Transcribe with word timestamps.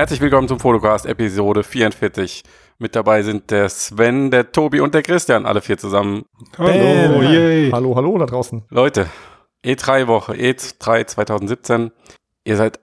Herzlich 0.00 0.22
willkommen 0.22 0.48
zum 0.48 0.58
Fotocast 0.58 1.04
Episode 1.04 1.62
44. 1.62 2.42
Mit 2.78 2.96
dabei 2.96 3.20
sind 3.20 3.50
der 3.50 3.68
Sven, 3.68 4.30
der 4.30 4.50
Tobi 4.50 4.80
und 4.80 4.94
der 4.94 5.02
Christian, 5.02 5.44
alle 5.44 5.60
vier 5.60 5.76
zusammen. 5.76 6.24
Hallo, 6.56 7.20
yay. 7.20 7.70
Hallo, 7.70 7.94
hallo 7.94 8.16
da 8.16 8.24
draußen. 8.24 8.62
Leute, 8.70 9.08
E3-Woche, 9.62 10.32
E3 10.32 11.06
2017. 11.06 11.90
Ihr 12.44 12.56
seid 12.56 12.80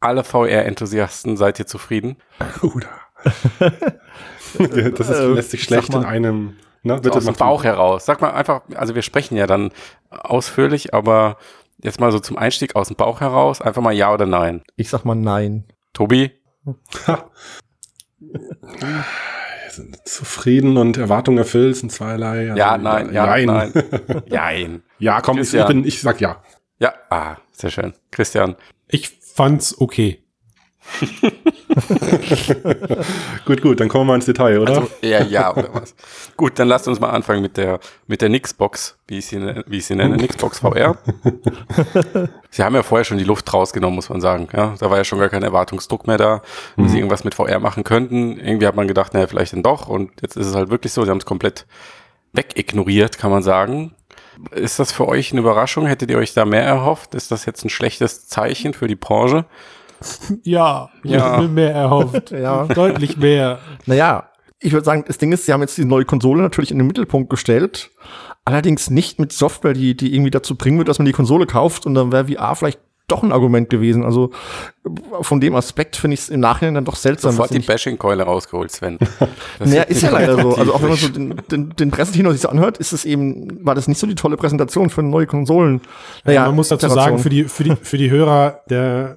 alle 0.00 0.24
VR-Enthusiasten, 0.24 1.38
seid 1.38 1.58
ihr 1.58 1.66
zufrieden? 1.66 2.18
Oder? 2.60 2.90
das 4.90 5.08
ist, 5.08 5.20
lässt 5.20 5.50
sich 5.52 5.62
schlecht 5.62 5.94
in 5.94 6.04
einem. 6.04 6.56
Ne, 6.82 7.00
bitte 7.00 7.16
aus 7.16 7.24
dem 7.24 7.34
Bauch 7.34 7.64
heraus. 7.64 8.04
Sag 8.04 8.20
mal 8.20 8.32
einfach, 8.32 8.60
also 8.74 8.94
wir 8.94 9.00
sprechen 9.00 9.38
ja 9.38 9.46
dann 9.46 9.70
ausführlich, 10.10 10.92
aber 10.92 11.38
jetzt 11.82 11.98
mal 11.98 12.12
so 12.12 12.18
zum 12.18 12.36
Einstieg 12.36 12.76
aus 12.76 12.88
dem 12.88 12.96
Bauch 12.96 13.22
heraus, 13.22 13.62
einfach 13.62 13.80
mal 13.80 13.94
ja 13.94 14.12
oder 14.12 14.26
nein. 14.26 14.64
Ich 14.76 14.90
sag 14.90 15.06
mal 15.06 15.14
nein. 15.14 15.64
Tobi? 15.94 16.37
Sind 19.70 20.08
zufrieden 20.08 20.76
und 20.76 20.96
Erwartungen 20.96 21.38
erfüllt 21.38 21.76
sind 21.76 21.92
zweierlei. 21.92 22.50
Also 22.50 22.58
ja, 22.58 22.78
nein, 22.78 23.12
ja, 23.12 23.26
nein. 23.26 23.46
nein. 23.46 24.22
Jein. 24.26 24.82
ja, 24.98 25.20
komm, 25.20 25.38
ich, 25.38 25.52
bin, 25.52 25.84
ich 25.84 26.00
sag 26.00 26.20
ja. 26.20 26.42
Ja, 26.80 26.94
ah, 27.10 27.36
sehr 27.52 27.70
schön. 27.70 27.94
Christian. 28.10 28.56
Ich 28.88 29.18
fand's 29.20 29.80
okay. 29.80 30.22
gut, 33.44 33.62
gut, 33.62 33.80
dann 33.80 33.88
kommen 33.88 34.02
wir 34.02 34.12
mal 34.12 34.14
ins 34.16 34.26
Detail, 34.26 34.58
oder? 34.58 34.74
Also, 34.74 34.90
ja, 35.02 35.22
ja, 35.22 35.54
oder 35.54 35.74
was. 35.74 35.94
gut, 36.36 36.58
dann 36.58 36.68
lasst 36.68 36.88
uns 36.88 37.00
mal 37.00 37.10
anfangen 37.10 37.42
mit 37.42 37.56
der, 37.56 37.80
mit 38.06 38.22
der 38.22 38.28
Nixbox, 38.28 38.98
wie 39.06 39.18
ich 39.18 39.26
sie, 39.26 39.40
wie 39.66 39.78
ich 39.78 39.86
sie 39.86 39.94
nenne, 39.94 40.16
Nixbox 40.16 40.60
VR. 40.60 40.96
sie 42.50 42.62
haben 42.62 42.74
ja 42.74 42.82
vorher 42.82 43.04
schon 43.04 43.18
die 43.18 43.24
Luft 43.24 43.52
rausgenommen, 43.52 43.96
muss 43.96 44.08
man 44.08 44.20
sagen. 44.20 44.48
Ja, 44.52 44.74
da 44.78 44.90
war 44.90 44.96
ja 44.96 45.04
schon 45.04 45.18
gar 45.18 45.28
kein 45.28 45.42
Erwartungsdruck 45.42 46.06
mehr 46.06 46.18
da, 46.18 46.42
dass 46.76 46.86
mhm. 46.86 46.88
sie 46.88 46.98
irgendwas 46.98 47.24
mit 47.24 47.34
VR 47.34 47.60
machen 47.60 47.84
könnten. 47.84 48.38
Irgendwie 48.38 48.66
hat 48.66 48.76
man 48.76 48.88
gedacht, 48.88 49.14
naja, 49.14 49.26
vielleicht 49.26 49.52
dann 49.52 49.62
doch. 49.62 49.88
Und 49.88 50.10
jetzt 50.22 50.36
ist 50.36 50.46
es 50.46 50.54
halt 50.54 50.70
wirklich 50.70 50.92
so, 50.92 51.04
sie 51.04 51.10
haben 51.10 51.18
es 51.18 51.26
komplett 51.26 51.66
wegignoriert, 52.32 53.18
kann 53.18 53.30
man 53.30 53.42
sagen. 53.42 53.94
Ist 54.52 54.78
das 54.78 54.92
für 54.92 55.08
euch 55.08 55.32
eine 55.32 55.40
Überraschung? 55.40 55.86
Hättet 55.86 56.10
ihr 56.10 56.18
euch 56.18 56.32
da 56.32 56.44
mehr 56.44 56.62
erhofft? 56.62 57.14
Ist 57.14 57.30
das 57.30 57.44
jetzt 57.44 57.64
ein 57.64 57.70
schlechtes 57.70 58.28
Zeichen 58.28 58.72
für 58.72 58.86
die 58.86 58.94
Branche? 58.94 59.46
Ja, 60.42 60.90
ich 61.02 61.10
ja. 61.10 61.20
habe 61.20 61.42
mir 61.42 61.48
mehr 61.48 61.74
erhofft. 61.74 62.30
ja. 62.32 62.64
Deutlich 62.66 63.16
mehr. 63.16 63.58
Naja, 63.86 64.30
ich 64.60 64.72
würde 64.72 64.84
sagen, 64.84 65.04
das 65.06 65.18
Ding 65.18 65.32
ist, 65.32 65.46
sie 65.46 65.52
haben 65.52 65.60
jetzt 65.60 65.78
die 65.78 65.84
neue 65.84 66.04
Konsole 66.04 66.42
natürlich 66.42 66.70
in 66.70 66.78
den 66.78 66.86
Mittelpunkt 66.86 67.30
gestellt. 67.30 67.90
Allerdings 68.44 68.90
nicht 68.90 69.18
mit 69.18 69.32
Software, 69.32 69.74
die, 69.74 69.96
die 69.96 70.14
irgendwie 70.14 70.30
dazu 70.30 70.56
bringen 70.56 70.78
wird, 70.78 70.88
dass 70.88 70.98
man 70.98 71.06
die 71.06 71.12
Konsole 71.12 71.46
kauft 71.46 71.86
und 71.86 71.94
dann 71.94 72.12
wäre 72.12 72.28
VR 72.28 72.54
vielleicht 72.56 72.80
doch 73.08 73.22
ein 73.22 73.32
Argument 73.32 73.70
gewesen. 73.70 74.04
Also 74.04 74.30
von 75.22 75.40
dem 75.40 75.54
Aspekt 75.54 75.96
finde 75.96 76.14
ich 76.14 76.20
es 76.20 76.28
im 76.28 76.40
Nachhinein 76.40 76.74
dann 76.74 76.84
doch 76.84 76.96
seltsam. 76.96 77.32
Sofort 77.32 77.52
die 77.52 77.58
Bashing-Keule 77.58 78.22
rausgeholt, 78.22 78.70
Sven. 78.70 78.98
naja, 79.58 79.82
ist 79.82 80.02
ja 80.02 80.10
leider 80.10 80.40
so. 80.40 80.54
Also 80.54 80.74
auch 80.74 80.82
wenn 80.82 80.90
man 80.90 80.98
so 80.98 81.08
den, 81.08 81.40
den, 81.50 81.70
den 81.70 81.90
Presseteam 81.90 82.30
sich 82.32 82.42
so 82.42 82.48
anhört, 82.48 82.76
ist 82.78 82.92
es 82.92 83.06
eben, 83.06 83.64
war 83.64 83.74
das 83.74 83.88
nicht 83.88 83.98
so 83.98 84.06
die 84.06 84.14
tolle 84.14 84.36
Präsentation 84.36 84.90
für 84.90 85.02
neue 85.02 85.26
Konsolen. 85.26 85.80
Naja, 86.24 86.42
ja, 86.42 86.46
man 86.46 86.56
muss 86.56 86.68
dazu 86.68 86.88
sagen, 86.88 87.18
für 87.18 87.30
die, 87.30 87.44
für 87.44 87.64
die, 87.64 87.76
für 87.76 87.96
die 87.96 88.10
Hörer, 88.10 88.60
der 88.68 89.16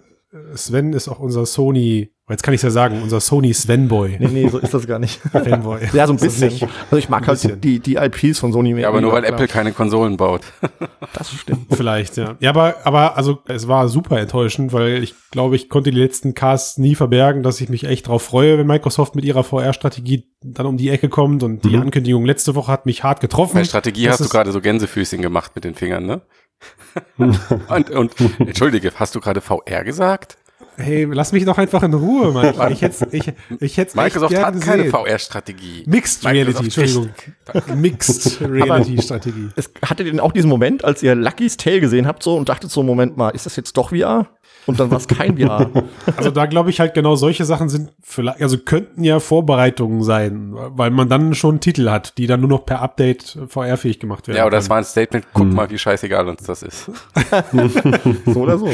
Sven 0.55 0.93
ist 0.93 1.09
auch 1.09 1.19
unser 1.19 1.45
Sony, 1.45 2.13
jetzt 2.29 2.43
kann 2.43 2.53
ich 2.53 2.61
ja 2.61 2.69
sagen, 2.69 3.01
unser 3.01 3.19
Sony 3.19 3.53
Svenboy. 3.53 4.15
Nee, 4.17 4.29
nee, 4.31 4.47
so 4.47 4.59
ist 4.59 4.73
das 4.73 4.87
gar 4.87 4.97
nicht. 4.97 5.19
Fanboy. 5.31 5.81
Ja, 5.91 6.07
so 6.07 6.13
ein 6.13 6.19
bisschen. 6.19 6.69
Also 6.85 6.97
ich 6.97 7.09
mag 7.09 7.27
halt 7.27 7.61
die, 7.61 7.79
die 7.79 7.95
IPs 7.95 8.39
von 8.39 8.53
Sony 8.53 8.73
mehr. 8.73 8.83
Ja, 8.83 8.87
aber 8.89 9.01
nur 9.01 9.11
weil 9.11 9.23
klar. 9.23 9.33
Apple 9.33 9.47
keine 9.47 9.73
Konsolen 9.73 10.15
baut. 10.15 10.43
das 11.13 11.31
stimmt. 11.31 11.65
Vielleicht, 11.71 12.15
ja. 12.15 12.37
Ja, 12.39 12.51
aber, 12.51 12.75
aber 12.85 13.17
also 13.17 13.39
es 13.47 13.67
war 13.67 13.89
super 13.89 14.19
enttäuschend, 14.19 14.71
weil 14.71 15.03
ich 15.03 15.15
glaube, 15.31 15.57
ich 15.57 15.67
konnte 15.67 15.91
die 15.91 15.99
letzten 15.99 16.33
Casts 16.33 16.77
nie 16.77 16.95
verbergen, 16.95 17.43
dass 17.43 17.59
ich 17.59 17.67
mich 17.67 17.83
echt 17.83 18.07
drauf 18.07 18.23
freue, 18.23 18.57
wenn 18.57 18.67
Microsoft 18.67 19.15
mit 19.15 19.25
ihrer 19.25 19.43
VR-Strategie 19.43 20.31
dann 20.43 20.65
um 20.65 20.77
die 20.77 20.89
Ecke 20.89 21.09
kommt 21.09 21.43
und 21.43 21.65
die 21.65 21.75
mhm. 21.75 21.81
Ankündigung 21.81 22.25
letzte 22.25 22.55
Woche 22.55 22.71
hat 22.71 22.85
mich 22.85 23.03
hart 23.03 23.19
getroffen. 23.19 23.55
Bei 23.55 23.63
Strategie 23.65 24.09
hast 24.09 24.21
du 24.21 24.29
gerade 24.29 24.53
so 24.53 24.61
Gänsefüßchen 24.61 25.21
gemacht 25.21 25.51
mit 25.55 25.65
den 25.65 25.75
Fingern, 25.75 26.05
ne? 26.05 26.21
und, 27.17 27.89
und 27.89 28.39
entschuldige, 28.39 28.91
hast 28.95 29.15
du 29.15 29.19
gerade 29.19 29.41
VR 29.41 29.83
gesagt? 29.83 30.37
Hey, 30.77 31.03
lass 31.03 31.31
mich 31.31 31.45
doch 31.45 31.57
einfach 31.57 31.83
in 31.83 31.93
Ruhe, 31.93 32.31
Mann. 32.31 32.53
Ich 32.71 32.81
hätte 32.81 33.07
ich, 33.11 33.31
ich 33.59 33.77
hätte 33.77 33.97
Microsoft 33.97 34.35
hat 34.35 34.59
keine 34.61 34.85
VR-Strategie. 34.85 35.83
Mixed 35.85 36.25
Reality, 36.25 36.63
Entschuldigung. 36.63 37.09
Mixed 37.75 38.41
Reality-Strategie. 38.41 39.49
Hattet 39.85 40.07
ihr 40.07 40.11
denn 40.13 40.19
auch 40.19 40.31
diesen 40.31 40.49
Moment, 40.49 40.83
als 40.83 41.03
ihr 41.03 41.15
Lucky's 41.15 41.57
Tale 41.57 41.81
gesehen 41.81 42.07
habt 42.07 42.23
so 42.23 42.35
und 42.35 42.49
dachtet 42.49 42.71
so, 42.71 42.83
Moment 42.83 43.17
mal, 43.17 43.29
ist 43.29 43.45
das 43.45 43.55
jetzt 43.55 43.77
doch 43.77 43.89
VR? 43.89 44.27
Und 44.67 44.79
dann 44.79 44.91
war 44.91 44.97
es 44.97 45.07
kein 45.07 45.37
VR. 45.37 45.69
Also 46.17 46.29
da 46.31 46.45
glaube 46.45 46.69
ich 46.69 46.79
halt 46.79 46.93
genau 46.93 47.15
solche 47.15 47.45
Sachen 47.45 47.69
sind 47.69 47.91
vielleicht, 48.01 48.41
also 48.41 48.57
könnten 48.57 49.03
ja 49.03 49.19
Vorbereitungen 49.19 50.03
sein, 50.03 50.53
weil 50.53 50.91
man 50.91 51.09
dann 51.09 51.33
schon 51.35 51.59
Titel 51.59 51.89
hat, 51.89 52.17
die 52.17 52.27
dann 52.27 52.41
nur 52.41 52.49
noch 52.49 52.65
per 52.65 52.81
Update 52.81 53.37
VR-fähig 53.47 53.99
gemacht 53.99 54.27
werden. 54.27 54.37
Ja, 54.37 54.45
oder 54.45 54.57
das 54.57 54.69
war 54.69 54.77
ein 54.77 54.83
Statement, 54.83 55.25
guck 55.33 55.47
hm. 55.47 55.55
mal, 55.55 55.69
wie 55.69 55.77
scheißegal 55.77 56.27
uns 56.27 56.43
das 56.43 56.63
ist. 56.63 56.89
so 58.25 58.39
oder 58.39 58.57
so. 58.57 58.69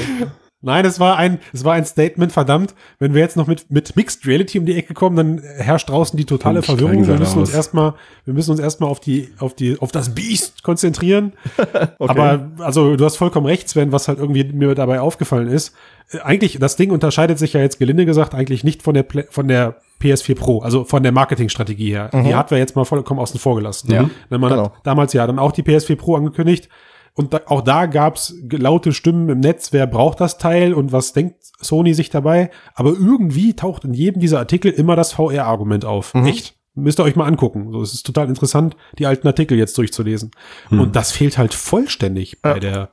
Nein, 0.62 0.86
es 0.86 1.00
war 1.00 1.18
ein, 1.18 1.40
es 1.54 1.64
war 1.64 1.74
ein 1.74 1.86
Statement, 1.86 2.32
verdammt. 2.32 2.74
Wenn 2.98 3.14
wir 3.14 3.22
jetzt 3.22 3.38
noch 3.38 3.46
mit, 3.46 3.70
mit 3.70 3.96
Mixed 3.96 4.26
Reality 4.26 4.58
um 4.58 4.66
die 4.66 4.76
Ecke 4.76 4.96
kommen, 4.96 5.16
dann 5.16 5.42
herrscht 5.58 5.90
draußen 5.90 6.18
die 6.18 6.26
totale 6.26 6.64
Verwirrung. 6.64 7.06
Wir 7.06 7.16
müssen 7.16 7.38
uns 7.38 7.54
erstmal, 7.54 7.94
wir 8.26 8.34
müssen 8.34 8.52
uns 8.52 8.60
erstmal 8.60 8.90
auf 8.90 9.00
die, 9.00 9.30
auf 9.38 9.54
die, 9.54 9.80
auf 9.80 9.92
das 9.92 10.16
Biest 10.16 10.64
konzentrieren. 10.64 11.34
okay. 11.58 11.94
Aber, 12.00 12.52
also, 12.58 12.96
du 12.96 13.06
hast 13.06 13.18
vollkommen 13.18 13.46
recht, 13.46 13.70
Sven, 13.70 13.92
was 13.92 14.08
halt 14.08 14.18
irgendwie 14.18 14.46
mir 14.46 14.74
dabei 14.74 15.00
aufgefallen 15.00 15.48
ist. 15.48 15.76
Äh, 16.12 16.22
eigentlich, 16.22 16.58
das 16.60 16.76
Ding 16.76 16.90
unterscheidet 16.90 17.38
sich 17.38 17.54
ja 17.54 17.62
jetzt 17.62 17.78
gelinde 17.78 18.08
gesagt 18.08 18.34
eigentlich 18.34 18.64
nicht 18.64 18.82
von 18.82 18.96
der, 18.96 19.06
von 19.30 19.48
der 19.48 19.76
PS4 20.02 20.36
Pro, 20.36 20.62
also 20.62 20.86
von 20.86 21.04
der 21.04 21.12
Marketingstrategie 21.12 21.92
her. 21.92 22.10
Mhm. 22.12 22.24
Die 22.24 22.36
Hardware 22.36 22.60
jetzt 22.60 22.76
mal 22.76 22.86
vollkommen 22.86 23.20
außen 23.20 23.40
vor 23.40 23.58
gelassen. 23.58 23.92
Ja. 23.92 24.10
Wenn 24.30 24.42
man 24.42 24.50
genau. 24.50 24.66
hat 24.66 24.74
damals 24.84 25.14
ja 25.14 25.28
dann 25.28 25.38
auch 25.38 25.52
die 25.52 25.62
PS4 25.62 25.98
Pro 25.98 26.16
angekündigt 26.16 26.68
und 27.18 27.34
da, 27.34 27.42
auch 27.48 27.62
da 27.62 27.88
gab's 27.88 28.36
laute 28.52 28.94
Stimmen 28.94 29.28
im 29.30 29.40
Netz, 29.40 29.74
wer 29.74 29.88
braucht 29.88 30.22
das 30.22 30.38
Teil 30.38 30.76
und 30.76 30.92
was 30.92 31.14
denkt 31.14 31.38
Sony 31.60 31.96
sich 31.96 32.12
dabei. 32.12 32.52
Aber 32.76 32.92
irgendwie 32.92 33.56
taucht 33.56 33.86
in 33.86 33.96
jedem 33.96 34.22
dieser 34.22 34.38
Artikel 34.38 34.72
immer 34.72 34.96
das 34.96 35.14
VR-Argument 35.14 35.84
auf. 35.84 36.14
Mhm. 36.14 36.28
Echt. 36.28 36.56
Müsst 36.76 37.00
ihr 37.00 37.04
euch 37.04 37.16
mal 37.16 37.26
angucken. 37.26 37.72
So, 37.72 37.82
es 37.82 37.96
ist 37.96 38.06
total 38.06 38.30
interessant, 38.30 38.78
die 39.00 39.08
alten 39.08 39.26
Artikel 39.26 39.58
jetzt 39.58 39.76
durchzulesen. 39.80 40.30
Mhm. 40.70 40.80
Und 40.80 40.96
das 40.96 41.12
fehlt 41.12 41.40
halt 41.40 41.56
vollständig 41.56 42.40
bei 42.44 42.60
der 42.60 42.92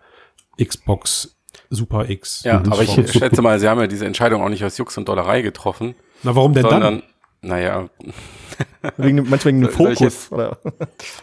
Xbox 0.59 1.37
Super 1.69 2.09
X. 2.09 2.45
Ja, 2.45 2.61
aber 2.61 2.81
ich 2.81 2.93
schätze 3.13 3.43
mal, 3.43 3.61
sie 3.61 3.69
haben 3.69 3.79
ja 3.79 3.87
diese 3.87 4.07
Entscheidung 4.07 4.43
auch 4.43 4.49
nicht 4.49 4.65
aus 4.65 4.79
Jux 4.79 4.97
und 4.97 5.07
Dollerei 5.07 5.43
getroffen. 5.43 5.97
Na, 6.23 6.35
warum 6.35 6.55
denn 6.55 6.63
sondern, 6.63 6.83
dann? 6.83 7.03
Naja. 7.43 7.91
Wegen, 8.97 9.17
du 9.19 9.45
wegen 9.45 9.61
dem 9.61 9.71
Fokus? 9.71 9.99
Jetzt, 10.01 10.33
oder? 10.33 10.59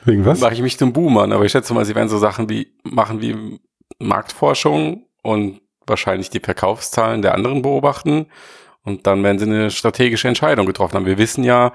Wegen 0.06 0.26
was? 0.26 0.40
Mache 0.40 0.54
ich 0.54 0.62
mich 0.62 0.78
zum 0.78 0.94
Boomern, 0.94 1.32
aber 1.32 1.46
ich 1.46 1.52
schätze 1.52 1.74
mal, 1.74 1.86
sie 1.86 1.96
werden 1.96 2.10
so 2.10 2.18
Sachen 2.18 2.50
wie 2.50 2.74
machen 2.84 3.22
wie 3.22 3.60
Marktforschung 4.00 5.06
und 5.22 5.62
wahrscheinlich 5.86 6.30
die 6.30 6.40
Verkaufszahlen 6.40 7.22
der 7.22 7.34
anderen 7.34 7.62
beobachten 7.62 8.28
und 8.84 9.08
dann 9.08 9.24
werden 9.24 9.40
sie 9.40 9.46
eine 9.46 9.72
strategische 9.72 10.28
Entscheidung 10.28 10.66
getroffen 10.66 10.96
haben. 10.96 11.06
Wir 11.06 11.18
wissen 11.18 11.44
ja, 11.44 11.72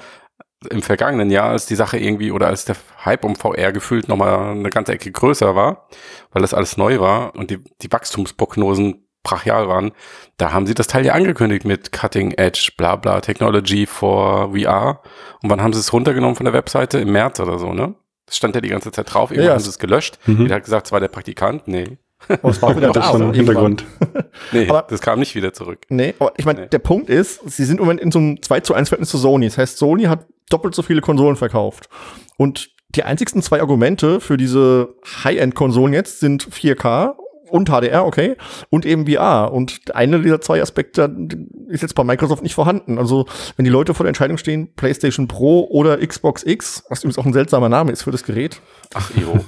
im 0.70 0.82
vergangenen 0.82 1.30
Jahr, 1.30 1.50
als 1.50 1.66
die 1.66 1.74
Sache 1.74 1.98
irgendwie 1.98 2.32
oder 2.32 2.48
als 2.48 2.64
der 2.64 2.76
Hype 3.04 3.24
um 3.24 3.36
VR 3.36 3.72
gefühlt 3.72 4.08
nochmal 4.08 4.52
eine 4.52 4.70
ganze 4.70 4.92
Ecke 4.92 5.10
größer 5.10 5.54
war, 5.54 5.88
weil 6.32 6.42
das 6.42 6.54
alles 6.54 6.76
neu 6.76 6.98
war 6.98 7.34
und 7.34 7.50
die, 7.50 7.58
die 7.82 7.92
Wachstumsprognosen 7.92 9.05
brachial 9.26 9.68
waren, 9.68 9.92
da 10.36 10.52
haben 10.52 10.66
sie 10.66 10.74
das 10.74 10.86
Teil 10.86 11.04
ja 11.04 11.14
angekündigt 11.14 11.64
mit 11.64 11.92
Cutting 11.92 12.32
Edge, 12.32 12.70
bla 12.76 12.96
bla, 12.96 13.20
Technology 13.20 13.86
for 13.86 14.52
VR. 14.52 15.00
Und 15.42 15.50
wann 15.50 15.60
haben 15.60 15.72
sie 15.72 15.80
es 15.80 15.92
runtergenommen 15.92 16.36
von 16.36 16.44
der 16.44 16.52
Webseite? 16.52 16.98
Im 16.98 17.12
März 17.12 17.40
oder 17.40 17.58
so, 17.58 17.72
ne? 17.72 17.94
Das 18.26 18.36
stand 18.36 18.54
ja 18.54 18.60
die 18.60 18.68
ganze 18.68 18.92
Zeit 18.92 19.12
drauf, 19.12 19.30
irgendwann 19.30 19.46
ja, 19.46 19.52
haben 19.54 19.60
sie 19.60 19.68
es 19.68 19.78
gelöscht. 19.78 20.18
Mhm. 20.26 20.42
Jeder 20.42 20.56
hat 20.56 20.64
gesagt, 20.64 20.86
es 20.86 20.92
war 20.92 21.00
der 21.00 21.08
Praktikant. 21.08 21.66
Nee. 21.66 21.98
Aber 22.28 22.50
es 22.50 22.62
war 22.62 22.76
wieder 22.76 22.90
da. 22.92 23.10
Im 23.14 23.32
Hintergrund. 23.32 23.84
nee, 24.52 24.68
aber, 24.68 24.86
das 24.88 25.00
kam 25.00 25.18
nicht 25.18 25.34
wieder 25.34 25.52
zurück. 25.52 25.80
Nee, 25.88 26.14
aber 26.18 26.32
ich 26.36 26.44
meine, 26.44 26.62
nee. 26.62 26.68
der 26.68 26.78
Punkt 26.78 27.10
ist, 27.10 27.40
sie 27.50 27.64
sind 27.64 27.78
im 27.78 27.84
Moment 27.84 28.00
in 28.00 28.12
so 28.12 28.18
einem 28.18 28.42
2 28.42 28.60
zu 28.60 28.74
1 28.74 28.88
Verhältnis 28.88 29.10
zu 29.10 29.18
Sony. 29.18 29.46
Das 29.46 29.58
heißt, 29.58 29.78
Sony 29.78 30.04
hat 30.04 30.26
doppelt 30.50 30.74
so 30.74 30.82
viele 30.82 31.00
Konsolen 31.00 31.36
verkauft. 31.36 31.88
Und 32.36 32.70
die 32.94 33.02
einzigsten 33.02 33.42
zwei 33.42 33.60
Argumente 33.60 34.20
für 34.20 34.36
diese 34.36 34.94
High-End-Konsolen 35.24 35.92
jetzt 35.92 36.20
sind 36.20 36.48
4K 36.48 37.14
und 37.50 37.68
HDR, 37.68 38.04
okay, 38.04 38.36
und 38.70 38.86
eben 38.86 39.06
VR. 39.06 39.52
Und 39.52 39.94
einer 39.94 40.18
dieser 40.18 40.40
zwei 40.40 40.60
Aspekte 40.60 41.14
ist 41.68 41.82
jetzt 41.82 41.94
bei 41.94 42.04
Microsoft 42.04 42.42
nicht 42.42 42.54
vorhanden. 42.54 42.98
Also, 42.98 43.26
wenn 43.56 43.64
die 43.64 43.70
Leute 43.70 43.94
vor 43.94 44.04
der 44.04 44.08
Entscheidung 44.08 44.38
stehen, 44.38 44.72
PlayStation 44.74 45.28
Pro 45.28 45.66
oder 45.70 45.98
Xbox 45.98 46.44
X, 46.44 46.84
was 46.88 47.00
übrigens 47.00 47.18
auch 47.18 47.26
ein 47.26 47.32
seltsamer 47.32 47.68
Name 47.68 47.92
ist 47.92 48.02
für 48.02 48.10
das 48.10 48.24
Gerät. 48.24 48.60
Ach, 48.94 49.10
jo. 49.14 49.38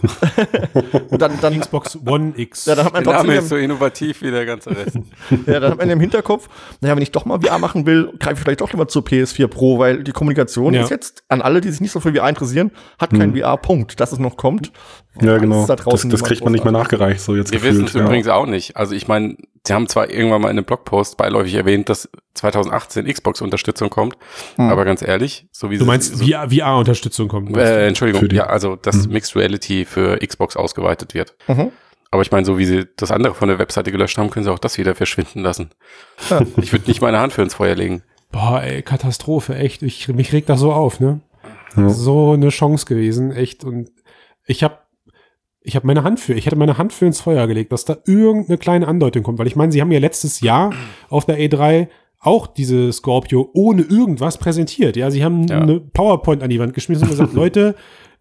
und 1.11 1.23
dann, 1.23 1.33
dann 1.41 1.59
Xbox 1.59 1.99
One 2.07 2.33
X. 2.37 2.67
Ja, 2.67 2.75
dann 2.75 2.87
hat 2.87 2.93
man 2.93 3.05
der 3.05 3.13
Name 3.15 3.37
ist 3.37 3.49
so 3.49 3.57
innovativ 3.57 4.23
wie 4.23 4.31
der 4.31 4.47
ganze 4.47 4.71
Rest. 4.71 4.99
ja, 5.47 5.61
dann 5.61 5.73
hat 5.73 5.79
man 5.79 5.91
im 5.91 6.01
Hinterkopf, 6.01 6.49
naja, 6.81 6.97
wenn 6.97 7.03
ich 7.03 7.13
doch 7.13 7.25
mal 7.25 7.41
VR 7.41 7.59
machen 7.59 7.87
will, 7.87 8.13
greife 8.19 8.35
ich 8.35 8.41
vielleicht 8.41 8.61
doch 8.61 8.73
lieber 8.73 8.89
zur 8.89 9.03
PS4 9.03 9.47
Pro, 9.47 9.79
weil 9.79 10.03
die 10.03 10.13
Kommunikation 10.13 10.75
ja. 10.75 10.83
ist 10.83 10.91
jetzt 10.91 11.25
an 11.29 11.43
alle, 11.43 11.61
die 11.61 11.71
sich 11.71 11.81
nicht 11.81 11.93
so 11.93 12.01
für 12.01 12.15
VR 12.15 12.29
interessieren, 12.29 12.71
hat 12.99 13.11
kein 13.11 13.35
hm. 13.35 13.41
VR-Punkt, 13.41 14.01
dass 14.01 14.13
es 14.13 14.19
noch 14.19 14.37
kommt. 14.37 14.73
Ja, 15.21 15.39
genau. 15.39 15.67
Das, 15.67 16.09
das, 16.09 16.23
kriegt 16.23 16.45
man 16.45 16.53
nicht 16.53 16.65
mehr 16.65 16.73
nachgereicht, 16.73 17.21
so 17.21 17.35
jetzt 17.35 17.51
Wir 17.51 17.59
gefühlt. 17.59 17.75
wissen 17.75 17.88
stimmt 17.91 18.07
übrigens 18.07 18.29
auch 18.29 18.47
nicht. 18.47 18.77
Also 18.77 18.95
ich 18.95 19.09
meine, 19.09 19.37
sie 19.67 19.73
haben 19.75 19.89
zwar 19.89 20.11
irgendwann 20.11 20.41
mal 20.43 20.49
in 20.51 20.57
einem 20.59 20.65
Blogpost 20.65 21.17
beiläufig 21.17 21.55
erwähnt, 21.55 21.89
dass 21.89 22.09
2018 22.35 23.07
Xbox-Unterstützung 23.07 23.91
kommt, 23.91 24.17
Hm. 24.57 24.71
aber 24.71 24.85
ganz 24.85 25.03
ehrlich, 25.03 25.47
so 25.53 25.71
wie 25.71 25.77
Du 25.79 25.85
sie- 25.85 25.87
meinst, 25.87 26.17
so, 26.17 26.25
VR-Unterstützung 26.25 27.29
kommt. 27.29 27.57
äh, 27.57 27.87
Entschuldigung, 27.87 28.29
ja, 28.31 28.47
also 28.47 28.77
dass 28.77 29.07
Mhm. 29.07 29.13
Mixed 29.13 29.37
Reality 29.37 29.85
für 29.85 30.19
Xbox 30.19 30.57
ausgeweitet 30.57 31.15
wird. 31.15 31.35
Mhm. 31.49 31.73
Aber 32.11 32.23
ich 32.23 32.31
meine, 32.31 32.47
so 32.47 32.57
wie 32.57 32.65
sie 32.65 32.87
das 32.97 33.11
andere 33.11 33.35
von 33.35 33.49
der 33.49 33.59
Webseite 33.59 33.93
gelöscht 33.93 34.17
haben, 34.17 34.31
können 34.31 34.45
sie 34.45 34.51
auch 34.53 34.59
das 34.59 34.79
wieder 34.79 34.95
verschwinden 34.95 35.41
lassen. 35.41 35.71
Ja. 36.31 36.41
Ich 36.57 36.73
würde 36.73 36.87
nicht 36.89 37.03
meine 37.03 37.19
Hand 37.21 37.33
für 37.35 37.43
ins 37.43 37.55
Feuer 37.55 37.75
legen. 37.75 38.03
Boah, 38.33 38.63
ey, 38.63 38.83
Katastrophe, 38.83 39.55
echt. 39.57 39.83
Ich, 39.83 40.09
mich 40.09 40.33
regt 40.33 40.49
das 40.49 40.61
so 40.61 40.73
auf, 40.73 41.01
ne? 41.01 41.21
Ja. 41.77 41.89
So 41.91 42.33
eine 42.33 42.49
Chance 42.49 42.87
gewesen, 42.87 43.31
echt. 43.33 43.63
Und 43.65 43.91
ich 44.47 44.63
habe 44.63 44.79
ich 45.63 45.77
habe 45.77 45.87
meine 45.87 46.03
Hand 46.05 46.21
für, 46.21 46.35
ich 46.35 46.47
hätte 46.47 46.57
meine 46.57 46.79
Hand 46.79 46.93
für 46.93 47.07
ins 47.07 47.21
Feuer 47.21 47.47
gelegt, 47.47 47.73
dass 47.73 47.85
da 47.85 47.97
irgendeine 48.07 48.59
kleine 48.59 48.89
Andeutung 48.89 49.23
kommt. 49.23 49.39
Weil 49.39 49.47
ich 49.49 49.57
meine, 49.57 49.73
sie 49.73 49.81
haben 49.81 49.93
ja 49.93 49.99
letztes 49.99 50.41
Jahr 50.41 50.73
auf 51.11 51.25
der 51.27 51.39
E3 51.39 51.89
auch 52.21 52.47
diese 52.47 52.93
Scorpio 52.93 53.51
ohne 53.55 53.83
irgendwas 53.83 54.39
präsentiert. 54.39 54.97
Ja, 54.97 55.11
sie 55.11 55.25
haben 55.25 55.47
Ja. 55.47 55.61
eine 55.61 55.79
PowerPoint 55.81 56.43
an 56.43 56.51
die 56.51 56.59
Wand 56.59 56.75
geschmissen 56.75 57.05
und 57.05 57.11
gesagt, 57.11 57.33
Leute, 57.35 57.75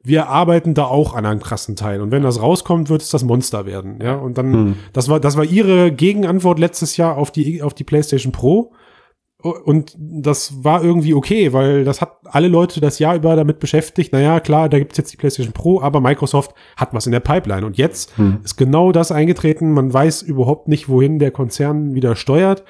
wir 0.04 0.28
arbeiten 0.30 0.74
da 0.74 0.86
auch 0.86 1.16
an 1.16 1.26
einem 1.26 1.40
krassen 1.42 1.76
Teil. 1.76 2.02
Und 2.02 2.12
wenn 2.12 2.24
das 2.24 2.42
rauskommt, 2.42 2.90
wird 2.90 3.02
es 3.02 3.10
das 3.10 3.24
Monster 3.24 3.66
werden. 3.66 4.00
Ja, 4.02 4.16
und 4.16 4.38
dann, 4.38 4.54
Hm. 4.54 4.76
das 4.94 5.10
war, 5.10 5.20
das 5.20 5.36
war 5.38 5.44
ihre 5.46 5.92
Gegenantwort 5.92 6.60
letztes 6.60 6.98
Jahr 6.98 7.18
auf 7.18 7.32
die, 7.32 7.62
auf 7.62 7.74
die 7.74 7.84
PlayStation 7.84 8.32
Pro. 8.32 8.72
Und 9.52 9.96
das 9.98 10.64
war 10.64 10.84
irgendwie 10.84 11.14
okay, 11.14 11.54
weil 11.54 11.84
das 11.84 12.02
hat 12.02 12.18
alle 12.26 12.48
Leute 12.48 12.82
das 12.82 13.00
Jahr 13.00 13.16
über 13.16 13.36
damit 13.36 13.60
beschäftigt. 13.60 14.14
Naja, 14.14 14.40
klar, 14.40 14.70
da 14.70 14.80
gibt's 14.80 14.98
jetzt 14.98 15.12
die 15.14 15.18
PlayStation 15.18 15.54
Pro, 15.54 15.82
aber 15.82 16.02
Microsoft 16.02 16.54
hat 16.76 16.94
was 16.94 17.06
in 17.06 17.12
der 17.12 17.20
Pipeline. 17.20 17.66
Und 17.66 17.78
jetzt 17.78 18.18
Hm. 18.18 18.40
ist 18.44 18.58
genau 18.58 18.92
das 18.92 19.12
eingetreten. 19.12 19.72
Man 19.72 19.94
weiß 19.94 20.22
überhaupt 20.22 20.68
nicht, 20.68 20.90
wohin 20.90 21.20
der 21.20 21.32
Konzern 21.32 21.94
wieder 21.96 22.16
steuert. 22.16 22.64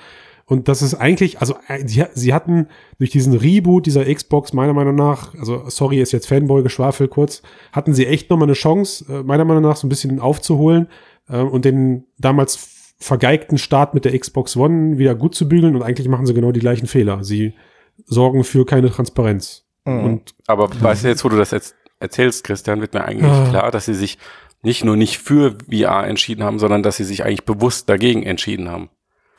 Und 0.49 0.69
das 0.69 0.81
ist 0.81 0.93
eigentlich, 0.93 1.41
also 1.41 1.55
äh, 1.67 1.85
sie, 1.85 2.05
sie 2.13 2.33
hatten 2.33 2.67
durch 2.99 3.09
diesen 3.09 3.33
Reboot 3.33 3.85
dieser 3.85 4.05
Xbox 4.05 4.53
meiner 4.53 4.73
Meinung 4.73 4.95
nach, 4.95 5.35
also 5.35 5.63
sorry, 5.67 5.99
ist 5.99 6.13
jetzt 6.13 6.27
Fanboy-Geschwafel 6.27 7.09
kurz, 7.09 7.41
hatten 7.73 7.93
sie 7.93 8.07
echt 8.07 8.29
nochmal 8.29 8.47
eine 8.47 8.53
Chance, 8.53 9.05
äh, 9.09 9.23
meiner 9.23 9.43
Meinung 9.43 9.63
nach 9.63 9.75
so 9.75 9.85
ein 9.85 9.89
bisschen 9.89 10.21
aufzuholen 10.21 10.87
äh, 11.27 11.41
und 11.41 11.65
den 11.65 12.05
damals 12.17 12.55
vergeigten 12.99 13.57
Start 13.57 13.93
mit 13.93 14.05
der 14.05 14.17
Xbox 14.17 14.55
One 14.57 14.97
wieder 14.97 15.15
gut 15.15 15.35
zu 15.35 15.47
bügeln. 15.47 15.75
Und 15.75 15.83
eigentlich 15.83 16.07
machen 16.07 16.25
sie 16.25 16.33
genau 16.33 16.51
die 16.51 16.59
gleichen 16.59 16.87
Fehler. 16.87 17.23
Sie 17.23 17.53
sorgen 18.05 18.43
für 18.43 18.65
keine 18.65 18.89
Transparenz. 18.91 19.65
Mhm. 19.85 20.03
Und 20.03 20.35
Aber 20.47 20.69
weißt 20.81 21.03
du 21.03 21.07
jetzt, 21.07 21.23
wo 21.23 21.29
du 21.29 21.37
das 21.37 21.51
jetzt 21.51 21.75
erzählst, 21.99 22.43
Christian, 22.43 22.81
wird 22.81 22.93
mir 22.93 23.05
eigentlich 23.05 23.31
Ah. 23.31 23.47
klar, 23.49 23.71
dass 23.71 23.85
sie 23.85 23.93
sich 23.95 24.17
nicht 24.63 24.83
nur 24.83 24.95
nicht 24.97 25.19
für 25.19 25.55
VR 25.71 26.05
entschieden 26.07 26.43
haben, 26.43 26.59
sondern 26.59 26.83
dass 26.83 26.97
sie 26.97 27.03
sich 27.03 27.23
eigentlich 27.23 27.45
bewusst 27.45 27.89
dagegen 27.89 28.23
entschieden 28.23 28.69
haben. 28.69 28.89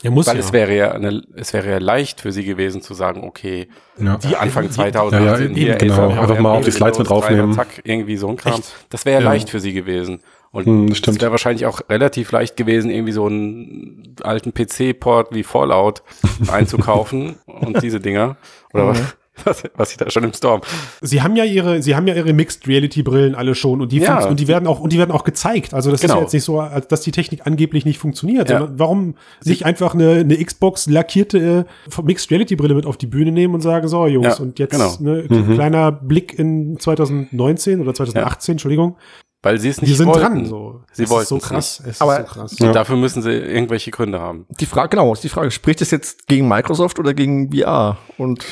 er 0.05 0.13
muss 0.13 0.29
Weil 0.29 0.37
ja. 0.37 0.41
es 0.43 0.53
wäre 0.53 0.77
ja 0.77 0.93
eine, 0.93 1.23
es 1.35 1.53
wäre 1.53 1.69
ja 1.69 1.79
leicht 1.79 2.21
für 2.21 2.31
sie 2.31 2.45
gewesen 2.45 2.83
zu 2.83 2.95
sagen, 2.95 3.25
okay, 3.25 3.67
Ja. 3.99 4.17
die 4.19 4.37
Anfang 4.37 4.67
die- 4.69 4.71
2018 4.71 5.21
Ja, 5.25 5.39
ja, 5.41 5.55
hier 5.57 5.75
genau. 5.75 6.09
Einfach 6.11 6.39
mal 6.39 6.53
auf 6.57 6.65
die 6.65 6.71
Slides 6.71 6.99
mit 6.99 7.09
draufnehmen. 7.11 7.53
Zack, 7.53 7.81
irgendwie 7.83 8.17
so 8.17 8.29
ein 8.29 8.37
Kram. 8.37 8.61
Echt? 8.61 8.73
Das 8.91 9.05
wäre 9.05 9.17
ja 9.21 9.25
Ja. 9.27 9.33
leicht 9.33 9.51
für 9.51 9.59
sie 9.59 9.73
gewesen. 9.73 10.21
Und 10.51 10.67
Hm, 10.67 10.87
das 11.03 11.21
wäre 11.21 11.31
wahrscheinlich 11.31 11.67
auch 11.67 11.81
relativ 11.91 12.33
leicht 12.33 12.57
gewesen, 12.57 12.91
irgendwie 12.91 13.13
so 13.13 13.27
einen 13.27 14.15
alten 14.23 14.53
PC-Port 14.55 15.35
wie 15.35 15.43
Fallout 15.43 16.03
einzukaufen 16.51 17.37
und 17.47 17.83
diese 17.83 18.01
Dinger. 18.01 18.37
Oder 18.73 18.89
was, 18.89 19.15
was, 19.45 19.63
was 19.77 19.91
ich 19.93 19.99
da 19.99 20.11
schon 20.11 20.25
im 20.25 20.33
Storm. 20.33 20.63
Sie 21.01 21.23
haben 21.23 21.37
ja 21.37 21.45
ihre, 21.45 21.81
sie 21.83 21.95
haben 21.95 22.07
ja 22.09 22.15
ihre 22.15 22.33
Mixed 22.33 22.67
Reality 22.67 23.03
Brillen 23.03 23.35
alle 23.35 23.55
schon 23.55 23.81
und 23.81 23.93
die 23.93 23.99
Ja. 23.99 24.27
und 24.27 24.41
die 24.41 24.49
werden 24.49 24.67
auch 24.67 24.81
und 24.81 24.93
die 24.93 24.99
werden 24.99 25.13
auch 25.13 25.23
gezeigt. 25.23 25.75
Also 25.75 25.91
das 25.91 26.01
ist 26.01 26.07
Genau. 26.09 26.17
ja 26.17 26.23
jetzt 26.23 26.33
nicht 26.33 26.43
so, 26.45 26.59
als 26.61 26.89
dass 26.89 27.03
die 27.03 27.13
Technik 27.13 27.47
angeblich 27.47 27.85
nicht 27.85 27.99
funktioniert, 27.99 28.49
Ja. 28.51 28.59
sondern 28.59 28.79
warum 28.79 29.15
nicht 29.45 29.65
einfach 29.67 29.95
eine, 29.95 30.13
eine 30.13 30.43
Xbox 30.45 30.87
lackierte 30.89 31.67
äh, 31.97 32.03
Mixed 32.03 32.31
Reality 32.31 32.57
Brille 32.57 32.75
mit 32.75 32.87
auf 32.87 32.97
die 32.97 33.07
Bühne 33.07 33.31
nehmen 33.33 33.55
und 33.55 33.61
sagen 33.61 33.87
so 33.87 34.07
Jungs 34.07 34.39
Ja, 34.39 34.43
und 34.43 34.59
jetzt 34.59 34.73
genau. 34.73 34.97
ne, 35.01 35.25
Mhm. 35.29 35.55
kleiner 35.55 35.93
Blick 35.93 36.37
in 36.39 36.79
2019 36.81 37.81
oder 37.81 37.95
2018, 37.95 38.53
Entschuldigung. 38.55 38.97
Weil 39.43 39.59
sie 39.61 39.69
es 39.69 39.81
nicht 39.81 39.91
Die 39.93 39.97
sind 39.97 40.09
wollten. 40.09 40.21
dran 40.21 40.47
so. 40.47 40.83
Sie 40.93 41.05
Es 41.05 41.11
wollten 41.11 41.23
ist 41.23 41.29
so 41.29 41.37
es 41.37 41.43
krass. 41.45 41.83
Es 41.87 42.01
Aber- 42.01 42.19
ist 42.21 42.27
so 42.29 42.35
krass. 42.35 42.53
Und 42.55 42.67
Ja. 42.67 42.73
dafür 42.73 42.97
müssen 42.97 43.23
sie 43.23 43.31
irgendwelche 43.33 43.91
Gründe 43.93 44.21
haben. 44.21 44.47
Die 44.61 44.67
Frage, 44.67 44.89
genau, 44.91 45.13
ist 45.13 45.23
die 45.23 45.29
Frage, 45.29 45.51
spricht 45.53 45.81
es 45.81 45.91
jetzt 45.93 46.27
gegen 46.27 46.49
Microsoft 46.49 46.99
oder 46.99 47.15
gegen 47.15 47.53
VR? 47.53 47.99
Und 48.17 48.45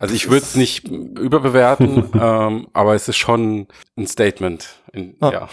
Also 0.00 0.14
ich 0.14 0.26
würde 0.30 0.42
es 0.44 0.54
nicht 0.54 0.86
überbewerten, 0.88 2.04
ähm, 2.20 2.68
aber 2.72 2.94
es 2.94 3.08
ist 3.08 3.16
schon 3.16 3.66
ein 3.96 4.06
Statement. 4.06 4.68
In, 4.92 5.16
Ah. 5.20 5.30
Ja. 5.32 5.48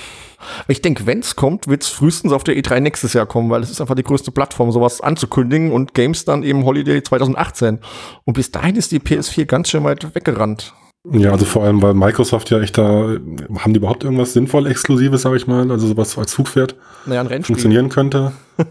ich 0.67 0.81
denke, 0.83 1.05
wenn 1.07 1.19
es 1.19 1.35
kommt, 1.35 1.67
wird 1.67 1.81
es 1.81 1.89
frühestens 1.89 2.31
auf 2.31 2.43
der 2.43 2.55
E3 2.55 2.79
nächstes 2.79 3.13
Jahr 3.13 3.25
kommen, 3.25 3.49
weil 3.49 3.63
es 3.63 3.71
ist 3.71 3.81
einfach 3.81 3.95
die 3.95 4.03
größte 4.03 4.31
Plattform, 4.31 4.71
sowas 4.71 5.01
anzukündigen 5.01 5.71
und 5.71 5.95
Games 5.95 6.25
dann 6.25 6.43
eben 6.43 6.63
Holiday 6.63 7.01
2018. 7.01 7.79
Und 8.23 8.33
bis 8.35 8.51
dahin 8.51 8.75
ist 8.75 8.91
die 8.91 8.99
PS4 8.99 9.45
ganz 9.45 9.69
schön 9.69 9.83
weit 9.83 10.13
weggerannt. 10.13 10.73
Ja, 11.11 11.31
also 11.31 11.45
vor 11.45 11.63
allem, 11.63 11.81
weil 11.81 11.93
Microsoft 11.93 12.49
ja 12.49 12.59
echt 12.59 12.77
da, 12.77 12.83
haben 13.59 13.73
die 13.73 13.77
überhaupt 13.77 14.03
irgendwas 14.03 14.33
sinnvoll 14.33 14.65
Exklusives, 14.65 15.21
sage 15.21 15.37
ich 15.37 15.45
mal, 15.45 15.69
also 15.69 15.87
sowas 15.87 16.17
als 16.17 16.31
Zugpferd 16.31 16.75
Naja, 17.05 17.21
ein 17.21 17.27
Rennspiel. 17.27 17.55
funktionieren 17.55 17.89
könnte. 17.89 18.31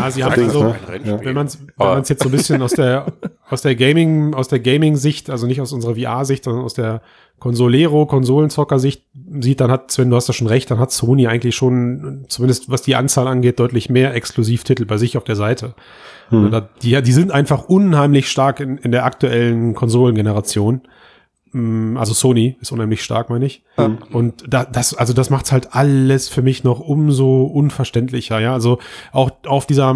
Ja, 0.00 0.10
sie 0.10 0.22
haben 0.24 0.40
also, 0.44 0.64
ne? 0.64 1.20
Wenn 1.22 1.34
man 1.34 1.46
es 1.46 1.58
wenn 1.58 1.86
man's 1.88 2.08
jetzt 2.08 2.22
so 2.22 2.28
ein 2.28 2.32
bisschen 2.32 2.62
aus 2.62 2.72
der 2.72 3.06
aus 3.48 3.62
der 3.62 3.74
Gaming 3.74 4.34
aus 4.34 4.48
der 4.48 4.60
Gaming 4.60 4.96
Sicht, 4.96 5.30
also 5.30 5.46
nicht 5.46 5.60
aus 5.60 5.72
unserer 5.72 5.96
VR 5.96 6.24
Sicht, 6.24 6.44
sondern 6.44 6.64
aus 6.64 6.74
der 6.74 7.02
Consolero 7.40 8.06
Konsolenzocker 8.06 8.78
Sicht 8.78 9.02
sieht, 9.40 9.60
dann 9.60 9.70
hat 9.70 9.90
Sven, 9.90 10.10
du 10.10 10.16
hast 10.16 10.28
da 10.28 10.32
schon 10.32 10.46
recht, 10.46 10.70
dann 10.70 10.78
hat 10.78 10.92
Sony 10.92 11.26
eigentlich 11.26 11.56
schon 11.56 12.24
zumindest 12.28 12.70
was 12.70 12.82
die 12.82 12.94
Anzahl 12.94 13.26
angeht 13.26 13.58
deutlich 13.58 13.90
mehr 13.90 14.14
Exklusivtitel 14.14 14.84
bei 14.84 14.96
sich 14.98 15.16
auf 15.16 15.24
der 15.24 15.36
Seite. 15.36 15.74
Hm. 16.28 16.50
Da- 16.52 16.68
Die, 16.82 17.00
die 17.02 17.12
sind 17.12 17.32
einfach 17.32 17.64
unheimlich 17.68 18.30
stark 18.30 18.60
in, 18.60 18.78
in 18.78 18.92
der 18.92 19.04
aktuellen 19.04 19.74
Konsolengeneration. 19.74 20.82
Mm, 21.52 21.96
Also 21.96 22.14
Sony 22.14 22.56
ist 22.60 22.70
unheimlich 22.70 23.02
stark, 23.02 23.28
meine 23.30 23.46
ich. 23.46 23.62
Ja. 23.76 23.90
Und 24.12 24.44
da, 24.46 24.64
das, 24.64 24.94
also 24.94 25.12
das 25.12 25.30
macht's 25.30 25.50
halt 25.50 25.74
alles 25.74 26.28
für 26.28 26.42
mich 26.42 26.62
noch 26.62 26.78
umso 26.78 27.42
unverständlicher, 27.42 28.38
ja. 28.38 28.52
Also 28.52 28.78
auch 29.12 29.30
auf 29.46 29.66
dieser 29.66 29.92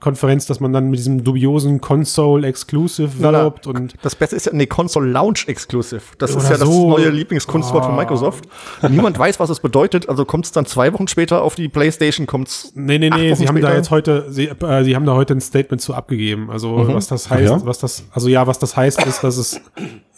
Microsoft-Konferenz, 0.00 0.46
dass 0.46 0.60
man 0.60 0.72
dann 0.72 0.90
mit 0.90 0.98
diesem 0.98 1.24
dubiosen 1.24 1.80
Console 1.80 2.46
Exclusive 2.46 3.18
wirbt 3.18 3.66
und 3.66 3.94
Das 4.02 4.14
Beste 4.14 4.36
ist 4.36 4.46
ja, 4.46 4.52
nee, 4.52 4.66
Console 4.66 5.08
Launch 5.10 5.48
Exclusive. 5.48 6.02
Das 6.18 6.34
ist 6.34 6.44
ja 6.44 6.56
das 6.56 6.60
so. 6.68 6.90
neue 6.90 7.08
Lieblingskunstwort 7.10 7.84
von 7.84 7.94
Ah. 7.94 7.96
Microsoft. 7.96 8.44
Niemand 8.88 9.18
weiß, 9.18 9.40
was 9.40 9.50
es 9.50 9.60
bedeutet, 9.60 10.08
also 10.08 10.24
kommt 10.24 10.44
es 10.46 10.52
dann 10.52 10.66
zwei 10.66 10.92
Wochen 10.92 11.08
später 11.08 11.42
auf 11.42 11.54
die 11.54 11.68
Playstation, 11.68 12.26
kommt's. 12.26 12.72
Nee, 12.74 12.98
nee, 12.98 13.10
nee, 13.10 13.30
Wochen 13.30 13.36
sie 13.36 13.48
haben 13.48 13.54
da 13.56 13.60
später? 13.68 13.76
jetzt 13.76 13.90
heute, 13.90 14.26
sie, 14.30 14.48
äh, 14.48 14.84
sie 14.84 14.94
haben 14.94 15.06
da 15.06 15.14
heute 15.14 15.34
ein 15.34 15.40
Statement 15.40 15.80
zu 15.80 15.94
abgegeben. 15.94 16.50
Also 16.50 16.76
Mhm. 16.76 16.94
was 16.94 17.06
das 17.08 17.30
heißt, 17.30 17.44
ja? 17.50 17.66
was 17.66 17.78
das, 17.78 18.04
also 18.12 18.28
ja, 18.28 18.46
was 18.46 18.58
das 18.58 18.76
heißt, 18.76 19.04
ist, 19.06 19.22
dass 19.24 19.36
es 19.36 19.60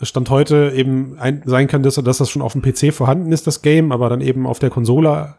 Stand 0.02 0.30
heute 0.30 0.72
eben 0.74 1.16
ein, 1.18 1.42
sein 1.44 1.66
kann, 1.66 1.82
dass, 1.82 1.96
dass 1.96 2.18
das 2.18 2.30
schon 2.30 2.42
auf 2.42 2.52
dem 2.52 2.62
PC 2.62 2.92
vorhanden 2.92 3.32
ist, 3.32 3.46
das 3.46 3.62
Game, 3.62 3.92
aber 3.92 4.08
dann 4.08 4.20
eben 4.20 4.46
auf 4.46 4.58
der 4.58 4.70
Konsole 4.70 5.34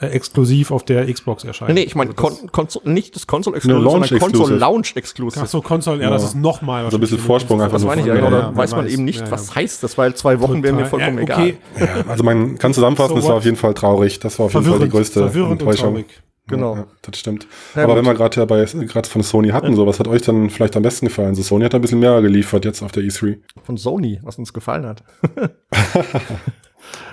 äh, 0.00 0.06
exklusiv 0.06 0.70
auf 0.70 0.84
der 0.84 1.12
Xbox 1.12 1.44
erscheint. 1.44 1.74
Nee, 1.74 1.82
ich 1.82 1.94
meine 1.94 2.10
also 2.10 2.22
Kon 2.22 2.52
Console, 2.52 2.90
nicht 2.92 3.16
das 3.16 3.26
Console 3.26 3.56
Exclusive, 3.56 3.82
Launch 3.84 4.08
sondern 4.08 4.32
Console. 4.32 4.56
Launch 4.58 4.96
Exclusive. 4.96 5.40
Ach 5.44 5.48
so, 5.48 5.60
Konsole, 5.60 6.02
ja, 6.02 6.10
das 6.10 6.24
ist 6.24 6.34
noch 6.36 6.62
mal 6.62 6.84
Also 6.84 6.96
ein 6.96 7.00
bisschen 7.00 7.18
Vorsprung 7.18 7.60
einfach 7.60 7.74
das 7.74 7.82
so 7.82 7.88
meine 7.88 8.02
ich 8.02 8.06
ja, 8.06 8.14
genau. 8.14 8.26
ja, 8.30 8.30
Da 8.30 8.40
ja, 8.50 8.56
weiß 8.56 8.70
man 8.72 8.84
weiß. 8.84 8.92
eben 8.92 9.04
nicht, 9.04 9.18
Ja, 9.20 9.26
ja. 9.26 9.30
was 9.32 9.54
heißt 9.54 9.82
das, 9.82 9.98
weil 9.98 10.14
zwei 10.14 10.40
Wochen 10.40 10.62
wären 10.62 10.76
mir 10.76 10.86
vollkommen 10.86 11.18
Ja, 11.18 11.24
okay. 11.34 11.56
egal. 11.76 11.88
Ja, 11.88 12.04
also 12.08 12.22
man 12.22 12.58
kann 12.58 12.72
zusammenfassen, 12.74 13.14
So 13.16 13.20
es 13.22 13.28
war 13.28 13.34
auf 13.36 13.44
jeden 13.44 13.56
Fall 13.56 13.74
traurig. 13.74 14.20
Das 14.20 14.38
war 14.38 14.46
auf 14.46 14.54
jeden 14.54 14.66
Fall 14.66 14.78
die 14.78 14.88
größte 14.88 15.20
verwirrend 15.20 15.52
und 15.52 15.60
Enttäuschung. 15.60 15.90
traurig. 15.94 16.06
Genau. 16.46 16.76
Ja, 16.76 16.86
das 17.02 17.18
stimmt. 17.18 17.46
Na 17.74 17.82
Aber 17.82 17.92
gut. 17.94 17.98
wenn 17.98 18.10
wir 18.10 18.14
gerade 18.14 18.40
ja 18.40 18.46
bei 18.46 18.64
gerade 18.64 19.08
von 19.08 19.22
Sony 19.22 19.48
hatten, 19.50 19.74
so 19.76 19.86
was 19.86 19.98
hat 20.00 20.08
euch 20.08 20.22
dann 20.22 20.48
vielleicht 20.48 20.76
am 20.76 20.82
besten 20.82 21.06
gefallen? 21.06 21.34
So 21.34 21.42
Sony 21.42 21.64
hat 21.64 21.74
ein 21.74 21.80
bisschen 21.82 21.98
mehr 21.98 22.22
geliefert 22.22 22.64
jetzt 22.64 22.82
auf 22.82 22.90
der 22.92 23.02
E3. 23.02 23.36
Von 23.64 23.76
Sony, 23.76 24.18
was 24.22 24.38
uns 24.38 24.52
gefallen 24.54 24.86
hat. 24.86 25.02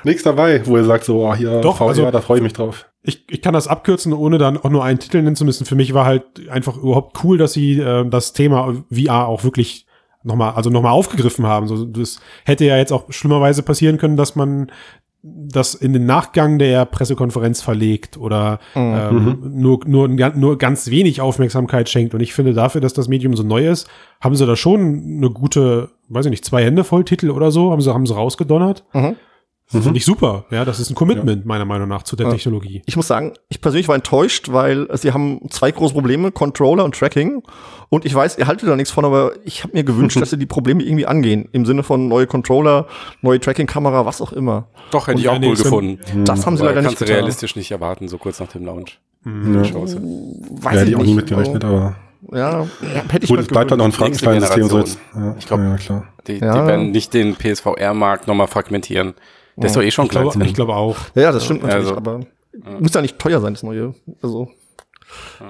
Nichts 0.03 0.23
dabei, 0.23 0.61
wo 0.65 0.77
ihr 0.77 0.83
sagt 0.83 1.03
so, 1.03 1.25
oh, 1.27 1.35
hier 1.35 1.61
Doch, 1.61 1.77
VR, 1.77 1.87
also- 1.87 2.11
da 2.11 2.21
freue 2.21 2.37
ich 2.37 2.43
mich 2.43 2.53
drauf. 2.53 2.85
Ich, 3.07 3.23
ich 3.29 3.41
kann 3.43 3.53
das 3.53 3.67
abkürzen, 3.67 4.13
ohne 4.13 4.39
dann 4.39 4.57
auch 4.57 4.69
nur 4.71 4.83
einen 4.83 4.97
Titel 4.97 5.21
nennen 5.21 5.35
zu 5.35 5.45
müssen. 5.45 5.65
Für 5.65 5.75
mich 5.75 5.93
war 5.93 6.05
halt 6.05 6.49
einfach 6.49 6.75
überhaupt 6.75 7.23
cool, 7.23 7.37
dass 7.37 7.53
sie 7.53 7.79
äh, 7.79 8.07
das 8.09 8.33
Thema 8.33 8.73
VR 8.91 9.27
auch 9.27 9.43
wirklich 9.43 9.85
nochmal, 10.23 10.53
also 10.53 10.71
nochmal 10.71 10.91
aufgegriffen 10.93 11.45
haben. 11.45 11.67
So, 11.67 11.85
das 11.85 12.19
hätte 12.45 12.65
ja 12.65 12.77
jetzt 12.77 12.91
auch 12.91 13.05
schlimmerweise 13.11 13.61
passieren 13.61 13.99
können, 13.99 14.17
dass 14.17 14.35
man 14.35 14.71
das 15.27 15.73
in 15.73 15.91
den 15.93 16.05
Nachgang 16.05 16.59
der 16.59 16.85
Pressekonferenz 16.85 17.61
verlegt 17.61 18.15
oder 18.17 18.59
ähm, 18.75 19.39
nur, 19.55 19.79
nur, 19.85 20.07
nur 20.07 20.57
ganz 20.59 20.89
wenig 20.91 21.19
Aufmerksamkeit 21.19 21.89
schenkt. 21.89 22.13
Und 22.13 22.19
ich 22.21 22.33
finde, 22.35 22.53
dafür, 22.53 22.79
dass 22.79 22.93
das 22.93 23.07
Medium 23.07 23.35
so 23.35 23.41
neu 23.41 23.67
ist, 23.67 23.87
haben 24.21 24.35
sie 24.35 24.45
da 24.45 24.55
schon 24.55 25.17
eine 25.17 25.31
gute, 25.31 25.89
weiß 26.09 26.25
ich 26.25 26.29
nicht, 26.31 26.45
zwei 26.45 26.63
Hände 26.63 26.83
voll 26.83 27.05
Titel 27.05 27.31
oder 27.31 27.49
so, 27.49 27.71
haben 27.71 27.81
sie, 27.81 27.91
haben 27.91 28.05
sie 28.05 28.13
rausgedonnert. 28.13 28.83
Mhm. 28.93 29.15
Das 29.71 29.83
finde 29.83 29.97
ich 29.97 30.05
super. 30.05 30.45
Ja, 30.51 30.63
das 30.63 30.79
ist 30.79 30.91
ein 30.91 30.95
Commitment, 30.95 31.45
meiner 31.45 31.65
Meinung 31.65 31.87
nach, 31.89 32.03
zu 32.03 32.15
der 32.15 32.27
Ja. 32.27 32.31
Technologie. 32.33 32.83
Ich 32.85 32.95
muss 32.95 33.07
sagen, 33.07 33.33
ich 33.49 33.61
persönlich 33.61 33.87
war 33.87 33.95
enttäuscht, 33.95 34.51
weil 34.51 34.87
sie 34.95 35.11
haben 35.11 35.39
zwei 35.49 35.71
große 35.71 35.93
Probleme, 35.93 36.31
Controller 36.31 36.83
und 36.85 36.95
Tracking. 36.95 37.41
Und 37.89 38.05
ich 38.05 38.13
weiß, 38.13 38.37
ihr 38.37 38.45
haltet 38.47 38.69
da 38.69 38.75
nichts 38.75 38.91
von, 38.91 39.05
aber 39.05 39.31
ich 39.43 39.63
habe 39.63 39.73
mir 39.73 39.83
gewünscht, 39.83 40.17
dass 40.21 40.29
sie 40.29 40.37
die 40.37 40.45
Probleme 40.45 40.83
irgendwie 40.83 41.07
angehen. 41.07 41.49
Im 41.51 41.65
Sinne 41.65 41.81
von 41.81 42.07
neue 42.07 42.27
Controller, 42.27 42.85
neue 43.21 43.39
Tracking-Kamera, 43.39 44.05
was 44.05 44.21
auch 44.21 44.31
immer. 44.33 44.67
Doch, 44.91 45.07
hätte 45.07 45.15
Und 45.17 45.21
ich 45.21 45.29
auch 45.29 45.41
ja, 45.41 45.47
cool 45.49 45.55
gefunden. 45.55 45.99
Das 46.25 46.45
haben 46.45 46.57
sie 46.57 46.61
Aber 46.63 46.69
leider 46.71 46.81
nicht 46.81 46.97
kannst 46.99 47.09
du 47.09 47.13
realistisch 47.13 47.55
nicht 47.55 47.71
erwarten, 47.71 48.07
so 48.07 48.17
kurz 48.19 48.39
nach 48.39 48.47
dem 48.49 48.65
Launch. 48.65 48.99
Ja. 49.25 49.63
Chance. 49.63 49.99
Weiß 49.99 50.73
Ja, 50.75 50.79
hätte 50.81 50.89
ich 50.91 50.95
auch 50.95 50.99
nie 50.99 51.05
nicht. 51.07 51.15
mitgerechnet, 51.15 51.63
aber 51.65 51.95
ja, 52.31 52.61
ja, 52.61 52.67
hätte 53.09 53.23
ich 53.23 53.29
gut, 53.29 53.39
es 53.39 53.47
bleibt 53.47 53.71
dann 53.71 53.79
noch 53.79 53.85
ein 53.85 53.91
Frankenstein-System 53.91 54.67
so 54.67 54.77
jetzt. 54.79 54.99
Ja, 55.15 55.35
Ich 55.39 55.47
glaub- 55.47 55.59
ja, 55.59 55.75
klar. 55.77 56.05
Die, 56.27 56.33
Ja. 56.37 56.61
die 56.61 56.67
werden 56.67 56.91
nicht 56.91 57.13
den 57.15 57.35
PSVR-Markt 57.35 58.27
nochmal 58.27 58.45
fragmentieren. 58.47 59.15
Der 59.57 59.65
ist 59.67 59.75
doch 59.75 59.81
eh 59.83 59.91
schon 59.91 60.05
Ich 60.05 60.11
glaube, 60.11 60.31
klein. 60.31 60.47
ich 60.47 60.53
glaube 60.53 60.75
auch. 60.75 60.97
Ja, 61.15 61.31
das 61.31 61.45
stimmt 61.45 61.63
natürlich, 61.63 61.85
Also- 61.87 61.97
aber 61.97 62.21
muss 62.79 62.93
ja 62.93 63.01
nicht 63.01 63.19
teuer 63.19 63.39
sein, 63.41 63.53
das 63.53 63.63
neue. 63.63 63.93
Also. 64.21 64.49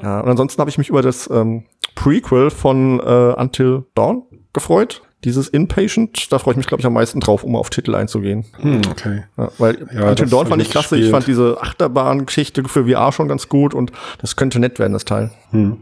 Ja, 0.03 0.19
und 0.21 0.29
ansonsten 0.29 0.59
habe 0.59 0.69
ich 0.69 0.77
mich 0.77 0.89
über 0.89 1.01
das 1.01 1.29
ähm, 1.29 1.63
Prequel 1.95 2.49
von 2.51 2.99
äh, 2.99 3.33
Until 3.37 3.83
Dawn 3.95 4.23
gefreut. 4.53 5.01
Dieses 5.23 5.47
Inpatient, 5.47 6.31
da 6.31 6.37
freue 6.37 6.51
ich 6.53 6.57
mich, 6.57 6.67
glaube 6.67 6.81
ich, 6.81 6.85
am 6.85 6.93
meisten 6.93 7.19
drauf, 7.19 7.43
um 7.43 7.55
auf 7.55 7.71
Titel 7.71 7.95
einzugehen. 7.95 8.45
Hm, 8.59 8.81
okay. 8.91 9.23
Ja, 9.37 9.49
weil 9.57 9.87
Ja, 9.91 10.09
Until 10.09 10.27
Dawn 10.27 10.45
fand 10.45 10.61
ich 10.61 10.67
ich 10.67 10.71
klasse. 10.71 10.95
Ich 10.97 11.01
gespielt. 11.03 11.11
fand 11.11 11.27
diese 11.27 11.57
Achterbahn-Geschichte 11.61 12.63
für 12.65 12.85
VR 12.87 13.11
schon 13.11 13.27
ganz 13.27 13.49
gut 13.49 13.73
und 13.73 13.91
das 14.21 14.35
könnte 14.35 14.59
nett 14.59 14.77
werden, 14.77 14.93
das 14.93 15.05
Teil. 15.05 15.31
Hm. 15.49 15.77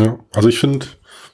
Ja, 0.00 0.18
also 0.34 0.48
ich 0.48 0.58
finde, 0.58 0.86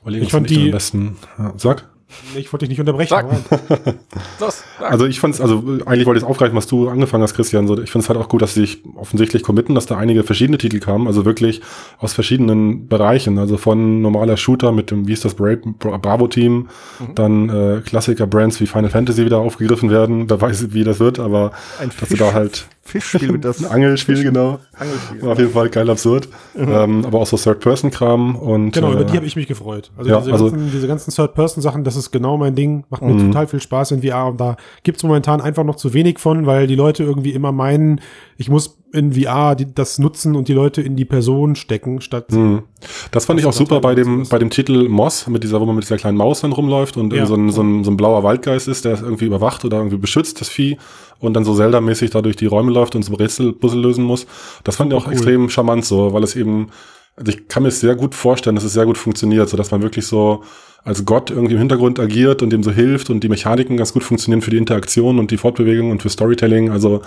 überlegen, 0.03 0.25
Ich 0.27 0.31
fand 0.33 0.51
ich 0.51 0.59
die- 0.59 0.65
am 0.67 0.71
besten. 0.73 1.17
Ja, 1.39 1.53
sag. 1.57 1.89
Ich 2.35 2.53
wollte 2.53 2.65
dich 2.65 2.71
nicht 2.71 2.81
unterbrechen. 2.81 3.15
Los, 4.41 4.65
sag. 4.79 4.91
Also 4.91 5.07
ich 5.07 5.21
fand 5.21 5.35
es, 5.35 5.41
also 5.41 5.63
eigentlich 5.85 6.07
wollte 6.07 6.19
ich 6.19 6.25
es 6.25 6.29
aufgreifen, 6.29 6.57
was 6.57 6.67
du 6.67 6.89
angefangen 6.89 7.23
hast, 7.23 7.35
Christian. 7.35 7.67
So, 7.67 7.81
ich 7.81 7.91
finde 7.91 8.05
es 8.05 8.09
halt 8.09 8.19
auch 8.19 8.29
gut, 8.29 8.41
dass 8.41 8.55
sie 8.55 8.61
sich 8.61 8.83
offensichtlich 8.95 9.43
committen, 9.43 9.75
dass 9.75 9.87
da 9.87 9.99
einige 9.99 10.25
verschiedene 10.25 10.57
Titel 10.57 10.81
kamen, 10.81 11.07
also 11.07 11.27
wirklich 11.27 11.61
aus 11.99 12.15
verschiedenen 12.15 12.89
Bereichen. 12.89 13.39
Also 13.39 13.59
von 13.59 14.01
normaler 14.01 14.39
Shooter 14.39 14.73
mit 14.73 14.91
dem, 14.91 15.07
wie 15.07 15.13
ist 15.13 15.25
das, 15.25 15.35
Bra 15.35 15.57
Bra 15.79 15.99
Bravo-Team, 15.99 16.69
dann 17.15 17.49
äh, 17.51 17.81
Klassiker-Brands 17.83 18.61
wie 18.61 18.67
Final 18.67 18.91
Fantasy 18.91 19.25
wieder 19.27 19.39
aufgegriffen 19.39 19.91
werden. 19.91 20.31
Wer 20.31 20.41
weiß, 20.41 20.73
wie 20.73 20.85
das 20.85 21.01
wird, 21.01 21.19
aber 21.19 21.53
Ein 21.79 21.91
dass 22.01 22.09
sie 22.09 22.17
da 22.17 22.33
halt 22.33 22.67
Fischspiel 22.89 23.31
mit 23.33 23.45
das 23.45 23.65
ein 23.65 23.71
Angelspiel, 23.71 24.23
genau. 24.23 24.59
Angelspiel. 24.79 25.23
War 25.23 25.33
auf 25.33 25.39
jeden 25.39 25.53
Fall 25.53 25.69
geil 25.69 25.89
absurd. 25.91 26.29
Ähm, 26.57 27.05
aber 27.05 27.21
auch 27.21 27.27
so 27.27 27.37
Third-Person-Kram 27.37 28.37
und 28.37 28.73
Genau, 28.73 28.93
über 28.93 29.03
äh, 29.03 29.05
die 29.05 29.17
habe 29.17 29.27
ich 29.27 29.37
mich 29.37 29.47
gefreut. 29.47 29.91
Also, 29.97 30.11
ja, 30.11 30.19
diese, 30.21 30.33
also- 30.33 30.51
ganzen, 30.51 30.71
diese 30.73 30.87
ganzen 30.89 31.11
Third-Person-Sachen, 31.13 31.85
das 31.85 31.97
ist 31.97 32.11
genau 32.11 32.37
mein 32.37 32.55
Ding. 32.55 32.85
Macht 32.91 33.03
mir 33.03 33.13
Mhm. 33.15 33.29
total 33.33 33.47
viel 33.47 33.61
Spaß 33.61 33.93
in 33.93 34.03
VR. 34.03 34.27
Und 34.29 34.41
da 34.41 34.57
gibt's 34.83 35.03
momentan 35.03 35.41
einfach 35.41 35.65
noch 35.65 35.77
zu 35.77 35.93
wenig 35.95 36.19
von, 36.19 36.47
weil 36.47 36.67
die 36.67 36.75
Leute 36.77 37.05
irgendwie 37.05 37.31
immer 37.33 37.53
meinen, 37.53 38.01
ich 38.37 38.49
muss 38.49 38.78
in 38.93 39.13
VR 39.13 39.55
die, 39.55 39.67
das 39.75 39.99
nutzen 39.99 40.35
und 40.35 40.49
die 40.49 40.53
Leute 40.55 40.81
in 40.83 40.97
die 40.97 41.05
Person 41.05 41.57
stecken, 41.57 42.01
statt 42.01 42.33
Mhm. 42.33 42.63
Das 43.11 43.27
fand 43.27 43.39
ich 43.41 43.47
auch 43.47 43.53
super 43.53 43.81
bei 43.81 43.95
dem, 43.95 44.27
bei 44.29 44.39
dem 44.39 44.51
Titel 44.51 44.89
Moss, 44.89 45.27
mit 45.27 45.43
dieser, 45.43 45.61
wo 45.61 45.67
man 45.67 45.75
mit 45.75 45.85
dieser 45.85 45.97
kleinen 45.99 46.17
Maus 46.17 46.41
dann 46.41 46.53
rumläuft 46.53 46.97
und 46.97 47.13
Ja. 47.13 47.27
so, 47.27 47.35
ein, 47.35 47.51
so, 47.51 47.63
ein, 47.63 47.85
so 47.85 47.91
ein 47.91 47.97
blauer 47.97 48.23
Waldgeist 48.23 48.69
ist, 48.69 48.85
der 48.85 48.99
irgendwie 49.01 49.27
überwacht 49.27 49.65
oder 49.65 49.79
irgendwie 49.79 49.97
beschützt, 49.99 50.41
das 50.41 50.49
Vieh, 50.49 50.79
und 51.21 51.35
dann 51.35 51.45
so 51.45 51.55
Zelda-mäßig 51.55 52.11
da 52.11 52.23
durch 52.23 52.37
die 52.37 52.47
Räume 52.47 52.71
läuft 52.73 52.95
und 52.95 53.03
so 53.03 53.15
Rätsel, 53.15 53.53
Puzzle 53.53 53.81
lösen 53.81 54.05
muss. 54.05 54.27
Das 54.65 54.77
fand 54.77 54.93
ich 54.93 54.99
auch 54.99 55.07
Cool. 55.07 55.13
extrem 55.13 55.51
charmant 55.51 55.85
so, 55.85 56.13
weil 56.13 56.23
es 56.23 56.37
eben, 56.37 56.69
also 57.17 57.33
ich 57.33 57.49
kann 57.49 57.65
mir 57.65 57.71
es 57.71 57.81
sehr 57.81 57.97
gut 57.97 58.15
vorstellen, 58.15 58.55
dass 58.57 58.65
es 58.65 58.73
sehr 58.73 58.87
gut 58.87 58.97
funktioniert, 58.97 59.49
so 59.49 59.57
dass 59.57 59.71
man 59.73 59.83
wirklich 59.83 60.07
so 60.07 60.43
als 60.85 61.05
Gott 61.05 61.31
irgendwie 61.31 61.55
im 61.55 61.59
Hintergrund 61.59 61.99
agiert 61.99 62.43
und 62.43 62.51
dem 62.51 62.63
so 62.63 62.71
hilft 62.71 63.11
und 63.11 63.23
die 63.23 63.29
Mechaniken 63.29 63.77
ganz 63.77 63.93
gut 63.93 64.05
funktionieren 64.05 64.43
für 64.43 64.51
die 64.51 64.57
Interaktion 64.57 65.19
und 65.19 65.31
die 65.31 65.37
Fortbewegung 65.37 65.91
und 65.91 66.03
für 66.03 66.09
Storytelling. 66.09 66.71
Also 66.71 67.03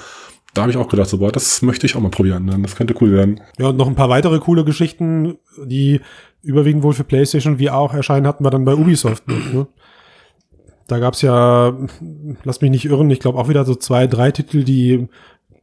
da 0.54 0.64
habe 0.64 0.72
ich 0.72 0.78
auch 0.78 0.90
gedacht, 0.90 1.10
so, 1.10 1.20
boah, 1.20 1.32
das 1.32 1.62
möchte 1.62 1.86
ich 1.86 1.96
auch 1.96 2.02
mal 2.02 2.12
probieren. 2.12 2.46
ne? 2.46 2.58
Das 2.62 2.76
könnte 2.76 2.94
cool 3.02 3.12
werden. 3.12 3.40
Ja, 3.58 3.68
und 3.70 3.78
noch 3.78 3.88
ein 3.88 3.96
paar 3.96 4.10
weitere 4.10 4.40
coole 4.40 4.66
Geschichten, 4.66 5.38
die 5.64 6.02
überwiegend 6.44 6.84
wohl 6.84 6.94
für 6.94 7.04
PlayStation 7.04 7.60
VR 7.60 7.78
auch 7.78 7.94
erscheinen, 7.94 8.28
hatten 8.28 8.44
wir 8.44 8.50
dann 8.50 8.66
bei 8.66 8.76
Ubisoft. 8.76 9.28
ne? 9.28 9.68
Da 10.88 11.00
gab's 11.00 11.22
ja, 11.22 11.74
lass 12.44 12.60
mich 12.60 12.70
nicht 12.72 12.86
irren, 12.86 13.10
ich 13.12 13.22
glaube 13.22 13.40
auch 13.40 13.48
wieder 13.48 13.64
so 13.64 13.76
zwei, 13.76 14.08
drei 14.08 14.32
Titel, 14.32 14.66
die, 14.66 15.08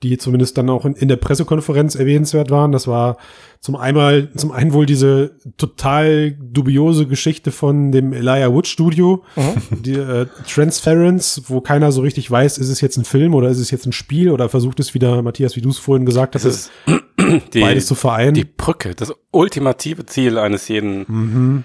die 0.03 0.17
zumindest 0.19 0.57
dann 0.59 0.71
auch 0.71 0.85
in, 0.85 0.95
in 0.95 1.09
der 1.09 1.17
Pressekonferenz 1.17 1.95
erwähnenswert 1.97 2.51
waren. 2.51 2.71
Das 2.73 2.87
war 2.87 3.17
zum 3.61 3.75
einmal, 3.75 4.31
zum 4.37 4.53
einen 4.53 4.73
wohl 4.73 4.87
diese 4.87 5.33
total 5.57 6.33
dubiose 6.41 7.07
Geschichte 7.07 7.51
von 7.51 7.91
dem 7.91 8.13
Elijah 8.13 8.53
Wood 8.53 8.69
Studio, 8.69 9.25
die 9.71 9.95
äh, 9.95 10.27
Transference, 10.49 11.43
wo 11.49 11.61
keiner 11.61 11.91
so 11.91 12.03
richtig 12.03 12.31
weiß, 12.31 12.59
ist 12.59 12.69
es 12.69 12.81
jetzt 12.81 12.97
ein 12.97 13.05
Film 13.05 13.35
oder 13.35 13.49
ist 13.49 13.59
es 13.59 13.71
jetzt 13.73 13.87
ein 13.87 13.93
Spiel 13.93 14.31
oder 14.31 14.49
versucht 14.49 14.79
es 14.81 14.95
wieder, 14.95 15.21
Matthias, 15.23 15.57
wie 15.57 15.61
du 15.61 15.71
es 15.71 15.79
vorhin 15.79 16.07
gesagt 16.07 16.35
hast, 16.37 16.45
Das 16.45 16.55
ist 16.55 16.71
die, 17.55 17.61
beides 17.61 17.87
zu 17.87 17.95
vereinen. 17.97 18.35
die 18.35 18.45
Brücke, 18.45 18.95
das 18.95 19.13
ultimative 19.33 20.07
Ziel 20.07 20.39
eines 20.39 20.69
jeden, 20.69 21.05
Mhm. 21.09 21.65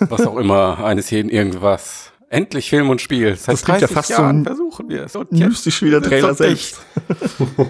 was 0.00 0.26
auch 0.26 0.36
immer, 0.36 0.84
eines 0.84 1.10
jeden 1.10 1.30
irgendwas. 1.30 2.12
Endlich 2.30 2.68
Film 2.68 2.90
und 2.90 3.00
Spiel. 3.00 3.34
Seit 3.36 3.54
Das 3.54 3.64
klingt 3.64 3.80
ja 3.80 3.86
30 3.86 3.94
fast 3.96 4.08
so 4.08 4.14
Jahren 4.14 4.40
ein 4.40 4.44
versuchen 4.44 4.88
wir 4.88 5.04
es. 5.04 5.16
Und 5.16 5.28
jetzt 5.32 5.48
Mystisch 5.48 5.82
wie 5.82 5.90
der 5.90 6.02
Trailer 6.02 6.30
es 6.30 6.38
selbst. 6.38 6.80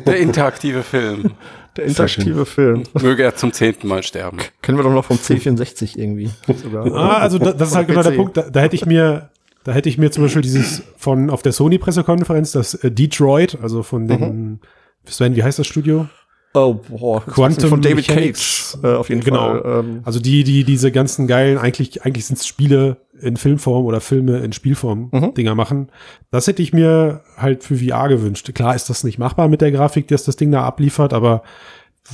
Der 0.07 0.17
interaktive 0.19 0.83
Film. 0.83 1.33
Der 1.77 1.85
interaktive 1.87 2.45
Film. 2.45 2.83
Möge 3.01 3.23
er 3.23 3.37
zum 3.37 3.53
zehnten 3.53 3.87
Mal 3.87 4.03
sterben. 4.03 4.39
Kennen 4.63 4.79
wir 4.79 4.83
doch 4.83 4.93
noch 4.93 5.05
vom 5.05 5.17
C64 5.17 5.97
irgendwie. 5.97 6.29
Sogar. 6.61 6.93
Ah, 6.93 7.19
also 7.19 7.39
da, 7.39 7.53
das 7.53 7.69
ist 7.69 7.77
halt 7.77 7.87
genau 7.87 8.03
der. 8.03 8.11
Punkt. 8.13 8.37
Da, 8.37 8.51
da 8.51 8.59
hätte 8.59 8.75
ich 8.75 8.85
mir, 8.85 9.31
da 9.63 9.71
hätte 9.71 9.89
ich 9.89 9.97
mir 9.97 10.11
zum 10.11 10.25
Beispiel 10.25 10.43
dieses 10.43 10.83
von 10.97 11.31
auf 11.31 11.43
der 11.43 11.53
Sony-Pressekonferenz, 11.53 12.51
das 12.51 12.75
äh, 12.75 12.91
Detroit, 12.91 13.59
also 13.63 13.85
von 13.85 14.09
dem 14.09 14.59
Sven, 15.07 15.37
wie 15.37 15.45
heißt 15.45 15.61
das 15.61 15.69
Studio? 15.69 16.09
Oh, 16.55 16.75
boah. 16.75 17.25
Quantum 17.25 17.69
von 17.71 17.83
David 17.83 18.09
Mechanics. 18.09 18.73
Cage. 18.83 18.85
Äh, 18.85 18.97
auf 18.97 19.09
jeden 19.11 19.21
Genau. 19.23 19.61
Fall. 19.63 19.85
Ähm, 19.85 20.01
Also 20.05 20.19
die, 20.19 20.43
die 20.43 20.65
diese 20.65 20.91
ganzen 20.91 21.29
geilen, 21.29 21.59
eigentlich, 21.59 22.03
eigentlich 22.05 22.27
sind 22.27 22.41
es 22.41 22.47
Spiele 22.49 22.97
in 23.21 23.37
Filmform 23.37 23.85
oder 23.85 24.01
Filme 24.01 24.39
in 24.39 24.53
Spielform 24.53 25.09
Mhm. 25.13 25.35
Dinger 25.35 25.55
machen. 25.55 25.89
Das 26.31 26.47
hätte 26.47 26.63
ich 26.63 26.73
mir 26.73 27.23
halt 27.37 27.65
für 27.65 27.77
VR 27.77 28.09
gewünscht. 28.09 28.53
Klar 28.55 28.75
ist 28.75 28.89
das 28.91 29.05
nicht 29.05 29.19
machbar 29.19 29.49
mit 29.49 29.61
der 29.61 29.73
Grafik, 29.73 30.09
dass 30.09 30.25
das 30.25 30.37
Ding 30.37 30.51
da 30.53 30.65
abliefert, 30.65 31.13
aber 31.13 31.43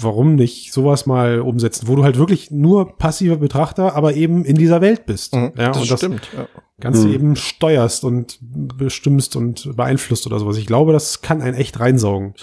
warum 0.01 0.35
nicht 0.35 0.73
sowas 0.73 1.07
mal 1.07 1.41
umsetzen, 1.41 1.87
wo 1.87 1.95
du 1.95 2.03
halt 2.03 2.19
wirklich 2.19 2.51
nur 2.51 2.97
passiver 2.99 3.37
Betrachter, 3.37 3.95
aber 3.95 4.15
eben 4.15 4.45
in 4.45 4.57
dieser 4.57 4.81
Welt 4.81 5.07
bist. 5.07 5.35
mhm, 5.35 5.53
Ja, 5.57 5.69
das 5.69 5.83
und 5.83 5.91
das 5.91 6.01
stimmt. 6.01 6.29
Ja. 6.37 6.47
Ganze 6.81 7.07
Mhm. 7.07 7.15
eben 7.15 7.37
steuerst 7.37 8.03
und 8.03 8.39
bestimmst 8.43 9.37
und 9.37 9.77
beeinflusst 9.77 10.27
oder 10.27 10.41
sowas. 10.41 10.57
Ich 10.57 10.67
glaube, 10.67 10.93
das 10.93 11.23
kann 11.23 11.41
einen 11.43 11.55
echt 11.57 11.79
reinsaugen. 11.79 12.35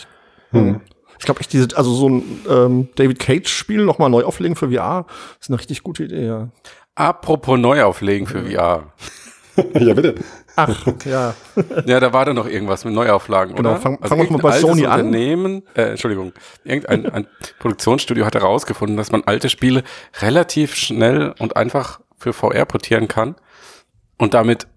Hm. 0.52 0.80
Ich 1.20 1.26
glaube 1.26 1.42
echt, 1.42 1.54
diese, 1.54 1.68
also 1.78 1.94
so 1.94 2.10
ein 2.10 2.24
ähm, 2.50 2.88
David 2.96 3.20
Cage-Spiel 3.20 3.84
nochmal 3.86 4.10
neu 4.10 4.24
auflegen 4.24 4.56
für 4.56 4.72
VR 4.72 5.06
ist 5.40 5.50
eine 5.50 5.60
richtig 5.60 5.84
gute 5.84 6.06
Idee, 6.06 6.26
ja. 6.26 6.50
Apropos 6.96 7.58
Neuauflegen 7.58 8.28
für 8.28 8.44
VR. 8.44 8.92
ja, 9.74 9.94
bitte. 9.94 10.16
Ach, 10.56 10.86
ja. 11.06 11.34
Ja, 11.86 12.00
da 12.00 12.12
war 12.14 12.26
doch 12.26 12.34
noch 12.34 12.48
irgendwas 12.48 12.84
mit 12.86 12.94
Neuauflagen, 12.94 13.56
Genau, 13.56 13.72
oder? 13.72 13.80
fang- 13.80 13.98
also 14.02 14.16
fangen 14.16 14.30
wir 14.30 14.32
mal 14.38 14.42
bei 14.42 14.60
Sony 14.60 14.86
altes 14.86 14.92
an. 15.00 15.06
Unternehmen, 15.08 15.64
äh, 15.76 15.84
Entschuldigung, 15.92 16.34
irgendein 16.64 17.06
ein 17.12 17.28
Produktionsstudio 17.60 18.26
hat 18.26 18.36
herausgefunden, 18.36 18.98
dass 18.98 19.12
man 19.12 19.24
alte 19.26 19.50
Spiele 19.50 19.84
relativ 20.22 20.76
schnell 20.76 21.34
und 21.40 21.56
einfach 21.56 22.02
für 22.18 22.34
VR 22.34 22.66
portieren 22.66 23.08
kann 23.08 23.36
und 24.18 24.34
damit 24.34 24.68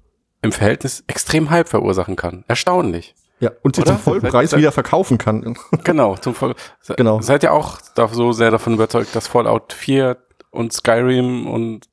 im 0.42 0.52
Verhältnis 0.52 1.02
extrem 1.08 1.50
Hype 1.50 1.68
verursachen 1.68 2.16
kann. 2.16 2.44
Erstaunlich. 2.48 3.14
Ja, 3.40 3.50
und 3.62 3.74
sie 3.76 3.82
Oder? 3.82 3.92
zum 3.92 3.98
Vollpreis 3.98 4.56
wieder 4.56 4.72
verkaufen 4.72 5.18
kann. 5.18 5.56
Genau, 5.84 6.16
zum 6.16 6.34
Voll 6.34 6.54
Genau. 6.96 7.20
Seid 7.20 7.42
ihr 7.42 7.52
auch 7.52 7.78
da 7.96 8.06
so 8.08 8.32
sehr 8.32 8.50
davon 8.52 8.74
überzeugt, 8.74 9.14
dass 9.16 9.26
Fallout 9.26 9.72
4 9.72 10.16
und 10.50 10.72
Skyrim 10.72 11.46
und 11.48 11.86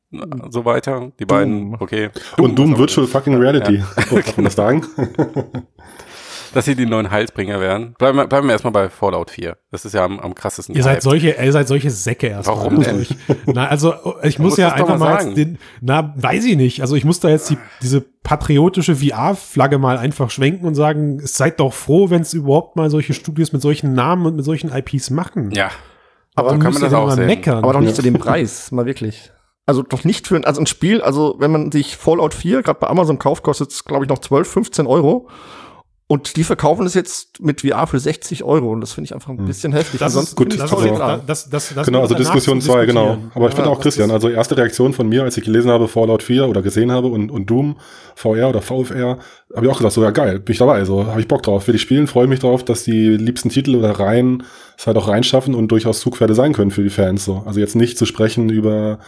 so 0.49 0.65
weiter, 0.65 1.11
die 1.19 1.25
beiden, 1.25 1.75
okay. 1.79 2.09
Und 2.37 2.57
Doom 2.59 2.71
was 2.71 2.75
auch 2.75 2.79
Virtual 2.79 3.05
immer. 3.05 3.11
Fucking 3.11 3.35
Reality. 3.37 3.83
Oh, 4.11 4.15
Darf 4.15 4.37
man 4.37 4.43
das 4.45 4.55
sagen? 4.55 4.85
Dass 6.53 6.65
sie 6.65 6.75
die 6.75 6.85
neuen 6.85 7.09
Heilsbringer 7.09 7.61
wären. 7.61 7.93
Bleiben 7.97 8.17
wir, 8.17 8.27
bleiben 8.27 8.45
wir 8.47 8.51
erstmal 8.51 8.73
bei 8.73 8.89
Fallout 8.89 9.31
4. 9.31 9.55
Das 9.71 9.85
ist 9.85 9.93
ja 9.93 10.03
am, 10.03 10.19
am 10.19 10.35
krassesten. 10.35 10.75
Ihr 10.75 10.83
seid 10.83 10.95
gehypt. 10.95 11.03
solche, 11.03 11.29
ihr 11.41 11.51
seid 11.53 11.65
solche 11.69 11.89
Säcke 11.89 12.27
erstmal. 12.27 12.57
Warum 12.57 12.77
Also 12.79 12.91
denn? 12.91 13.01
Ich, 13.03 13.15
na, 13.45 13.67
also 13.69 13.93
ich 14.23 14.37
muss 14.39 14.57
ja 14.57 14.73
einfach 14.73 14.97
mal 14.99 15.13
mal 15.13 15.23
jetzt 15.27 15.37
den, 15.37 15.57
na, 15.79 16.13
weiß 16.17 16.43
ich 16.43 16.57
nicht. 16.57 16.81
Also 16.81 16.97
ich 16.97 17.05
muss 17.05 17.21
da 17.21 17.29
jetzt 17.29 17.49
die, 17.51 17.57
diese 17.81 18.01
patriotische 18.01 18.97
VR-Flagge 18.97 19.77
mal 19.77 19.97
einfach 19.97 20.29
schwenken 20.29 20.65
und 20.65 20.75
sagen, 20.75 21.21
seid 21.25 21.61
doch 21.61 21.71
froh, 21.71 22.09
wenn 22.09 22.21
es 22.23 22.33
überhaupt 22.33 22.75
mal 22.75 22.89
solche 22.89 23.13
Studios 23.13 23.53
mit 23.53 23.61
solchen 23.61 23.93
Namen 23.93 24.25
und 24.25 24.35
mit 24.35 24.43
solchen 24.43 24.73
IPs 24.73 25.09
machen. 25.09 25.51
Ja. 25.51 25.69
Aber 26.35 26.49
Dann 26.49 26.59
kann 26.59 26.73
man 26.73 26.81
das 26.81 26.93
auch 26.93 27.07
mal 27.07 27.15
sehen. 27.15 27.27
meckern. 27.27 27.59
Aber 27.63 27.71
doch 27.71 27.79
nicht 27.79 27.89
Ja. 27.91 27.95
zu 27.95 28.01
dem 28.01 28.15
Preis, 28.15 28.71
mal 28.73 28.85
wirklich. 28.85 29.31
Also 29.65 29.83
doch 29.83 30.03
nicht 30.03 30.27
für 30.27 30.35
ein, 30.35 30.45
also 30.45 30.59
ein 30.59 30.65
Spiel, 30.65 31.01
also 31.01 31.35
wenn 31.39 31.51
man 31.51 31.71
sich 31.71 31.95
Fallout 31.95 32.33
4 32.33 32.63
gerade 32.63 32.79
bei 32.79 32.87
Amazon 32.87 33.19
kauft, 33.19 33.43
kostet 33.43 33.71
es, 33.71 33.85
glaube 33.85 34.05
ich, 34.05 34.09
noch 34.09 34.19
12, 34.19 34.49
15 34.49 34.87
Euro. 34.87 35.29
Und 36.11 36.35
die 36.35 36.43
verkaufen 36.43 36.85
es 36.85 36.93
jetzt 36.93 37.41
mit 37.41 37.61
VR 37.61 37.87
für 37.87 37.97
60 37.97 38.43
Euro 38.43 38.73
und 38.73 38.81
das 38.81 38.91
finde 38.91 39.05
ich 39.05 39.13
einfach 39.13 39.29
ein 39.29 39.37
hm. 39.37 39.45
bisschen 39.45 39.71
heftig. 39.71 40.01
Das 40.01 40.13
ist 40.13 40.35
gut. 40.35 40.59
Das, 40.59 40.73
also, 40.73 41.21
das, 41.25 41.49
das, 41.49 41.73
das 41.73 41.85
genau, 41.85 42.01
also 42.01 42.15
Diskussion 42.15 42.59
2, 42.59 42.85
genau. 42.85 43.17
Aber 43.33 43.45
ich 43.45 43.53
ja, 43.53 43.55
finde 43.55 43.69
auch 43.69 43.79
Christian, 43.79 44.11
also 44.11 44.27
erste 44.27 44.57
Reaktion 44.57 44.91
von 44.91 45.07
mir, 45.07 45.23
als 45.23 45.37
ich 45.37 45.45
gelesen 45.45 45.71
habe 45.71 45.87
Fallout 45.87 46.21
4 46.21 46.49
oder 46.49 46.61
gesehen 46.61 46.91
habe 46.91 47.07
und, 47.07 47.31
und 47.31 47.49
Doom, 47.49 47.77
VR 48.15 48.49
oder 48.49 48.61
VFR, 48.61 49.19
habe 49.55 49.65
ich 49.65 49.71
auch 49.71 49.77
gesagt, 49.77 49.93
so 49.93 50.03
ja 50.03 50.11
geil, 50.11 50.39
bin 50.39 50.51
ich 50.51 50.59
dabei, 50.59 50.83
so 50.83 51.05
habe 51.05 51.21
ich 51.21 51.29
Bock 51.29 51.43
drauf. 51.43 51.65
Will 51.69 51.75
ich 51.75 51.81
spielen, 51.81 52.07
freue 52.07 52.27
mich 52.27 52.39
drauf, 52.41 52.65
dass 52.65 52.83
die 52.83 53.15
liebsten 53.15 53.47
Titel 53.47 53.77
oder 53.77 53.91
Reihen 53.91 54.43
es 54.77 54.87
halt 54.87 54.97
auch 54.97 55.07
reinschaffen 55.07 55.55
und 55.55 55.69
durchaus 55.69 56.01
Zugpferde 56.01 56.35
sein 56.35 56.51
können 56.51 56.71
für 56.71 56.83
die 56.83 56.89
Fans. 56.89 57.23
So. 57.23 57.43
Also 57.45 57.61
jetzt 57.61 57.77
nicht 57.77 57.97
zu 57.97 58.05
sprechen 58.05 58.49
über 58.49 58.99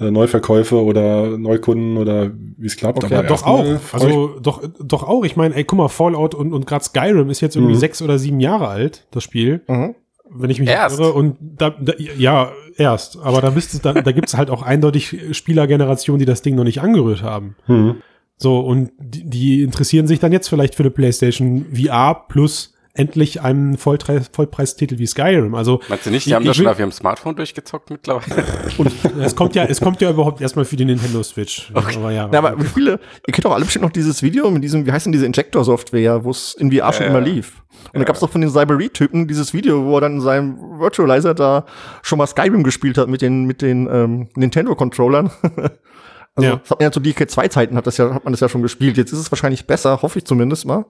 äh, 0.00 0.10
Neuverkäufe 0.10 0.82
oder 0.82 1.38
Neukunden 1.38 1.96
oder 1.96 2.32
wie 2.34 2.66
es 2.66 2.76
klappt. 2.76 3.04
Okay, 3.04 3.14
aber 3.14 3.28
doch 3.28 3.44
auch. 3.44 3.64
Also 3.92 4.38
doch, 4.40 4.62
doch 4.80 5.02
auch. 5.04 5.24
Ich 5.24 5.36
meine, 5.36 5.54
ey, 5.54 5.64
guck 5.64 5.78
mal, 5.78 5.88
Fallout 5.88 6.34
und, 6.34 6.52
und 6.52 6.66
gerade 6.66 6.84
Skyrim 6.84 7.30
ist 7.30 7.40
jetzt 7.40 7.56
irgendwie 7.56 7.74
mhm. 7.74 7.78
sechs 7.78 8.02
oder 8.02 8.18
sieben 8.18 8.40
Jahre 8.40 8.68
alt, 8.68 9.06
das 9.10 9.22
Spiel. 9.22 9.62
Mhm. 9.68 9.94
Wenn 10.28 10.50
ich 10.50 10.58
mich 10.58 10.68
erst. 10.68 10.98
irre. 10.98 11.12
Und 11.12 11.36
da, 11.40 11.70
da, 11.70 11.92
ja, 12.18 12.50
erst. 12.76 13.18
Aber 13.22 13.40
da, 13.40 13.50
da, 13.50 13.92
da 13.92 14.12
gibt 14.12 14.28
es 14.28 14.36
halt 14.36 14.50
auch 14.50 14.62
eindeutig 14.62 15.16
Spielergenerationen, 15.32 16.18
die 16.18 16.24
das 16.24 16.42
Ding 16.42 16.56
noch 16.56 16.64
nicht 16.64 16.80
angerührt 16.80 17.22
haben. 17.22 17.56
Mhm. 17.66 17.96
So, 18.36 18.58
und 18.60 18.90
die, 18.98 19.28
die 19.28 19.62
interessieren 19.62 20.06
sich 20.06 20.18
dann 20.18 20.32
jetzt 20.32 20.48
vielleicht 20.48 20.74
für 20.74 20.82
eine 20.82 20.90
PlayStation 20.90 21.66
VR 21.72 22.26
plus 22.28 22.73
endlich 22.94 23.42
einen 23.42 23.76
Vollpreis 23.76 24.30
Vollpreistitel 24.32 24.98
wie 24.98 25.06
Skyrim. 25.06 25.54
Also 25.54 25.80
Meinst 25.88 26.06
du 26.06 26.10
nicht, 26.10 26.26
die 26.26 26.30
ich, 26.30 26.34
haben 26.34 26.44
das 26.44 26.56
schon 26.56 26.68
auf 26.68 26.78
ihrem 26.78 26.92
Smartphone 26.92 27.34
durchgezockt 27.34 27.90
mittlerweile? 27.90 28.44
Und 28.78 28.92
es 29.20 29.34
kommt 29.34 29.56
ja, 29.56 29.64
es 29.64 29.80
kommt 29.80 30.00
ja 30.00 30.10
überhaupt 30.10 30.40
erstmal 30.40 30.64
für 30.64 30.76
die 30.76 30.84
Nintendo 30.84 31.22
Switch. 31.24 31.70
Okay. 31.74 31.96
Aber 31.96 32.12
ja. 32.12 32.28
Na, 32.30 32.38
aber 32.38 32.58
wie 32.60 32.66
viele, 32.66 33.00
ihr 33.26 33.34
kennt 33.34 33.44
doch 33.44 33.52
alle 33.52 33.64
bestimmt 33.64 33.84
noch 33.84 33.90
dieses 33.90 34.22
Video 34.22 34.48
mit 34.50 34.62
diesem, 34.62 34.86
wie 34.86 34.92
heißt 34.92 35.06
denn 35.06 35.12
diese 35.12 35.26
Injector-Software, 35.26 36.24
wo 36.24 36.30
es 36.30 36.54
in 36.54 36.70
VR 36.70 36.92
schon 36.92 37.06
immer 37.06 37.20
lief. 37.20 37.62
Und 37.86 37.94
ja. 37.94 37.98
da 38.00 38.04
gab 38.04 38.14
es 38.14 38.20
doch 38.20 38.30
von 38.30 38.40
den 38.40 38.50
Cyber-Typen 38.50 39.26
dieses 39.26 39.52
Video, 39.52 39.84
wo 39.84 39.96
er 39.96 40.02
dann 40.02 40.14
in 40.14 40.20
seinem 40.20 40.78
Virtualizer 40.78 41.34
da 41.34 41.66
schon 42.02 42.18
mal 42.18 42.28
Skyrim 42.28 42.62
gespielt 42.62 42.96
hat 42.96 43.08
mit 43.08 43.22
den, 43.22 43.44
mit 43.44 43.60
den 43.60 43.88
ähm, 43.90 44.28
Nintendo-Controllern. 44.36 45.32
also 46.36 46.48
ja. 46.48 46.56
das 46.56 46.70
hat 46.70 46.78
man 46.78 46.86
ja 46.86 46.92
zu 46.92 47.00
DK2-Zeiten 47.00 47.76
hat 47.76 47.88
das 47.88 47.96
ja, 47.96 48.14
hat 48.14 48.22
man 48.22 48.32
das 48.32 48.40
ja 48.40 48.48
schon 48.48 48.62
gespielt. 48.62 48.96
Jetzt 48.96 49.12
ist 49.12 49.18
es 49.18 49.32
wahrscheinlich 49.32 49.66
besser, 49.66 50.00
hoffe 50.02 50.20
ich 50.20 50.24
zumindest 50.24 50.64
mal. 50.64 50.84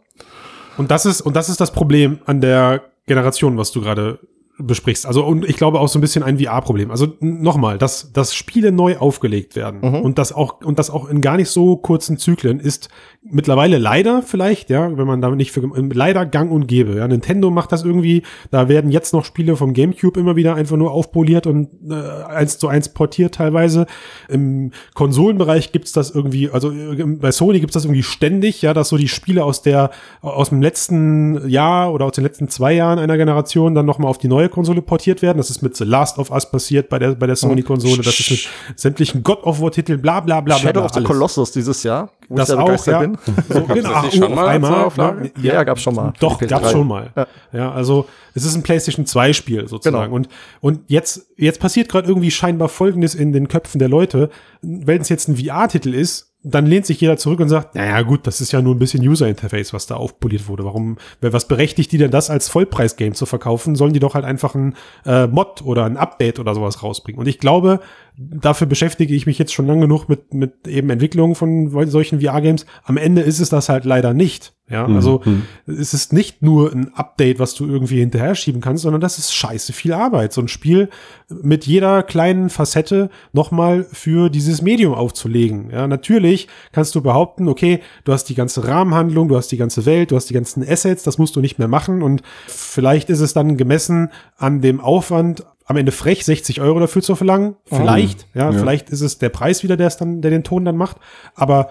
Und 0.77 0.91
das 0.91 1.07
ist, 1.07 1.21
und 1.21 1.37
das 1.37 1.49
ist 1.49 1.61
das 1.61 1.73
Problem 1.73 2.19
an 2.27 2.41
der 2.41 2.83
Generation, 3.07 3.57
was 3.59 3.71
du 3.71 3.81
gerade 3.81 4.19
besprichst. 4.59 5.07
Also 5.07 5.25
und 5.25 5.45
ich 5.49 5.57
glaube 5.57 5.81
auch 5.81 5.89
so 5.89 5.99
ein 5.99 6.03
bisschen 6.03 6.23
ein 6.23 6.39
VR-Problem. 6.39 6.91
Also 6.91 7.09
nochmal, 7.21 7.79
dass, 7.79 8.13
dass 8.13 8.35
Spiele 8.35 8.71
neu 8.71 8.97
aufgelegt 8.99 9.57
werden 9.57 9.81
mhm. 9.81 10.01
und 10.01 10.19
das 10.19 10.33
auch 10.33 10.61
und 10.63 10.79
das 10.79 10.91
auch 10.91 11.09
in 11.09 11.21
gar 11.21 11.37
nicht 11.37 11.49
so 11.49 11.77
kurzen 11.77 12.19
Zyklen 12.19 12.61
ist 12.61 12.89
mittlerweile 13.25 13.79
leider 13.79 14.23
vielleicht, 14.23 14.69
ja, 14.69 14.97
wenn 14.97 15.07
man 15.07 15.21
da 15.21 15.31
nicht 15.31 15.51
für 15.51 15.63
leider 15.93 16.27
Gang 16.27 16.53
und 16.53 16.67
Gäbe. 16.67 16.97
Ja, 16.97 17.09
Nintendo 17.09 17.51
macht 17.51 17.73
das 17.73 17.83
irgendwie. 17.83 18.23
Da 18.51 18.69
werden 18.69 18.91
jetzt 18.91 19.15
noch 19.15 19.25
Spiele 19.25 19.57
vom 19.57 19.73
GameCube 19.73 20.21
immer 20.21 20.37
wieder 20.37 20.55
einfach 20.55 20.77
nur 20.77 20.93
aufpoliert 20.93 21.47
und 21.47 21.71
äh, 21.91 21.95
eins 22.25 22.59
zu 22.59 22.69
eins 22.69 22.91
portiert 22.91 23.35
teilweise. 23.35 23.87
Im 24.29 24.73
Konsolenbereich 24.93 25.73
gibt's 25.73 25.93
das 25.93 26.11
irgendwie, 26.11 26.51
also 26.51 26.71
äh, 26.71 27.03
bei 27.05 27.33
Sony 27.33 27.61
gibt's 27.61 27.75
das 27.75 27.87
irgendwie 27.87 28.03
ständig, 28.03 28.61
ja, 28.63 28.75
dass 28.75 28.91
so 28.91 28.99
die 28.99 29.09
Spiele 29.09 29.45
aus 29.45 29.63
der 29.63 29.91
aus 30.21 30.51
dem 30.51 30.61
letzten 30.61 31.49
Jahr 31.49 31.93
oder 31.93 32.05
aus 32.05 32.13
den 32.13 32.25
letzten 32.25 32.49
zwei 32.49 32.75
Jahren 32.75 32.99
einer 32.99 33.17
Generation 33.17 33.75
dann 33.75 33.87
nochmal 33.87 34.11
auf 34.11 34.19
die 34.19 34.29
neue 34.29 34.44
neue 34.45 34.51
Konsole 34.51 34.83
portiert 34.83 35.23
werden. 35.23 35.39
Das 35.39 35.51
ist 35.51 35.63
mit 35.63 35.77
The 35.77 35.85
Last 35.85 36.19
of 36.19 36.31
Us 36.31 36.51
passiert 36.51 36.89
bei 36.89 36.99
der, 36.99 37.15
bei 37.15 37.27
der 37.27 37.37
Sony-Konsole. 37.37 38.03
Das 38.03 38.21
ist 38.21 38.31
mit 38.31 38.49
sämtlichen 38.77 39.23
God 39.23 39.43
of 39.45 39.61
War-Titeln, 39.61 40.01
bla 40.01 40.21
bla 40.21 40.41
bla. 40.41 40.57
Shadow 40.57 40.81
bla, 40.81 40.85
of 40.85 40.93
the. 40.95 41.03
Colossus 41.03 41.53
dieses 41.53 41.83
Jahr, 41.83 42.11
wo 42.29 42.37
das 42.37 42.51
ich 42.51 42.57
auch, 42.57 42.87
ja. 42.87 43.01
bin. 43.01 43.19
So, 43.49 43.63
genau, 43.63 44.03
nicht 44.03 44.17
schon 44.17 44.35
mal 44.35 44.49
einmal, 44.49 44.89
ne? 44.97 45.31
ja, 45.43 45.55
ja, 45.55 45.65
gab's 45.65 45.83
schon 45.83 45.95
mal. 45.95 46.13
Doch, 46.21 46.39
gab's 46.39 46.71
schon 46.71 46.87
mal. 46.87 47.11
Ja. 47.17 47.27
ja, 47.53 47.73
also 47.73 48.07
es 48.35 48.45
ist 48.45 48.55
ein 48.55 48.63
PlayStation 48.63 49.07
2 49.07 49.33
Spiel 49.33 49.69
sozusagen. 49.69 50.05
Genau. 50.05 50.17
Und, 50.17 50.29
und 50.61 50.81
jetzt, 50.89 51.27
jetzt 51.37 51.61
passiert 51.61 51.89
gerade 51.89 52.09
irgendwie 52.09 52.31
scheinbar 52.31 52.69
Folgendes 52.69 53.15
in 53.15 53.33
den 53.33 53.49
Köpfen 53.49 53.79
der 53.79 53.89
Leute. 53.89 54.31
Wenn 54.61 55.01
es 55.01 55.09
jetzt 55.09 55.29
ein 55.29 55.37
VR-Titel 55.37 55.95
ist, 55.95 56.34
dann 56.47 56.67
lehnt 56.67 56.85
sich 56.85 57.01
jeder 57.01 57.17
zurück 57.17 57.41
und 57.41 57.49
sagt, 57.49 57.75
naja 57.75 58.03
gut, 58.03 58.27
das 58.27 58.43
ist 58.43 58.53
ja 58.53 58.61
nur 58.61 58.75
ein 58.75 58.79
bisschen 58.79 59.03
User 59.03 59.27
Interface, 59.27 59.73
was 59.73 59.87
da 59.87 59.95
aufpoliert 59.95 60.47
wurde. 60.47 60.65
Warum, 60.67 60.99
was 61.23 61.49
berechtigt 61.49 61.91
die 61.91 61.97
denn 61.97 62.11
das 62.11 62.29
als 62.29 62.51
Vollpreis-Game 62.51 63.15
zu 63.15 63.25
verkaufen? 63.25 63.77
Sollen 63.77 63.95
die 63.95 63.99
doch 63.99 64.15
halt 64.15 64.27
einfach 64.27 64.55
ein 64.55 64.75
äh, 65.07 65.27
Mod 65.27 65.63
oder 65.63 65.87
ein 65.87 65.97
Update 65.97 66.39
oder 66.39 66.55
sowas 66.55 66.83
rausbringen? 66.83 67.19
Und 67.19 67.29
ich 67.29 67.39
glaube, 67.39 67.81
dafür 68.19 68.67
beschäftige 68.67 69.15
ich 69.15 69.25
mich 69.25 69.39
jetzt 69.39 69.55
schon 69.55 69.67
lang 69.67 69.81
genug 69.81 70.07
mit, 70.11 70.35
mit 70.35 70.69
eben 70.69 70.91
Entwicklungen 70.91 71.35
von 71.35 71.71
solchen 71.89 72.21
VR-Games. 72.21 72.67
Am 72.85 72.99
Ende 72.99 73.23
ist 73.23 73.41
es 73.41 73.49
das 73.49 73.71
halt 73.71 73.87
leider 73.87 74.13
nicht. 74.13 74.53
Ja, 74.69 74.89
mhm. 74.89 74.97
also 74.97 75.21
mhm. 75.25 75.43
es 75.67 75.93
ist 75.93 76.15
nicht 76.15 76.41
nur 76.41 76.73
ein 76.73 76.95
Update, 76.95 77.39
was 77.39 77.55
du 77.55 77.67
irgendwie 77.67 78.01
hinterher 78.01 78.35
schieben 78.35 78.63
kannst, 78.63 78.83
sondern 78.83 79.03
das 79.03 79.19
ist 79.19 79.35
scheiße 79.35 79.75
viel 79.75 79.93
Arbeit. 79.93 80.33
So 80.33 80.41
ein 80.41 80.49
Spiel 80.49 80.89
mit 81.29 81.67
jeder 81.67 82.03
kleinen 82.03 82.49
Facette 82.49 83.11
nochmal 83.35 83.85
für 83.93 84.31
dieses 84.31 84.63
Medium 84.63 84.95
aufzulegen. 84.95 85.71
Ja, 85.71 85.87
natürlich 85.87 86.49
kannst 86.73 86.95
du 86.95 87.03
behaupten, 87.03 87.47
okay, 87.49 87.81
du 88.05 88.13
hast 88.13 88.25
die 88.25 88.35
ganze 88.35 88.67
Rahmenhandlung, 88.67 89.29
du 89.29 89.37
hast 89.37 89.53
die 89.53 89.59
ganze 89.59 89.85
Welt, 89.85 90.11
du 90.11 90.17
hast 90.17 90.31
die 90.31 90.35
ganzen 90.35 90.67
Assets, 90.67 91.03
das 91.03 91.19
musst 91.19 91.37
du 91.37 91.41
nicht 91.41 91.59
mehr 91.59 91.69
machen 91.69 92.03
und 92.03 92.23
vielleicht 92.47 93.11
ist 93.11 93.21
es 93.21 93.35
dann 93.35 93.59
gemessen 93.59 94.11
an 94.39 94.63
dem 94.63 94.81
Aufwand 94.81 95.45
am 95.67 95.77
Ende 95.77 95.93
frech, 95.93 96.25
60 96.25 96.61
Euro 96.63 96.81
dafür 96.81 97.03
zu 97.03 97.17
verlangen. 97.17 97.57
Vielleicht, 97.67 98.27
oh. 98.35 98.39
ja, 98.39 98.51
ja, 98.51 98.59
vielleicht 98.59 98.91
ist 98.91 99.01
es 99.03 99.19
der 99.19 99.31
Preis 99.31 99.63
wieder, 99.63 99.77
der 99.77 99.89
es 99.89 99.97
dann, 99.97 100.23
der 100.23 100.31
den 100.31 100.45
Ton 100.45 100.65
dann 100.65 100.77
macht. 100.77 100.99
Aber 101.35 101.71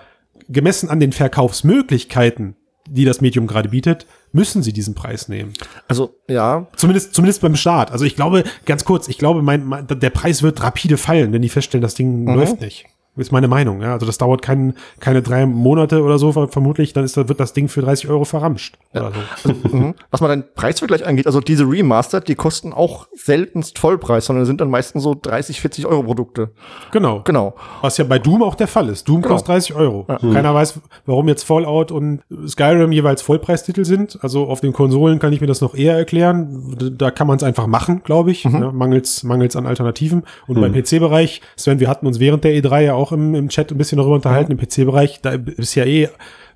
gemessen 0.49 0.89
an 0.89 0.99
den 0.99 1.11
Verkaufsmöglichkeiten, 1.11 2.55
die 2.89 3.05
das 3.05 3.21
Medium 3.21 3.47
gerade 3.47 3.69
bietet, 3.69 4.05
müssen 4.31 4.63
sie 4.63 4.73
diesen 4.73 4.95
Preis 4.95 5.29
nehmen. 5.29 5.53
Also, 5.87 6.15
ja. 6.27 6.67
Zumindest, 6.75 7.13
zumindest 7.13 7.41
beim 7.41 7.55
Start. 7.55 7.91
Also 7.91 8.05
ich 8.05 8.15
glaube, 8.15 8.43
ganz 8.65 8.83
kurz, 8.83 9.07
ich 9.07 9.17
glaube, 9.17 9.41
mein, 9.41 9.65
mein 9.65 9.87
der 9.87 10.09
Preis 10.09 10.43
wird 10.43 10.61
rapide 10.61 10.97
fallen, 10.97 11.31
wenn 11.31 11.41
die 11.41 11.49
feststellen, 11.49 11.81
das 11.81 11.95
Ding 11.95 12.23
mhm. 12.23 12.35
läuft 12.35 12.61
nicht. 12.61 12.85
Ist 13.15 13.31
meine 13.31 13.47
Meinung, 13.47 13.81
ja. 13.81 13.93
Also 13.93 14.07
das 14.07 14.17
dauert 14.17 14.41
kein, 14.41 14.73
keine 14.99 15.21
drei 15.21 15.45
Monate 15.45 16.01
oder 16.01 16.17
so, 16.17 16.31
vermutlich, 16.31 16.93
dann 16.93 17.03
ist, 17.03 17.15
wird 17.15 17.39
das 17.39 17.53
Ding 17.53 17.67
für 17.67 17.81
30 17.81 18.09
Euro 18.09 18.25
verramscht. 18.25 18.79
Ja. 18.93 19.01
Oder 19.01 19.11
so. 19.11 19.49
Also, 19.49 19.77
mhm. 19.77 19.93
was 20.09 20.21
mal 20.21 20.29
den 20.29 20.43
Preisvergleich 20.55 21.05
angeht, 21.05 21.27
also 21.27 21.39
diese 21.39 21.69
Remastered, 21.69 22.27
die 22.27 22.33
kosten 22.33 22.73
auch 22.73 23.07
seltenst 23.13 23.77
Vollpreis, 23.77 24.25
sondern 24.25 24.45
sind 24.45 24.61
dann 24.61 24.69
meistens 24.69 25.03
so 25.03 25.15
30, 25.19 25.61
40 25.61 25.85
Euro 25.85 26.03
Produkte. 26.03 26.51
Genau. 26.91 27.21
Genau. 27.23 27.53
Was 27.81 27.97
ja 27.97 28.05
bei 28.05 28.17
Doom 28.17 28.41
auch 28.41 28.55
der 28.55 28.67
Fall 28.67 28.89
ist. 28.89 29.07
Doom 29.07 29.21
genau. 29.21 29.35
kostet 29.35 29.49
30 29.49 29.75
Euro. 29.75 30.05
Ja. 30.09 30.17
Keiner 30.17 30.51
mhm. 30.51 30.55
weiß, 30.55 30.79
warum 31.05 31.27
jetzt 31.27 31.43
Fallout 31.43 31.91
und 31.91 32.21
Skyrim 32.47 32.91
jeweils 32.91 33.21
Vollpreistitel 33.21 33.85
sind. 33.85 34.17
Also 34.21 34.47
auf 34.47 34.61
den 34.61 34.73
Konsolen 34.73 35.19
kann 35.19 35.33
ich 35.33 35.41
mir 35.41 35.47
das 35.47 35.61
noch 35.61 35.75
eher 35.75 35.95
erklären. 35.95 36.93
Da 36.97 37.11
kann 37.11 37.27
man 37.27 37.37
es 37.37 37.43
einfach 37.43 37.67
machen, 37.67 38.01
glaube 38.03 38.31
ich. 38.31 38.45
Mhm. 38.45 38.61
Ja, 38.61 38.71
mangels, 38.71 39.23
mangels 39.23 39.55
an 39.55 39.67
Alternativen. 39.67 40.23
Und 40.47 40.57
mhm. 40.57 40.61
beim 40.61 40.73
PC-Bereich, 40.73 41.41
Sven, 41.55 41.79
wir 41.79 41.89
hatten 41.89 42.07
uns 42.07 42.19
während 42.19 42.43
der 42.43 42.53
E3 42.53 42.81
ja 42.81 42.93
auch 42.93 43.02
auch 43.03 43.11
im, 43.11 43.35
im 43.35 43.49
Chat 43.49 43.71
ein 43.71 43.77
bisschen 43.77 43.97
darüber 43.97 44.15
unterhalten, 44.15 44.51
im 44.51 44.57
PC-Bereich, 44.57 45.21
da 45.21 45.31
ist 45.31 45.75
ja 45.75 45.85
eh 45.85 46.09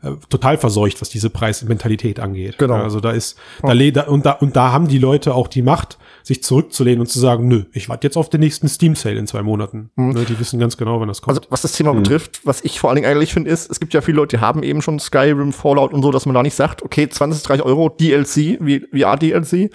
äh, 0.03 0.11
total 0.29 0.57
verseucht, 0.57 1.01
was 1.01 1.09
diese 1.09 1.29
Preismentalität 1.29 2.19
angeht. 2.19 2.57
Genau. 2.57 2.75
Also 2.75 2.99
da 2.99 3.11
ist, 3.11 3.37
da, 3.61 3.73
da, 3.73 4.03
und 4.03 4.25
da, 4.25 4.31
und 4.33 4.55
da 4.55 4.71
haben 4.71 4.87
die 4.87 4.99
Leute 4.99 5.33
auch 5.33 5.47
die 5.47 5.61
Macht, 5.61 5.97
sich 6.23 6.43
zurückzulehnen 6.43 6.99
und 6.99 7.07
zu 7.07 7.19
sagen, 7.19 7.47
nö, 7.47 7.63
ich 7.73 7.89
warte 7.89 8.05
jetzt 8.05 8.17
auf 8.17 8.29
den 8.29 8.41
nächsten 8.41 8.67
Steam-Sale 8.67 9.15
in 9.17 9.27
zwei 9.27 9.41
Monaten. 9.41 9.89
Mhm. 9.95 10.25
Die 10.25 10.39
wissen 10.39 10.59
ganz 10.59 10.77
genau, 10.77 10.99
wann 10.99 11.07
das 11.07 11.21
kommt. 11.21 11.37
Also 11.37 11.49
was 11.49 11.61
das 11.61 11.71
Thema 11.71 11.93
mhm. 11.93 12.03
betrifft, 12.03 12.41
was 12.43 12.63
ich 12.63 12.79
vor 12.79 12.89
allen 12.89 12.97
Dingen 12.97 13.09
eigentlich 13.09 13.33
finde, 13.33 13.49
ist, 13.49 13.71
es 13.71 13.79
gibt 13.79 13.93
ja 13.93 14.01
viele 14.01 14.17
Leute, 14.17 14.37
die 14.37 14.41
haben 14.41 14.61
eben 14.61 14.81
schon 14.81 14.99
Skyrim, 14.99 15.53
Fallout 15.53 15.93
und 15.93 16.03
so, 16.03 16.11
dass 16.11 16.25
man 16.25 16.35
da 16.35 16.43
nicht 16.43 16.55
sagt, 16.55 16.83
okay, 16.83 17.09
20, 17.09 17.43
30 17.43 17.65
Euro 17.65 17.89
DLC, 17.89 18.57
wie 18.59 18.85
VR-DLC. 18.91 19.71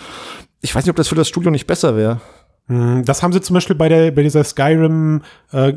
Ich 0.60 0.74
weiß 0.74 0.84
nicht, 0.84 0.90
ob 0.90 0.96
das 0.96 1.08
für 1.08 1.14
das 1.14 1.26
Studio 1.26 1.50
nicht 1.50 1.66
besser 1.66 1.96
wäre. 1.96 2.20
Hm, 2.68 3.04
das 3.04 3.22
haben 3.22 3.32
sie 3.32 3.40
zum 3.40 3.54
Beispiel 3.54 3.74
bei 3.74 3.88
der 3.88 4.12
bei 4.12 4.22
dieser 4.22 4.44
Skyrim 4.44 5.22
äh, 5.50 5.74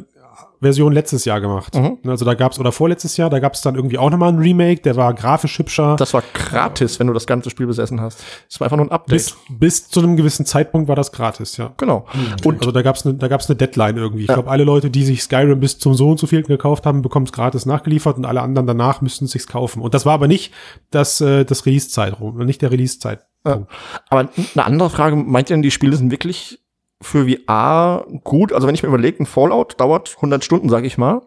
Version 0.62 0.94
letztes 0.94 1.26
Jahr 1.26 1.42
gemacht. 1.42 1.76
Mhm. 1.76 2.00
Also 2.08 2.26
da 2.26 2.34
gab's 2.34 2.60
oder 2.60 2.72
vorletztes 2.72 3.18
Jahr, 3.18 3.30
da 3.30 3.40
gab's 3.40 3.62
dann 3.62 3.76
irgendwie 3.76 3.98
auch 3.98 4.10
nochmal 4.10 4.30
ein 4.30 4.40
Remake, 4.40 4.82
der 4.82 4.96
war 4.96 5.14
grafisch 5.14 5.60
hübscher. 5.60 5.96
Das 5.98 6.14
war 6.14 6.24
gratis, 6.34 7.00
wenn 7.00 7.08
du 7.08 7.14
das 7.14 7.28
ganze 7.28 7.50
Spiel 7.50 7.68
besessen 7.68 8.02
hast. 8.02 8.24
Das 8.50 8.60
war 8.60 8.66
einfach 8.66 8.78
nur 8.78 8.88
ein 8.88 8.92
Update. 8.92 9.18
Bis, 9.18 9.36
bis 9.50 9.90
zu 9.90 10.00
einem 10.00 10.16
gewissen 10.16 10.46
Zeitpunkt 10.46 10.88
war 10.88 10.96
das 10.96 11.12
gratis, 11.12 11.58
ja. 11.58 11.74
Genau. 11.78 12.06
Und 12.44 12.60
also 12.60 12.72
da 12.72 12.82
gab's 12.82 13.06
eine, 13.06 13.16
da 13.16 13.28
gab's 13.28 13.50
eine 13.50 13.58
Deadline 13.58 13.98
irgendwie. 13.98 14.24
Ich 14.24 14.30
ja. 14.30 14.36
glaube, 14.36 14.50
alle 14.50 14.64
Leute, 14.64 14.90
die 14.90 15.04
sich 15.04 15.24
Skyrim 15.24 15.60
bis 15.60 15.78
zum 15.78 15.94
so 15.94 16.10
und 16.10 16.20
so 16.20 16.28
vielten 16.28 16.48
gekauft 16.48 16.86
haben, 16.86 17.02
bekommen 17.02 17.26
es 17.26 17.32
gratis 17.32 17.66
nachgeliefert 17.66 18.18
und 18.18 18.26
alle 18.26 18.42
anderen 18.42 18.68
danach 18.68 19.02
müssten 19.02 19.26
es 19.26 19.32
sich 19.32 19.48
kaufen. 19.48 19.82
Und 19.82 19.94
das 19.94 20.06
war 20.06 20.14
aber 20.14 20.28
nicht 20.28 20.54
das, 20.90 21.22
äh, 21.22 21.46
das 21.46 21.66
Release-Zeitraum, 21.66 22.38
nicht 22.46 22.62
der 22.62 22.72
Release-Zeit. 22.72 23.26
Ja. 23.46 23.68
Aber 24.10 24.30
eine 24.56 24.66
andere 24.66 24.90
Frage, 24.90 25.16
meint 25.16 25.50
ihr 25.50 25.56
denn, 25.56 25.62
die 25.62 25.72
Spiele 25.72 25.96
sind 25.96 26.10
wirklich 26.12 26.60
für 27.02 27.28
VR 27.28 28.06
gut. 28.24 28.54
Also 28.54 28.68
wenn 28.68 28.76
ich 28.76 28.84
mir 28.84 28.90
überlege, 28.90 29.22
ein 29.22 29.26
Fallout 29.26 29.80
dauert 29.80 30.16
100 30.16 30.44
Stunden, 30.44 30.70
sag 30.70 30.86
ich 30.86 30.98
mal, 30.98 31.22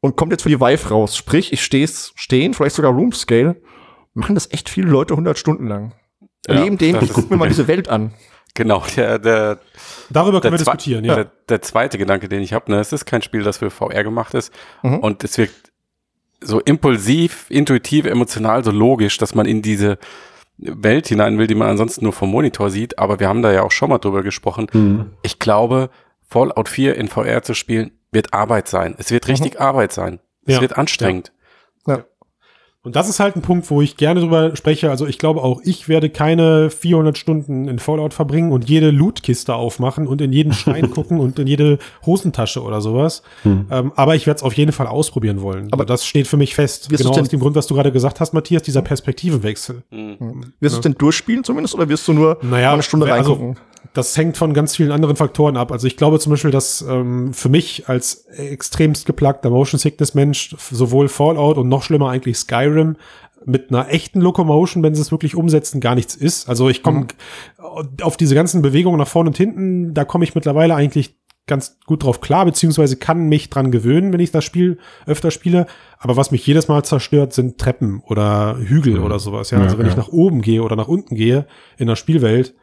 und 0.00 0.16
kommt 0.16 0.32
jetzt 0.32 0.42
für 0.42 0.48
die 0.48 0.60
Vive 0.60 0.88
raus. 0.88 1.16
Sprich, 1.16 1.52
ich 1.52 1.62
steh's 1.62 2.12
stehen, 2.14 2.54
vielleicht 2.54 2.76
sogar 2.76 2.92
Room 2.92 3.12
Scale, 3.12 3.56
machen 4.14 4.34
das 4.34 4.52
echt 4.52 4.68
viele 4.68 4.88
Leute 4.88 5.14
100 5.14 5.38
Stunden 5.38 5.66
lang. 5.66 5.94
Ja, 6.46 6.60
Neben 6.60 6.78
dem, 6.78 6.98
ich 7.02 7.12
guck 7.12 7.30
mir 7.30 7.36
mal 7.36 7.48
diese 7.48 7.68
Welt 7.68 7.88
an. 7.88 8.14
Genau, 8.54 8.82
der, 8.96 9.20
der 9.20 9.60
Darüber 10.10 10.40
können 10.40 10.54
wir 10.54 10.58
diskutieren, 10.58 11.04
ja. 11.04 11.14
Der, 11.14 11.30
der, 11.48 11.62
zweite 11.62 11.98
Gedanke, 11.98 12.28
den 12.28 12.42
ich 12.42 12.52
habe, 12.52 12.68
ne, 12.72 12.80
es 12.80 12.92
ist 12.92 13.06
kein 13.06 13.22
Spiel, 13.22 13.44
das 13.44 13.58
für 13.58 13.70
VR 13.70 14.02
gemacht 14.02 14.34
ist. 14.34 14.52
Mhm. 14.82 14.98
Und 14.98 15.22
es 15.22 15.38
wirkt 15.38 15.70
so 16.40 16.58
impulsiv, 16.58 17.46
intuitiv, 17.48 18.06
emotional, 18.06 18.64
so 18.64 18.72
logisch, 18.72 19.18
dass 19.18 19.36
man 19.36 19.46
in 19.46 19.62
diese 19.62 19.98
Welt 20.62 21.08
hinein 21.08 21.38
will, 21.38 21.46
die 21.46 21.54
man 21.54 21.68
ansonsten 21.68 22.04
nur 22.04 22.12
vom 22.12 22.30
Monitor 22.30 22.70
sieht. 22.70 22.98
Aber 22.98 23.20
wir 23.20 23.28
haben 23.28 23.42
da 23.42 23.52
ja 23.52 23.62
auch 23.62 23.70
schon 23.70 23.88
mal 23.90 23.98
drüber 23.98 24.22
gesprochen. 24.22 24.66
Mhm. 24.72 25.10
Ich 25.22 25.38
glaube, 25.38 25.90
Fallout 26.28 26.68
4 26.68 26.96
in 26.96 27.08
VR 27.08 27.42
zu 27.42 27.54
spielen, 27.54 27.92
wird 28.12 28.34
Arbeit 28.34 28.68
sein. 28.68 28.94
Es 28.98 29.10
wird 29.10 29.28
richtig 29.28 29.54
mhm. 29.54 29.60
Arbeit 29.60 29.92
sein. 29.92 30.20
Es 30.46 30.56
ja. 30.56 30.60
wird 30.60 30.76
anstrengend. 30.76 31.32
Und 32.82 32.96
das 32.96 33.10
ist 33.10 33.20
halt 33.20 33.36
ein 33.36 33.42
Punkt, 33.42 33.70
wo 33.70 33.82
ich 33.82 33.98
gerne 33.98 34.20
drüber 34.20 34.56
spreche. 34.56 34.88
Also 34.88 35.06
ich 35.06 35.18
glaube 35.18 35.42
auch, 35.42 35.60
ich 35.64 35.88
werde 35.90 36.08
keine 36.08 36.70
400 36.70 37.18
Stunden 37.18 37.68
in 37.68 37.78
Fallout 37.78 38.14
verbringen 38.14 38.52
und 38.52 38.70
jede 38.70 38.90
Lootkiste 38.90 39.54
aufmachen 39.54 40.06
und 40.06 40.22
in 40.22 40.32
jeden 40.32 40.54
Stein 40.54 40.90
gucken 40.94 41.20
und 41.20 41.38
in 41.38 41.46
jede 41.46 41.78
Hosentasche 42.06 42.62
oder 42.62 42.80
sowas. 42.80 43.22
Hm. 43.42 43.66
Ähm, 43.70 43.92
aber 43.96 44.14
ich 44.14 44.26
werde 44.26 44.38
es 44.38 44.42
auf 44.42 44.54
jeden 44.54 44.72
Fall 44.72 44.86
ausprobieren 44.86 45.42
wollen. 45.42 45.68
Aber 45.72 45.84
das 45.84 46.06
steht 46.06 46.26
für 46.26 46.38
mich 46.38 46.54
fest. 46.54 46.88
Genau 46.88 47.10
aus 47.10 47.28
dem 47.28 47.40
Grund, 47.40 47.54
was 47.54 47.66
du 47.66 47.74
gerade 47.74 47.92
gesagt 47.92 48.18
hast, 48.18 48.32
Matthias, 48.32 48.62
dieser 48.62 48.80
Perspektivenwechsel. 48.80 49.82
Hm. 49.90 50.52
Wirst 50.60 50.76
du 50.76 50.78
es 50.78 50.82
denn 50.82 50.94
durchspielen 50.94 51.44
zumindest 51.44 51.74
oder 51.74 51.86
wirst 51.90 52.08
du 52.08 52.14
nur 52.14 52.38
naja, 52.40 52.72
eine 52.72 52.82
Stunde 52.82 53.12
also 53.12 53.32
reingucken? 53.32 53.56
Das 53.92 54.16
hängt 54.16 54.36
von 54.36 54.54
ganz 54.54 54.76
vielen 54.76 54.92
anderen 54.92 55.16
Faktoren 55.16 55.56
ab. 55.56 55.72
Also 55.72 55.86
ich 55.86 55.96
glaube 55.96 56.20
zum 56.20 56.30
Beispiel, 56.30 56.50
dass 56.50 56.82
ähm, 56.82 57.32
für 57.32 57.48
mich 57.48 57.88
als 57.88 58.26
extremst 58.36 59.06
geplagter 59.06 59.50
Motion 59.50 59.78
Sickness 59.78 60.14
Mensch 60.14 60.54
sowohl 60.58 61.08
Fallout 61.08 61.58
und 61.58 61.68
noch 61.68 61.82
schlimmer 61.82 62.10
eigentlich 62.10 62.38
Skyrim 62.38 62.96
mit 63.44 63.70
einer 63.70 63.88
echten 63.88 64.20
Locomotion, 64.20 64.82
wenn 64.82 64.94
sie 64.94 65.00
es 65.00 65.10
wirklich 65.10 65.34
umsetzen, 65.34 65.80
gar 65.80 65.94
nichts 65.94 66.14
ist. 66.14 66.48
Also 66.48 66.68
ich 66.68 66.82
komme 66.82 67.00
mhm. 67.00 67.86
auf 68.02 68.16
diese 68.16 68.34
ganzen 68.34 68.62
Bewegungen 68.62 68.98
nach 68.98 69.08
vorne 69.08 69.30
und 69.30 69.36
hinten, 69.36 69.94
da 69.94 70.04
komme 70.04 70.24
ich 70.24 70.34
mittlerweile 70.34 70.74
eigentlich 70.74 71.16
ganz 71.46 71.78
gut 71.84 72.04
drauf 72.04 72.20
klar, 72.20 72.44
beziehungsweise 72.44 72.96
kann 72.96 73.28
mich 73.28 73.50
dran 73.50 73.72
gewöhnen, 73.72 74.12
wenn 74.12 74.20
ich 74.20 74.30
das 74.30 74.44
Spiel 74.44 74.78
öfter 75.06 75.30
spiele. 75.30 75.66
Aber 75.98 76.16
was 76.16 76.30
mich 76.30 76.46
jedes 76.46 76.68
Mal 76.68 76.84
zerstört, 76.84 77.32
sind 77.32 77.58
Treppen 77.58 78.02
oder 78.06 78.56
Hügel 78.58 78.98
mhm. 78.98 79.04
oder 79.04 79.18
sowas. 79.18 79.50
Ja, 79.50 79.58
also 79.58 79.76
wenn 79.78 79.86
ja. 79.86 79.92
ich 79.92 79.98
nach 79.98 80.08
oben 80.08 80.42
gehe 80.42 80.62
oder 80.62 80.76
nach 80.76 80.88
unten 80.88 81.16
gehe 81.16 81.46
in 81.76 81.88
der 81.88 81.96
Spielwelt, 81.96 82.54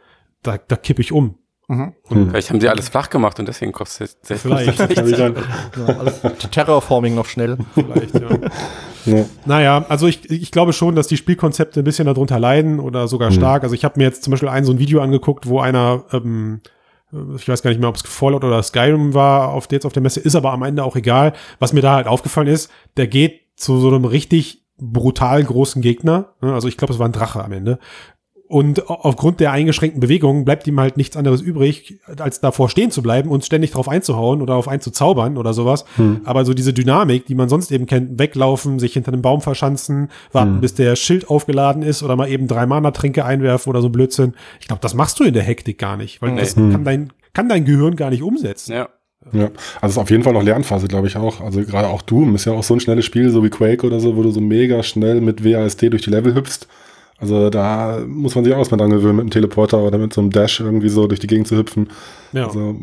da, 0.43 0.58
da 0.58 0.76
kippe 0.76 1.02
ich 1.02 1.12
um. 1.12 1.38
Mhm. 1.69 1.93
Hm. 2.08 2.30
Vielleicht 2.30 2.50
haben 2.50 2.62
sie 2.62 2.69
alles 2.69 2.88
flach 2.88 3.10
gemacht 3.10 3.39
und 3.39 3.47
deswegen 3.47 3.73
kostet 3.73 4.12
es 4.21 4.28
sehr 4.28 4.38
Vielleicht. 4.38 4.78
Terraforming 6.52 7.13
noch 7.13 7.26
schnell. 7.26 7.58
Vielleicht, 7.73 8.13
ja. 8.15 8.30
ja. 9.06 9.26
Naja, 9.45 9.86
also 9.89 10.08
ich, 10.08 10.30
ich 10.30 10.52
glaube 10.52 10.71
schon, 10.71 10.95
dass 10.95 11.08
die 11.08 11.17
Spielkonzepte 11.17 11.82
ein 11.82 11.84
bisschen 11.84 12.06
darunter 12.06 12.39
leiden 12.39 12.80
oder 12.80 13.10
sogar 13.10 13.32
mhm. 13.32 13.36
stark. 13.36 13.63
Also 13.63 13.76
ich 13.76 13.84
habe 13.84 14.00
mir 14.00 14.06
jetzt 14.06 14.23
zum 14.23 14.32
Beispiel 14.32 14.47
ein 14.47 14.63
so 14.63 14.71
ein 14.71 14.80
Video 14.80 15.02
angeguckt, 15.02 15.47
wo 15.47 15.60
einer, 15.60 16.06
ähm, 16.13 16.62
ich 17.36 17.50
weiß 17.50 17.62
gar 17.62 17.69
nicht 17.69 17.82
mehr, 17.82 17.89
ob 17.89 17.97
es 17.97 18.02
Fallout 18.04 18.45
oder 18.45 18.63
Skyrim 18.63 19.13
war, 19.13 19.50
auf 19.50 19.67
der 19.67 19.78
jetzt 19.78 19.86
auf 19.86 19.93
der 19.93 20.04
Messe, 20.04 20.21
ist 20.21 20.36
aber 20.36 20.54
am 20.54 20.63
Ende 20.63 20.86
auch 20.86 20.95
egal. 20.95 21.34
Was 21.60 21.73
mir 21.73 21.82
da 21.82 21.95
halt 21.95 22.08
aufgefallen 22.08 22.47
ist, 22.47 22.71
der 22.95 23.08
geht 23.08 23.41
zu 23.58 23.78
so 23.80 23.89
einem 23.89 24.06
richtig 24.06 24.63
brutal 24.78 25.43
großen 25.43 25.82
Gegner. 25.82 26.34
Ne? 26.41 26.54
Also 26.54 26.69
ich 26.69 26.78
glaube, 26.78 26.93
es 26.93 27.00
war 27.00 27.08
ein 27.08 27.13
Drache 27.13 27.43
am 27.43 27.52
Ende. 27.52 27.80
Und 28.50 28.90
aufgrund 28.90 29.42
der 29.42 29.52
eingeschränkten 29.52 30.00
Bewegung 30.00 30.46
bleibt 30.46 30.66
ihm 30.68 30.80
halt 30.80 30.96
nichts 30.96 31.18
anderes 31.18 31.42
übrig, 31.42 32.00
als 32.18 32.40
davor 32.40 32.70
stehen 32.70 32.92
zu 32.92 33.02
bleiben 33.02 33.30
und 33.30 33.44
ständig 33.44 33.72
drauf 33.72 33.90
einzuhauen 33.90 34.42
oder 34.42 34.56
auf 34.56 34.70
einzuzaubern 34.70 35.38
oder 35.38 35.54
sowas. 35.54 35.84
Hm. 35.98 36.22
Aber 36.24 36.46
so 36.46 36.54
diese 36.54 36.72
Dynamik, 36.72 37.26
die 37.26 37.36
man 37.36 37.50
sonst 37.50 37.74
eben 37.74 37.88
kennt, 37.88 38.18
weglaufen, 38.20 38.80
sich 38.80 38.94
hinter 38.94 39.12
einem 39.12 39.22
Baum 39.22 39.42
verschanzen, 39.42 40.10
warten, 40.32 40.56
hm. 40.56 40.62
bis 40.62 40.76
der 40.76 40.96
Schild 40.96 41.30
aufgeladen 41.30 41.84
ist 41.84 42.04
oder 42.04 42.16
mal 42.16 42.30
eben 42.30 42.48
drei 42.48 42.66
Mana-Tränke 42.66 43.26
einwerfen 43.26 43.70
oder 43.70 43.82
so 43.82 43.90
Blödsinn. 43.90 44.34
Ich 44.62 44.68
glaube, 44.68 44.82
das 44.82 44.94
machst 44.94 45.20
du 45.20 45.26
in 45.26 45.34
der 45.34 45.44
Hektik 45.44 45.78
gar 45.78 45.98
nicht, 45.98 46.22
weil 46.22 46.32
nee. 46.32 46.40
das 46.40 46.56
hm. 46.56 46.72
kann 46.72 46.86
dein, 46.86 47.14
kann 47.34 47.50
dein 47.50 47.66
Gehirn 47.66 47.98
gar 47.98 48.12
nicht 48.12 48.24
umsetzen. 48.24 48.72
Ja. 48.72 48.88
Ja, 49.34 49.50
also 49.82 49.94
ist 49.94 49.98
auf 49.98 50.10
jeden 50.10 50.24
Fall 50.24 50.32
noch 50.32 50.44
Lernphase, 50.44 50.88
glaube 50.88 51.08
ich 51.08 51.18
auch. 51.18 51.42
Also 51.42 51.62
gerade 51.64 51.90
auch 51.90 52.02
Doom 52.02 52.36
ist 52.36 52.46
ja 52.46 52.54
auch 52.54 52.64
so 52.64 52.76
ein 52.76 52.80
schnelles 52.80 53.04
Spiel, 53.04 53.30
so 53.30 53.44
wie 53.44 53.50
Quake 53.50 53.86
oder 53.86 54.00
so, 54.00 54.16
wo 54.16 54.24
du 54.24 54.32
so 54.32 54.40
mega 54.40 54.84
schnell 54.84 55.20
mit 55.20 55.44
WASD 55.44 55.90
durch 55.90 56.04
die 56.04 56.12
Level 56.12 56.34
hüpfst. 56.34 56.68
Also 57.20 57.50
da 57.50 58.00
muss 58.08 58.36
man 58.36 58.44
sich 58.44 58.54
auch 58.54 58.60
erstmal 58.60 58.78
dran 58.78 58.92
gewöhnen, 58.92 59.16
mit 59.16 59.24
einem 59.24 59.32
Teleporter 59.32 59.80
oder 59.80 59.98
mit 59.98 60.14
so 60.14 60.22
einem 60.22 60.30
Dash 60.30 60.60
irgendwie 60.60 60.90
so 60.90 61.08
durch 61.08 61.20
die 61.20 61.28
Gegend 61.28 61.48
zu 61.48 61.58
hüpfen. 61.58 61.90
Ja. 62.32 62.46
Also 62.46 62.76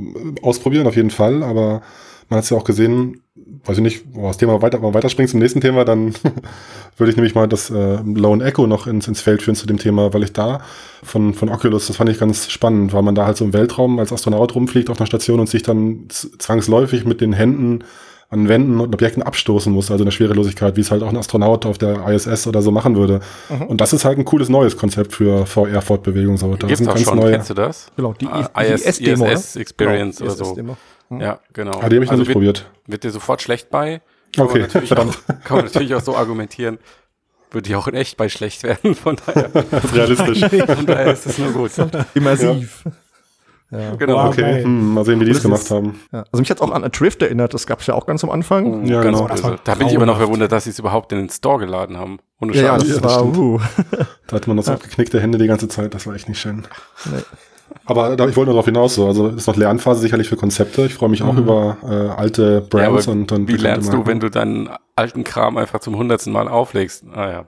ausprobieren 0.42 0.86
auf 0.86 0.96
jeden 0.96 1.10
Fall, 1.10 1.42
aber 1.42 1.82
man 2.28 2.38
hat 2.38 2.44
es 2.44 2.50
ja 2.50 2.56
auch 2.56 2.64
gesehen, 2.64 3.20
weiß 3.64 3.76
ich 3.76 3.82
nicht, 3.82 4.04
wo 4.12 4.26
das 4.26 4.38
Thema 4.38 4.60
weiter, 4.62 4.82
weiter 4.82 5.08
springt 5.08 5.30
zum 5.30 5.40
nächsten 5.40 5.60
Thema, 5.60 5.84
dann 5.84 6.14
würde 6.96 7.10
ich 7.10 7.16
nämlich 7.16 7.34
mal 7.34 7.46
das 7.46 7.70
äh, 7.70 7.98
Lone 8.04 8.44
Echo 8.44 8.66
noch 8.66 8.86
ins, 8.86 9.06
ins 9.06 9.20
Feld 9.20 9.42
führen 9.42 9.54
zu 9.54 9.66
dem 9.66 9.78
Thema, 9.78 10.12
weil 10.14 10.24
ich 10.24 10.32
da 10.32 10.60
von, 11.02 11.34
von 11.34 11.48
Oculus, 11.48 11.86
das 11.86 11.96
fand 11.96 12.10
ich 12.10 12.18
ganz 12.18 12.50
spannend, 12.50 12.92
weil 12.92 13.02
man 13.02 13.14
da 13.14 13.26
halt 13.26 13.36
so 13.36 13.44
im 13.44 13.52
Weltraum 13.52 13.98
als 13.98 14.12
Astronaut 14.12 14.54
rumfliegt 14.54 14.90
auf 14.90 14.98
einer 14.98 15.06
Station 15.06 15.40
und 15.40 15.48
sich 15.48 15.62
dann 15.62 16.06
zwangsläufig 16.08 17.04
mit 17.04 17.20
den 17.20 17.32
Händen 17.32 17.84
an 18.30 18.48
Wänden 18.48 18.80
und 18.80 18.94
Objekten 18.94 19.22
abstoßen 19.22 19.72
muss, 19.72 19.90
also 19.90 20.04
eine 20.04 20.12
Schwerelosigkeit, 20.12 20.76
wie 20.76 20.80
es 20.80 20.90
halt 20.90 21.02
auch 21.02 21.08
ein 21.08 21.16
Astronaut 21.16 21.66
auf 21.66 21.78
der 21.78 22.08
ISS 22.08 22.46
oder 22.46 22.62
so 22.62 22.70
machen 22.70 22.96
würde. 22.96 23.20
Mhm. 23.48 23.62
Und 23.66 23.80
das 23.80 23.92
ist 23.92 24.04
halt 24.04 24.18
ein 24.18 24.24
cooles 24.24 24.48
neues 24.48 24.76
Konzept 24.76 25.12
für 25.12 25.46
VR-Fortbewegung. 25.46 26.36
So. 26.36 26.54
Da 26.56 26.68
sind 26.74 26.88
auch 26.88 26.94
ganz 26.94 27.06
schon, 27.06 27.18
neue. 27.18 27.32
kennst 27.32 27.50
du 27.50 27.54
das? 27.54 27.88
Genau, 27.96 28.12
die, 28.14 28.26
ah, 28.26 28.50
IS-Demo, 28.60 29.26
IS 29.26 29.56
Experience 29.56 30.18
genau, 30.18 30.32
oder 30.32 30.44
so. 30.44 30.76
Mhm. 31.10 31.20
Ja, 31.20 31.40
genau. 31.52 31.78
Ah, 31.80 31.88
die 31.88 31.96
habe 31.96 32.04
ich 32.04 32.10
also 32.10 32.12
noch 32.12 32.18
nicht 32.18 32.28
wird, 32.28 32.34
probiert. 32.34 32.70
Wird 32.86 33.04
dir 33.04 33.10
sofort 33.10 33.42
schlecht 33.42 33.70
bei? 33.70 34.00
Kann 34.34 34.46
okay, 34.46 34.60
man 34.60 34.70
verdammt. 34.70 35.18
Auch, 35.28 35.44
kann 35.44 35.56
man 35.58 35.66
natürlich 35.66 35.94
auch 35.94 36.00
so 36.00 36.16
argumentieren. 36.16 36.78
Würde 37.50 37.70
ja 37.70 37.78
auch 37.78 37.86
in 37.86 37.94
echt 37.94 38.16
bei 38.16 38.28
schlecht 38.28 38.64
werden, 38.64 38.94
von 38.96 39.16
daher. 39.24 39.50
realistisch. 39.94 40.40
von 40.40 40.86
daher 40.86 41.12
ist 41.12 41.26
es 41.26 41.38
nur 41.38 41.52
gut. 41.52 41.70
Immersiv. 42.14 42.82
Ja. 42.84 42.92
Ja. 43.74 43.96
Genau, 43.96 44.28
okay. 44.28 44.62
Hm, 44.62 44.94
mal 44.94 45.04
sehen, 45.04 45.20
wie 45.20 45.24
die 45.24 45.32
es 45.32 45.42
gemacht 45.42 45.68
haben. 45.70 46.00
Ja. 46.12 46.24
Also 46.30 46.40
mich 46.40 46.50
hat 46.50 46.60
auch 46.60 46.70
an 46.70 46.84
Adrift 46.84 47.20
erinnert, 47.22 47.54
das 47.54 47.66
gab 47.66 47.80
es 47.80 47.86
ja 47.86 47.94
auch 47.94 48.06
ganz 48.06 48.22
am 48.22 48.30
Anfang. 48.30 48.82
Mhm, 48.82 48.86
ja, 48.86 49.02
ganz 49.02 49.18
genau. 49.18 49.28
Also, 49.28 49.56
da 49.64 49.74
bin 49.74 49.88
ich 49.88 49.94
immer 49.94 50.06
noch 50.06 50.18
verwundert, 50.18 50.52
dass 50.52 50.64
sie 50.64 50.70
es 50.70 50.78
überhaupt 50.78 51.12
in 51.12 51.18
den 51.18 51.28
Store 51.28 51.58
geladen 51.58 51.96
haben. 51.96 52.18
Ohne 52.40 52.54
ja, 52.54 52.62
ja, 52.62 52.78
das, 52.78 53.02
war, 53.02 53.24
uh. 53.24 53.60
Da 54.28 54.36
hat 54.36 54.46
man 54.46 54.56
noch 54.56 54.64
so 54.64 54.72
abgeknickte 54.72 55.20
Hände 55.20 55.38
die 55.38 55.46
ganze 55.46 55.68
Zeit, 55.68 55.94
das 55.94 56.06
war 56.06 56.14
echt 56.14 56.28
nicht 56.28 56.40
schön. 56.40 56.66
Nee. 57.06 57.22
Aber 57.86 58.16
da, 58.16 58.26
ich 58.28 58.36
wollte 58.36 58.50
nur 58.50 58.54
darauf 58.54 58.64
hinaus, 58.64 58.94
so. 58.94 59.06
also 59.06 59.28
ist 59.28 59.46
noch 59.46 59.56
Lernphase 59.56 60.00
sicherlich 60.00 60.28
für 60.28 60.36
Konzepte. 60.36 60.86
Ich 60.86 60.94
freue 60.94 61.08
mich 61.08 61.22
auch 61.22 61.32
mhm. 61.32 61.38
über 61.38 61.76
äh, 61.82 62.20
alte 62.20 62.62
Brands 62.62 63.06
ja, 63.06 63.12
und, 63.12 63.30
und 63.30 63.48
Wie 63.48 63.56
lernst 63.56 63.92
du, 63.92 64.06
wenn 64.06 64.20
du 64.20 64.30
deinen 64.30 64.70
alten 64.96 65.24
Kram 65.24 65.56
einfach 65.56 65.80
zum 65.80 65.96
hundertsten 65.96 66.32
Mal 66.32 66.48
auflegst? 66.48 67.04
Ah 67.12 67.30
ja. 67.30 67.46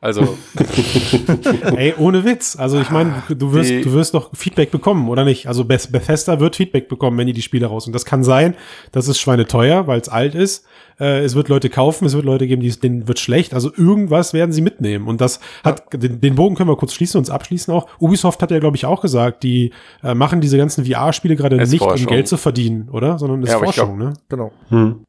Also. 0.00 0.38
Ey, 1.76 1.94
ohne 1.98 2.24
Witz. 2.24 2.56
Also 2.56 2.80
ich 2.80 2.90
meine, 2.90 3.22
du 3.28 3.52
wirst, 3.52 3.70
du 3.70 3.92
wirst 3.92 4.14
doch 4.14 4.30
Feedback 4.32 4.70
bekommen, 4.70 5.08
oder 5.08 5.24
nicht? 5.24 5.48
Also 5.48 5.64
Bethesda 5.64 6.38
wird 6.38 6.54
Feedback 6.54 6.88
bekommen, 6.88 7.18
wenn 7.18 7.26
die 7.26 7.32
die 7.32 7.42
Spiele 7.42 7.66
raus. 7.66 7.86
Und 7.86 7.92
das 7.94 8.04
kann 8.04 8.22
sein, 8.22 8.54
das 8.92 9.08
ist 9.08 9.18
schweineteuer, 9.18 9.86
weil 9.86 10.00
es 10.00 10.08
alt 10.08 10.34
ist. 10.34 10.64
Äh, 11.00 11.20
es 11.24 11.34
wird 11.34 11.48
Leute 11.48 11.70
kaufen, 11.70 12.04
es 12.04 12.14
wird 12.14 12.24
Leute 12.24 12.46
geben, 12.46 12.62
die 12.62 12.70
denen 12.70 13.08
wird 13.08 13.18
schlecht. 13.18 13.54
Also 13.54 13.70
irgendwas 13.76 14.32
werden 14.32 14.52
sie 14.52 14.62
mitnehmen. 14.62 15.06
Und 15.06 15.20
das 15.20 15.40
hat, 15.64 15.84
den, 15.92 16.20
den 16.20 16.34
Bogen 16.34 16.56
können 16.56 16.68
wir 16.68 16.76
kurz 16.76 16.92
schließen, 16.92 17.18
uns 17.18 17.30
abschließen 17.30 17.72
auch. 17.72 17.88
Ubisoft 17.98 18.42
hat 18.42 18.50
ja, 18.50 18.58
glaube 18.58 18.76
ich, 18.76 18.86
auch 18.86 19.00
gesagt, 19.00 19.42
die 19.42 19.72
äh, 20.02 20.14
machen 20.14 20.40
diese 20.40 20.58
ganzen 20.58 20.84
VR-Spiele 20.84 21.36
gerade 21.36 21.56
nicht, 21.56 21.78
Forschung. 21.78 22.06
um 22.06 22.12
Geld 22.12 22.28
zu 22.28 22.36
verdienen, 22.36 22.88
oder? 22.90 23.18
Sondern 23.18 23.42
es 23.42 23.50
ja, 23.50 23.56
ist 23.56 23.64
Forschung, 23.64 23.98
glaub, 23.98 24.10
ne? 24.10 24.14
Genau. 24.28 24.52
Hm. 24.68 25.04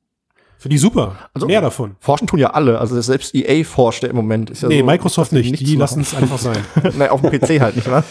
Für 0.59 0.67
die 0.67 0.77
super. 0.77 1.15
Also, 1.33 1.47
Mehr 1.47 1.61
davon. 1.61 1.95
Forschen 2.01 2.27
tun 2.27 2.37
ja 2.37 2.49
alle. 2.49 2.79
Also 2.79 2.99
selbst 2.99 3.33
EA 3.33 3.63
forscht 3.63 4.03
ja 4.03 4.09
im 4.09 4.17
Moment. 4.17 4.49
Ist 4.49 4.61
ja 4.61 4.67
nee, 4.67 4.81
so, 4.81 4.85
Microsoft 4.85 5.31
nicht. 5.31 5.57
Die 5.57 5.75
lassen 5.77 6.01
es 6.01 6.13
einfach 6.13 6.37
sein. 6.37 6.57
Nein, 6.97 7.09
auf 7.11 7.21
dem 7.21 7.31
PC 7.31 7.61
halt 7.61 7.77
nicht, 7.77 7.89
wa? 7.89 8.03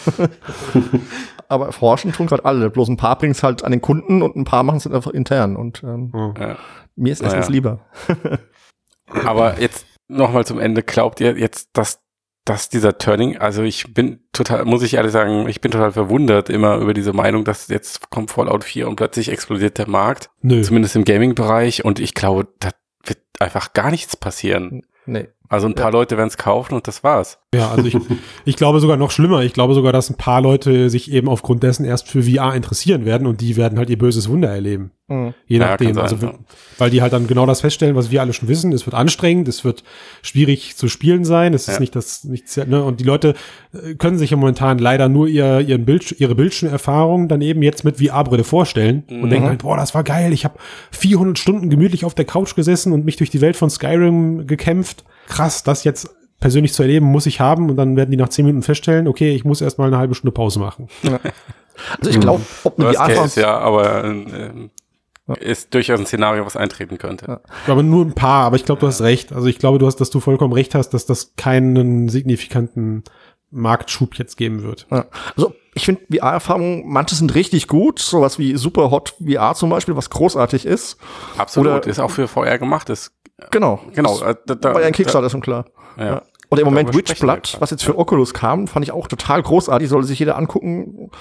Aber 1.47 1.71
forschen 1.71 2.11
tun 2.11 2.25
gerade 2.25 2.45
alle. 2.45 2.71
Bloß 2.71 2.89
ein 2.89 2.97
paar 2.97 3.19
bringen 3.19 3.33
es 3.33 3.43
halt 3.43 3.63
an 3.63 3.71
den 3.71 3.81
Kunden 3.81 4.23
und 4.23 4.35
ein 4.35 4.45
paar 4.45 4.63
machen 4.63 4.77
es 4.77 4.87
einfach 4.87 5.11
intern. 5.11 5.55
Und 5.55 5.83
ähm, 5.83 6.11
ja. 6.39 6.57
Mir 6.99 7.13
ist 7.13 7.23
es 7.23 7.49
lieber. 7.49 7.85
Aber 9.07 9.59
jetzt 9.59 9.85
nochmal 10.07 10.45
zum 10.45 10.59
Ende. 10.59 10.83
Glaubt 10.83 11.19
ihr 11.21 11.37
jetzt, 11.37 11.69
dass 11.73 12.01
dass 12.49 12.67
dieser 12.67 12.97
Turning, 12.97 13.37
also 13.37 13.61
ich 13.61 13.93
bin 13.93 14.21
total, 14.33 14.65
muss 14.65 14.81
ich 14.81 14.95
ehrlich 14.95 15.11
sagen, 15.11 15.47
ich 15.47 15.61
bin 15.61 15.69
total 15.69 15.91
verwundert 15.91 16.49
immer 16.49 16.77
über 16.77 16.95
diese 16.95 17.13
Meinung, 17.13 17.45
dass 17.45 17.67
jetzt 17.67 18.09
kommt 18.09 18.31
Fallout 18.31 18.63
4 18.63 18.87
und 18.87 18.95
plötzlich 18.95 19.29
explodiert 19.29 19.77
der 19.77 19.87
Markt. 19.87 20.31
Nö. 20.41 20.63
Zumindest 20.63 20.95
im 20.95 21.05
Gaming-Bereich. 21.05 21.85
Und 21.85 21.99
ich 21.99 22.15
glaube, 22.15 22.47
da 22.57 22.71
wird 23.05 23.19
einfach 23.39 23.73
gar 23.73 23.91
nichts 23.91 24.17
passieren. 24.17 24.81
Nee. 25.05 25.29
Also 25.51 25.65
ein 25.65 25.73
paar 25.73 25.85
ja. 25.85 25.93
Leute 25.93 26.15
werden 26.15 26.27
es 26.27 26.37
kaufen 26.37 26.75
und 26.75 26.87
das 26.87 27.03
war's. 27.03 27.39
Ja, 27.55 27.71
also 27.71 27.83
ich, 27.83 27.97
ich 28.45 28.55
glaube 28.55 28.79
sogar 28.79 28.97
noch 28.97 29.09
schlimmer. 29.09 29.41
Ich 29.41 29.53
glaube 29.53 29.73
sogar, 29.73 29.91
dass 29.91 30.11
ein 30.11 30.15
paar 30.15 30.41
Leute 30.41 30.91
sich 30.91 31.11
eben 31.11 31.27
aufgrund 31.27 31.63
dessen 31.63 31.85
erst 31.85 32.07
für 32.07 32.21
VR 32.21 32.53
interessieren 32.53 33.03
werden 33.03 33.25
und 33.25 33.41
die 33.41 33.57
werden 33.57 33.79
halt 33.79 33.89
ihr 33.89 33.97
böses 33.97 34.29
Wunder 34.29 34.49
erleben. 34.49 34.91
Mhm. 35.07 35.33
Je 35.47 35.57
nachdem. 35.57 35.97
Ja, 35.97 36.03
also, 36.03 36.17
ja. 36.17 36.35
Weil 36.77 36.91
die 36.91 37.01
halt 37.01 37.13
dann 37.13 37.25
genau 37.25 37.47
das 37.47 37.61
feststellen, 37.61 37.95
was 37.95 38.11
wir 38.11 38.21
alle 38.21 38.31
schon 38.33 38.47
wissen. 38.47 38.71
Es 38.73 38.85
wird 38.85 38.93
anstrengend, 38.93 39.47
es 39.47 39.65
wird 39.65 39.83
schwierig 40.21 40.77
zu 40.77 40.87
spielen 40.87 41.25
sein. 41.25 41.55
Es 41.55 41.67
ist 41.67 41.79
nicht 41.79 41.95
das, 41.95 42.25
nichts, 42.25 42.55
ne? 42.55 42.83
Und 42.83 42.99
die 42.99 43.05
Leute 43.05 43.33
äh, 43.73 43.95
können 43.95 44.19
sich 44.19 44.29
ja 44.29 44.37
momentan 44.37 44.77
leider 44.77 45.09
nur 45.09 45.27
ihr, 45.27 45.61
ihren 45.61 45.83
Bild, 45.83 46.15
ihre 46.19 46.35
Bildschirmerfahrung 46.35 47.27
dann 47.27 47.41
eben 47.41 47.63
jetzt 47.63 47.83
mit 47.83 47.97
VR-Brille 47.97 48.43
vorstellen 48.43 49.03
mhm. 49.09 49.23
und 49.23 49.31
denken 49.31 49.47
halt, 49.47 49.63
boah, 49.63 49.77
das 49.77 49.95
war 49.95 50.03
geil. 50.03 50.31
Ich 50.31 50.45
habe 50.45 50.59
400 50.91 51.39
Stunden 51.39 51.71
gemütlich 51.71 52.05
auf 52.05 52.13
der 52.13 52.25
Couch 52.25 52.53
gesessen 52.53 52.93
und 52.93 53.03
mich 53.03 53.15
durch 53.15 53.31
die 53.31 53.41
Welt 53.41 53.57
von 53.57 53.71
Skyrim 53.71 54.45
gekämpft 54.45 55.05
krass, 55.29 55.63
das 55.63 55.83
jetzt 55.83 56.09
persönlich 56.39 56.73
zu 56.73 56.83
erleben, 56.83 57.05
muss 57.05 57.25
ich 57.25 57.39
haben 57.39 57.69
und 57.69 57.75
dann 57.75 57.95
werden 57.95 58.11
die 58.11 58.17
nach 58.17 58.29
zehn 58.29 58.45
Minuten 58.45 58.63
feststellen, 58.63 59.07
okay, 59.07 59.33
ich 59.33 59.45
muss 59.45 59.61
erstmal 59.61 59.87
eine 59.87 59.97
halbe 59.97 60.15
Stunde 60.15 60.31
Pause 60.31 60.59
machen. 60.59 60.87
Also 61.97 62.09
ich 62.09 62.19
glaube, 62.19 62.41
ob 62.65 62.77
eine 62.77 62.93
VR 62.93 63.07
Case, 63.07 63.39
ja, 63.39 63.57
aber 63.57 64.03
äh, 64.03 64.51
ist 65.39 65.73
durchaus 65.73 65.99
ein 65.99 66.05
Szenario, 66.05 66.45
was 66.45 66.57
eintreten 66.57 66.97
könnte. 66.97 67.25
Ja. 67.25 67.39
Aber 67.67 67.83
nur 67.83 68.03
ein 68.03 68.13
paar, 68.13 68.45
aber 68.45 68.55
ich 68.57 68.65
glaube, 68.65 68.81
du 68.81 68.87
hast 68.87 69.01
recht. 69.01 69.31
Also 69.31 69.47
ich 69.47 69.59
glaube, 69.59 69.77
du 69.77 69.85
hast, 69.85 69.97
dass 69.97 70.09
du 70.09 70.19
vollkommen 70.19 70.53
recht 70.53 70.75
hast, 70.75 70.89
dass 70.89 71.05
das 71.05 71.35
keinen 71.37 72.09
signifikanten 72.09 73.03
Marktschub 73.51 74.15
jetzt 74.15 74.37
geben 74.37 74.63
wird. 74.63 74.87
Ja. 74.91 75.05
Also 75.35 75.53
ich 75.73 75.85
finde 75.85 76.01
VR-Erfahrungen, 76.11 76.83
manche 76.85 77.15
sind 77.15 77.35
richtig 77.35 77.67
gut, 77.67 77.99
sowas 77.99 78.39
wie 78.39 78.57
Super 78.57 78.91
Hot 78.91 79.15
VR 79.25 79.53
zum 79.55 79.69
Beispiel, 79.69 79.95
was 79.95 80.09
großartig 80.09 80.65
ist. 80.65 80.97
Absolut, 81.37 81.71
Oder, 81.71 81.87
ist 81.87 81.99
auch 81.99 82.11
für 82.11 82.27
VR 82.27 82.57
gemacht. 82.57 82.89
Ist, 82.89 83.11
genau. 83.51 83.79
Genau. 83.93 84.21
Äh, 84.21 84.35
da, 84.45 84.55
da, 84.55 84.73
war 84.73 84.81
ja 84.81 84.87
ein 84.87 84.93
Kickstarter 84.93 85.29
schon 85.29 85.41
klar. 85.41 85.65
Ja. 85.97 86.05
ja. 86.05 86.21
Oder 86.51 86.61
im 86.61 86.65
Moment 86.65 86.95
Witchblood, 86.95 87.57
was 87.59 87.69
jetzt 87.69 87.83
für 87.83 87.97
Oculus 87.97 88.33
kam, 88.33 88.67
fand 88.67 88.83
ich 88.83 88.91
auch 88.91 89.07
total 89.07 89.43
großartig, 89.43 89.87
sollte 89.87 90.07
sich 90.07 90.17
jeder 90.17 90.35
angucken. 90.35 91.11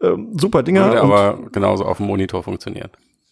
Ähm, 0.00 0.28
super 0.38 0.62
Dinger. 0.62 0.86
Würde 0.86 1.02
aber 1.02 1.38
genauso 1.50 1.84
auf 1.84 1.96
dem 1.96 2.06
Monitor 2.06 2.44
funktionieren. 2.44 2.90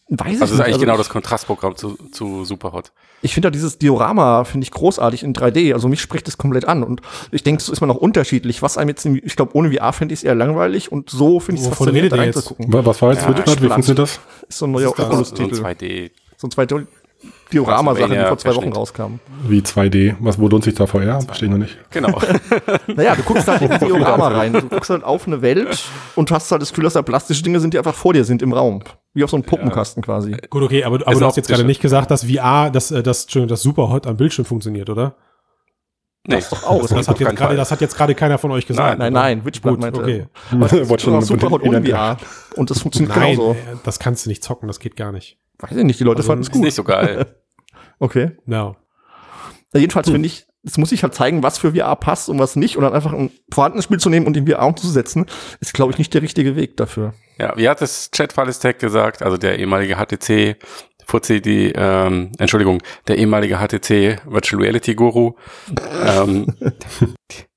Weiß 0.09 0.35
ich 0.35 0.42
also 0.42 0.54
ist 0.54 0.61
eigentlich 0.61 0.74
also 0.74 0.85
genau 0.85 0.96
das 0.98 1.09
Kontrastprogramm 1.09 1.76
zu, 1.76 1.96
zu 2.12 2.44
Superhot. 2.44 2.92
Ich 3.22 3.33
finde 3.33 3.46
ja 3.46 3.50
dieses 3.50 3.78
Diorama, 3.78 4.44
finde 4.44 4.64
ich 4.64 4.70
großartig 4.70 5.22
in 5.22 5.33
3D. 5.33 5.72
Also 5.72 5.88
mich 5.88 6.02
spricht 6.02 6.28
es 6.28 6.37
komplett 6.37 6.66
an. 6.66 6.83
Und 6.83 7.00
ich 7.30 7.42
denke, 7.42 7.62
so 7.62 7.72
ist 7.72 7.80
man 7.80 7.90
auch 7.90 7.96
unterschiedlich. 7.96 8.61
Was 8.61 8.76
einem 8.76 8.90
jetzt, 8.90 9.07
ich 9.07 9.37
glaube, 9.37 9.57
ohne 9.57 9.72
VR 9.72 9.94
finde 9.94 10.12
ich 10.12 10.20
es 10.20 10.24
eher 10.24 10.35
langweilig 10.35 10.92
und 10.92 11.09
so 11.09 11.40
finde 11.40 11.62
ich 11.62 11.68
es 11.68 11.74
faszinierend 11.74 12.12
reinzugucken. 12.12 12.66
Was 12.85 13.00
war 13.00 13.12
jetzt 13.12 13.22
ja, 13.22 13.30
Witchblood? 13.30 13.62
Wie 13.62 13.68
funktioniert 13.68 13.98
das? 14.00 14.20
Ist 14.46 14.59
so 14.59 14.66
ein 14.66 14.72
neuer 14.72 14.90
Oculus-Titel. 14.90 15.54
So 15.54 15.64
ein 15.64 15.76
2D. 15.76 16.11
So 16.37 16.48
ein 16.48 16.50
2D. 16.50 16.87
Diorama-Sache, 17.53 18.15
die 18.15 18.27
vor 18.27 18.39
zwei 18.39 18.55
Wochen 18.57 18.73
rauskam. 18.73 19.21
Wie 19.47 19.61
2D? 19.61 20.17
Was, 20.21 20.39
wo 20.39 20.49
lohnt 20.49 20.65
sich 20.65 20.75
da 20.75 20.87
VR? 20.87 21.21
Verstehe 21.21 21.49
ich 21.49 21.53
noch 21.53 21.59
nicht. 21.59 21.79
Genau. 21.91 22.21
naja, 22.87 23.15
du 23.15 23.23
guckst 23.23 23.47
halt 23.47 23.63
in 23.63 23.71
ein 23.71 23.81
Diorama 23.87 24.29
rein. 24.29 24.53
Du 24.53 24.63
guckst 24.63 24.91
halt 24.91 25.05
auf 25.05 25.27
eine 25.27 25.41
Welt 25.43 25.85
und 26.17 26.31
hast 26.31 26.51
halt 26.51 26.63
das 26.63 26.71
Gefühl, 26.71 26.85
dass 26.85 26.95
da 26.95 27.03
plastische 27.03 27.43
Dinge 27.43 27.61
sind, 27.61 27.75
die 27.75 27.79
einfach 27.79 27.95
vor 27.95 28.13
dir 28.13 28.25
sind 28.25 28.43
im 28.43 28.53
Raum. 28.53 28.83
Wie 29.13 29.23
auf 29.23 29.31
so 29.31 29.37
einem 29.37 29.45
Puppenkasten 29.45 30.03
ja. 30.03 30.05
quasi. 30.05 30.37
Gut, 30.51 30.63
okay, 30.63 30.85
aber, 30.85 30.97
aber 31.07 31.15
du 31.15 31.25
hast 31.25 31.37
jetzt 31.37 31.49
gerade 31.49 31.65
nicht 31.65 31.81
gesagt, 31.81 32.11
dass 32.11 32.25
VR, 32.25 32.71
dass, 32.71 32.91
äh, 32.91 33.03
das, 33.03 33.27
das 33.27 33.63
Superhot 33.63 34.07
am 34.07 34.17
Bildschirm 34.17 34.45
funktioniert, 34.45 34.91
oder? 34.91 35.15
Nee, 36.27 36.37
das 36.37 36.49
doch 36.49 36.65
auch. 36.65 36.81
Das, 36.81 36.91
das, 36.91 37.09
hat 37.09 37.21
jetzt 37.21 37.37
grade, 37.37 37.55
das 37.55 37.71
hat 37.71 37.83
jetzt 37.83 37.97
gerade 37.97 38.15
keiner 38.15 38.39
von 38.39 38.51
euch 38.51 38.67
gesagt. 38.67 38.99
Nein, 38.99 39.13
nein, 39.13 39.39
nein, 39.39 39.45
Witchblood 39.45 39.79
meinte. 39.79 40.01
Okay. 40.01 40.27
Watch 40.53 41.05
Superhot 41.05 41.63
ohne 41.63 41.85
VR. 41.85 42.17
Und 42.57 42.71
das 42.71 42.81
funktioniert 42.81 43.15
nein, 43.15 43.37
genauso. 43.37 43.57
das 43.85 43.99
kannst 43.99 44.25
du 44.25 44.31
nicht 44.31 44.43
zocken, 44.43 44.67
das 44.67 44.81
geht 44.81 44.97
gar 44.97 45.13
nicht. 45.13 45.39
Weiß 45.59 45.77
ich 45.77 45.85
nicht, 45.85 46.01
die 46.01 46.05
Leute 46.05 46.19
also, 46.19 46.29
fanden 46.29 46.43
es 46.43 46.51
gut. 46.51 46.61
Ist 46.61 46.64
nicht 46.64 46.75
so 46.75 46.85
geil. 46.85 47.27
Okay. 48.01 48.33
No. 48.45 48.75
Ja, 49.73 49.81
jedenfalls 49.81 50.09
hm. 50.09 50.14
finde 50.14 50.27
ich, 50.27 50.47
es 50.64 50.79
muss 50.79 50.90
sich 50.90 51.03
halt 51.03 51.14
zeigen, 51.14 51.43
was 51.43 51.59
für 51.59 51.75
VR 51.75 51.95
passt 51.97 52.29
und 52.29 52.38
was 52.38 52.57
nicht. 52.57 52.77
Und 52.77 52.83
dann 52.83 52.93
einfach 52.93 53.12
ein 53.12 53.31
vorhandenes 53.53 53.85
Spiel 53.85 53.99
zu 53.99 54.09
nehmen 54.09 54.27
und 54.27 54.37
in 54.37 54.47
VR 54.47 54.67
umzusetzen, 54.67 55.27
ist, 55.61 55.75
glaube 55.75 55.93
ich, 55.93 55.99
nicht 55.99 56.12
der 56.14 56.23
richtige 56.23 56.57
Weg 56.57 56.77
dafür. 56.77 57.14
Ja, 57.38 57.57
wie 57.57 57.69
hat 57.69 57.81
das 57.81 58.11
Chat 58.11 58.35
Tech 58.61 58.79
gesagt, 58.79 59.23
also 59.23 59.37
der 59.37 59.59
ehemalige 59.59 59.97
HTC, 59.97 60.57
Fuzzi, 61.07 61.43
die, 61.43 61.73
ähm, 61.75 62.33
Entschuldigung, 62.38 62.83
der 63.09 63.19
ehemalige 63.19 63.59
HTC 63.59 64.21
Virtual 64.27 64.62
Reality 64.62 64.95
Guru, 64.95 65.35
ähm, 66.07 66.47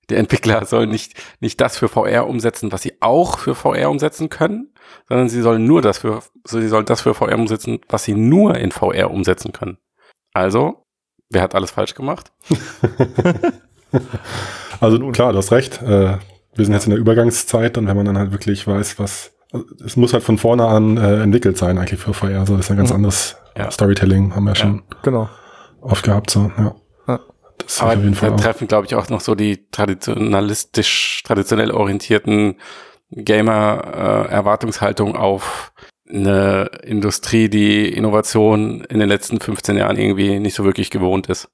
die 0.10 0.16
Entwickler 0.16 0.66
sollen 0.66 0.90
nicht, 0.90 1.14
nicht 1.40 1.60
das 1.60 1.78
für 1.78 1.88
VR 1.88 2.28
umsetzen, 2.28 2.72
was 2.72 2.82
sie 2.82 2.94
auch 3.02 3.40
für 3.40 3.56
VR 3.56 3.90
umsetzen 3.90 4.30
können, 4.30 4.74
sondern 5.08 5.30
sie 5.30 5.42
sollen 5.42 5.66
nur 5.66 5.82
das 5.82 6.00
für, 6.00 6.22
sie 6.46 6.68
sollen 6.68 6.86
das 6.86 7.02
für 7.02 7.14
VR 7.14 7.38
umsetzen, 7.38 7.80
was 7.90 8.04
sie 8.04 8.16
nur 8.16 8.56
in 8.58 8.72
VR 8.72 9.12
umsetzen 9.12 9.52
können. 9.52 9.78
Also, 10.34 10.86
wer 11.30 11.42
hat 11.42 11.56
alles 11.56 11.72
falsch 11.72 11.96
gemacht? 11.96 12.32
also 14.80 15.12
klar, 15.12 15.32
du 15.32 15.38
hast 15.40 15.52
recht. 15.52 15.82
Äh, 15.82 16.18
wir 16.56 16.66
sind 16.66 16.74
jetzt 16.74 16.86
in 16.86 16.92
der 16.92 17.00
Übergangszeit 17.00 17.78
und 17.78 17.88
wenn 17.88 17.98
man 17.98 18.06
dann 18.06 18.18
halt 18.18 18.32
wirklich 18.32 18.68
weiß, 18.68 19.00
was 19.00 19.34
also, 19.52 19.66
es 19.86 19.96
muss 19.96 20.14
halt 20.14 20.24
von 20.24 20.38
vorne 20.38 20.66
an 20.66 20.98
äh, 20.98 21.22
entwickelt 21.22 21.58
sein 21.58 21.78
eigentlich 21.78 22.00
für 22.00 22.14
VR. 22.14 22.40
Also 22.40 22.58
das 22.58 22.66
ist 22.66 22.72
ein 22.72 22.78
ganz 22.78 22.90
mhm. 22.90 22.98
anderes 22.98 23.38
ja. 23.58 23.72
Storytelling, 23.72 24.36
haben 24.36 24.44
wir 24.44 24.52
ja 24.52 24.56
schon 24.56 24.84
genau. 25.04 25.30
oft 25.82 26.04
gehabt. 26.04 26.30
So, 26.30 26.52
ja. 26.58 26.76
Das 27.68 27.82
Aber 27.82 27.94
auf 27.94 28.02
jeden 28.02 28.16
Fall 28.16 28.36
treffen, 28.38 28.68
glaube 28.70 28.88
ich, 28.88 28.96
auch 28.96 29.10
noch 29.10 29.20
so 29.20 29.36
die 29.36 29.70
traditionalistisch, 29.72 31.22
traditionell 31.26 31.72
orientierten 31.72 32.56
Gamer-Erwartungshaltung 33.12 35.16
äh, 35.16 35.18
auf 35.18 35.74
eine 36.10 36.70
Industrie, 36.84 37.50
die 37.50 37.90
Innovation 37.90 38.86
in 38.86 39.00
den 39.00 39.10
letzten 39.10 39.42
15 39.42 39.76
Jahren 39.76 39.98
irgendwie 39.98 40.40
nicht 40.40 40.56
so 40.56 40.64
wirklich 40.64 40.92
gewohnt 40.92 41.28
ist. 41.28 41.50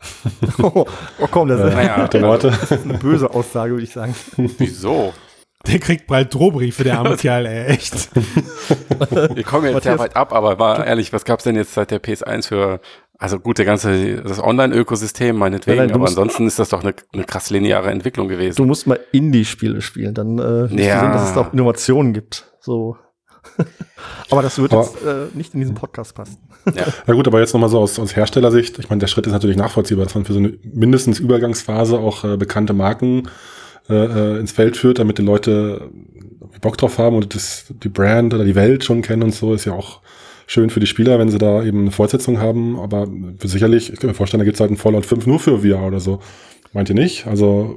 oh, 0.62 0.86
oh 1.18 1.26
komm, 1.30 1.48
das, 1.48 1.60
äh, 1.60 1.74
naja, 1.74 2.08
die 2.08 2.22
Worte. 2.22 2.48
das 2.48 2.70
ist 2.70 2.84
eine 2.84 2.96
böse 2.96 3.30
Aussage, 3.30 3.72
würde 3.72 3.84
ich 3.84 3.92
sagen. 3.92 4.14
Wieso? 4.36 5.12
Der 5.66 5.80
kriegt 5.80 6.06
bald 6.06 6.32
Drohbriefe, 6.32 6.84
der 6.84 6.98
arme 6.98 7.16
Kerl, 7.18 7.44
ey, 7.44 7.66
echt. 7.66 8.08
Wir 8.14 9.42
kommen 9.42 9.70
jetzt 9.70 9.82
sehr 9.82 9.98
weit 9.98 10.16
ab, 10.16 10.32
aber 10.32 10.56
mal 10.56 10.82
ehrlich, 10.84 11.12
was 11.12 11.26
gab's 11.26 11.44
denn 11.44 11.56
jetzt 11.56 11.74
seit 11.74 11.90
der 11.90 12.02
PS1 12.02 12.48
für, 12.48 12.80
also 13.20 13.40
gut, 13.40 13.58
der 13.58 13.64
ganze, 13.64 14.22
das 14.22 14.40
Online-Ökosystem 14.40 15.36
meinetwegen, 15.36 15.78
nein, 15.78 15.88
nein, 15.88 15.96
aber 15.96 16.06
ansonsten 16.06 16.46
ist 16.46 16.60
das 16.60 16.68
doch 16.68 16.82
eine, 16.82 16.94
eine 17.12 17.24
krass 17.24 17.50
lineare 17.50 17.90
Entwicklung 17.90 18.28
gewesen. 18.28 18.56
Du 18.56 18.64
musst 18.64 18.86
mal 18.86 19.00
Indie-Spiele 19.10 19.80
spielen, 19.80 20.14
dann 20.14 20.38
äh, 20.38 20.66
ja. 20.84 21.00
sehen, 21.00 21.12
dass 21.12 21.28
es 21.28 21.34
da 21.34 21.40
auch 21.40 21.52
Innovationen 21.52 22.12
gibt. 22.12 22.52
So. 22.60 22.96
aber 24.30 24.42
das 24.42 24.60
wird 24.60 24.72
aber, 24.72 24.84
jetzt 24.84 25.04
äh, 25.04 25.36
nicht 25.36 25.52
in 25.52 25.60
diesen 25.60 25.74
Podcast 25.74 26.14
passen. 26.14 26.38
Ja. 26.72 26.84
Na 27.08 27.14
gut, 27.14 27.26
aber 27.26 27.40
jetzt 27.40 27.52
nochmal 27.52 27.70
so 27.70 27.80
aus, 27.80 27.98
aus 27.98 28.14
Herstellersicht. 28.14 28.78
Ich 28.78 28.88
meine, 28.88 29.00
der 29.00 29.08
Schritt 29.08 29.26
ist 29.26 29.32
natürlich 29.32 29.56
nachvollziehbar, 29.56 30.04
dass 30.04 30.14
man 30.14 30.24
für 30.24 30.34
so 30.34 30.38
eine 30.38 30.56
mindestens 30.62 31.18
Übergangsphase 31.18 31.98
auch 31.98 32.22
äh, 32.22 32.36
bekannte 32.36 32.72
Marken 32.72 33.28
äh, 33.88 33.94
äh 33.94 34.38
ins 34.38 34.52
Feld 34.52 34.76
führt, 34.76 35.00
damit 35.00 35.18
die 35.18 35.22
Leute 35.22 35.90
Bock 36.60 36.76
drauf 36.76 36.98
haben 36.98 37.16
und 37.16 37.34
das, 37.34 37.66
die 37.68 37.88
Brand 37.88 38.32
oder 38.32 38.44
die 38.44 38.54
Welt 38.54 38.84
schon 38.84 39.02
kennen 39.02 39.24
und 39.24 39.34
so, 39.34 39.54
ist 39.54 39.64
ja 39.64 39.72
auch 39.72 40.02
schön 40.48 40.70
für 40.70 40.80
die 40.80 40.86
Spieler, 40.86 41.18
wenn 41.18 41.28
sie 41.28 41.38
da 41.38 41.62
eben 41.62 41.82
eine 41.82 41.90
Fortsetzung 41.92 42.40
haben. 42.40 42.80
Aber 42.80 43.06
sicherlich, 43.44 43.92
ich 43.92 44.00
kann 44.00 44.08
mir 44.08 44.14
vorstellen, 44.14 44.40
da 44.40 44.44
gibt 44.44 44.56
es 44.56 44.60
halt 44.60 44.72
ein 44.72 44.76
Fallout 44.76 45.06
5 45.06 45.26
nur 45.26 45.38
für 45.38 45.60
VR 45.60 45.86
oder 45.86 46.00
so. 46.00 46.18
Meint 46.74 46.90
ihr 46.90 46.94
nicht? 46.94 47.26
Also, 47.26 47.76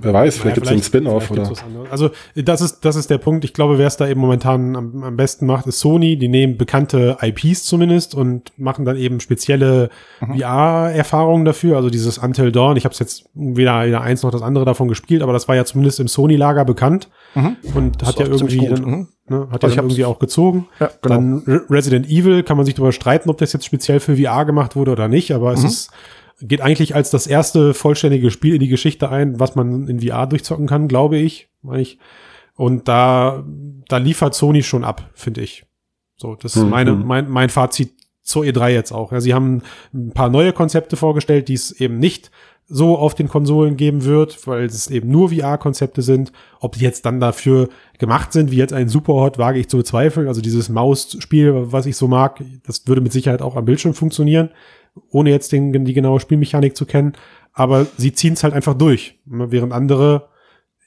wer 0.00 0.12
weiß, 0.12 0.36
vielleicht 0.36 0.44
ja, 0.44 0.54
gibt 0.54 0.66
es 0.66 0.72
einen 0.72 0.82
Spin-off 0.82 1.30
oder. 1.32 1.50
Also, 1.90 2.10
das 2.36 2.60
ist, 2.60 2.80
das 2.84 2.94
ist 2.94 3.10
der 3.10 3.18
Punkt. 3.18 3.44
Ich 3.44 3.52
glaube, 3.52 3.78
wer 3.78 3.86
es 3.88 3.96
da 3.96 4.06
eben 4.06 4.20
momentan 4.20 4.76
am, 4.76 5.02
am 5.02 5.16
besten 5.16 5.44
macht, 5.46 5.66
ist 5.66 5.80
Sony. 5.80 6.16
Die 6.16 6.28
nehmen 6.28 6.56
bekannte 6.56 7.16
IPs 7.20 7.64
zumindest 7.64 8.14
und 8.14 8.52
machen 8.56 8.84
dann 8.84 8.96
eben 8.96 9.18
spezielle 9.18 9.90
mhm. 10.20 10.38
VR-Erfahrungen 10.38 11.44
dafür. 11.44 11.76
Also 11.76 11.90
dieses 11.90 12.18
Until 12.18 12.52
Dawn. 12.52 12.76
Ich 12.76 12.84
habe 12.84 12.92
es 12.92 13.00
jetzt 13.00 13.28
weder, 13.34 13.86
weder 13.86 14.02
eins 14.02 14.22
noch 14.22 14.30
das 14.30 14.42
andere 14.42 14.64
davon 14.64 14.86
gespielt, 14.86 15.22
aber 15.22 15.32
das 15.32 15.48
war 15.48 15.56
ja 15.56 15.64
zumindest 15.64 15.98
im 15.98 16.06
Sony-Lager 16.06 16.64
bekannt 16.64 17.08
mhm. 17.34 17.56
und 17.74 18.02
das 18.02 18.08
hat 18.10 18.20
ja 18.20 18.26
irgendwie, 18.26 18.68
dann, 18.68 18.82
mhm. 18.82 19.08
Ne, 19.32 19.48
hat 19.50 19.64
also 19.64 19.76
ja 19.76 19.82
irgendwie 19.82 20.04
auch 20.04 20.18
gezogen. 20.18 20.68
Ja, 20.78 20.90
genau. 21.00 21.14
Dann 21.14 21.42
Resident 21.68 22.08
Evil 22.08 22.42
kann 22.42 22.56
man 22.56 22.66
sich 22.66 22.74
darüber 22.74 22.92
streiten, 22.92 23.30
ob 23.30 23.38
das 23.38 23.52
jetzt 23.52 23.64
speziell 23.64 24.00
für 24.00 24.16
VR 24.16 24.44
gemacht 24.44 24.76
wurde 24.76 24.92
oder 24.92 25.08
nicht, 25.08 25.32
aber 25.32 25.52
es 25.52 25.60
mhm. 25.60 25.66
ist 25.66 25.90
geht 26.42 26.60
eigentlich 26.60 26.94
als 26.94 27.10
das 27.10 27.26
erste 27.26 27.72
vollständige 27.72 28.30
Spiel 28.30 28.54
in 28.54 28.60
die 28.60 28.68
Geschichte 28.68 29.08
ein, 29.08 29.38
was 29.38 29.54
man 29.54 29.86
in 29.88 30.00
VR 30.00 30.26
durchzocken 30.26 30.66
kann, 30.66 30.88
glaube 30.88 31.16
ich. 31.16 31.48
ich. 31.74 31.98
Und 32.54 32.88
da, 32.88 33.44
da 33.88 33.96
liefert 33.98 34.34
Sony 34.34 34.62
schon 34.62 34.84
ab, 34.84 35.10
finde 35.14 35.42
ich. 35.42 35.64
So, 36.16 36.34
das 36.34 36.56
ist 36.56 36.64
mhm. 36.64 36.70
meine, 36.70 36.92
mein, 36.92 37.30
mein 37.30 37.48
Fazit 37.48 37.92
zur 38.22 38.44
E3 38.44 38.68
jetzt 38.70 38.92
auch. 38.92 39.12
Ja, 39.12 39.20
sie 39.20 39.34
haben 39.34 39.62
ein 39.92 40.12
paar 40.12 40.28
neue 40.28 40.52
Konzepte 40.52 40.96
vorgestellt, 40.96 41.48
die 41.48 41.54
es 41.54 41.72
eben 41.72 41.98
nicht 41.98 42.30
so 42.66 42.96
auf 42.96 43.14
den 43.14 43.28
Konsolen 43.28 43.76
geben 43.76 44.04
wird, 44.04 44.46
weil 44.46 44.64
es 44.64 44.88
eben 44.90 45.10
nur 45.10 45.30
VR-Konzepte 45.30 46.00
sind. 46.00 46.32
Ob 46.60 46.72
die 46.76 46.84
jetzt 46.84 47.04
dann 47.04 47.20
dafür 47.20 47.68
gemacht 47.98 48.32
sind, 48.32 48.50
wie 48.50 48.56
jetzt 48.56 48.72
ein 48.72 48.88
Superhot, 48.88 49.38
wage 49.38 49.58
ich 49.58 49.68
zu 49.68 49.76
bezweifeln. 49.76 50.28
Also 50.28 50.40
dieses 50.40 50.68
Maus-Spiel, 50.68 51.72
was 51.72 51.86
ich 51.86 51.96
so 51.96 52.08
mag, 52.08 52.42
das 52.66 52.86
würde 52.86 53.02
mit 53.02 53.12
Sicherheit 53.12 53.42
auch 53.42 53.56
am 53.56 53.64
Bildschirm 53.64 53.94
funktionieren 53.94 54.50
ohne 55.10 55.30
jetzt 55.30 55.52
den, 55.52 55.84
die 55.84 55.94
genaue 55.94 56.20
Spielmechanik 56.20 56.76
zu 56.76 56.86
kennen. 56.86 57.14
Aber 57.52 57.86
sie 57.96 58.12
ziehen 58.12 58.34
es 58.34 58.44
halt 58.44 58.54
einfach 58.54 58.74
durch, 58.74 59.18
während 59.24 59.72
andere 59.72 60.28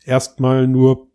erstmal 0.06 0.68
nur 0.68 1.08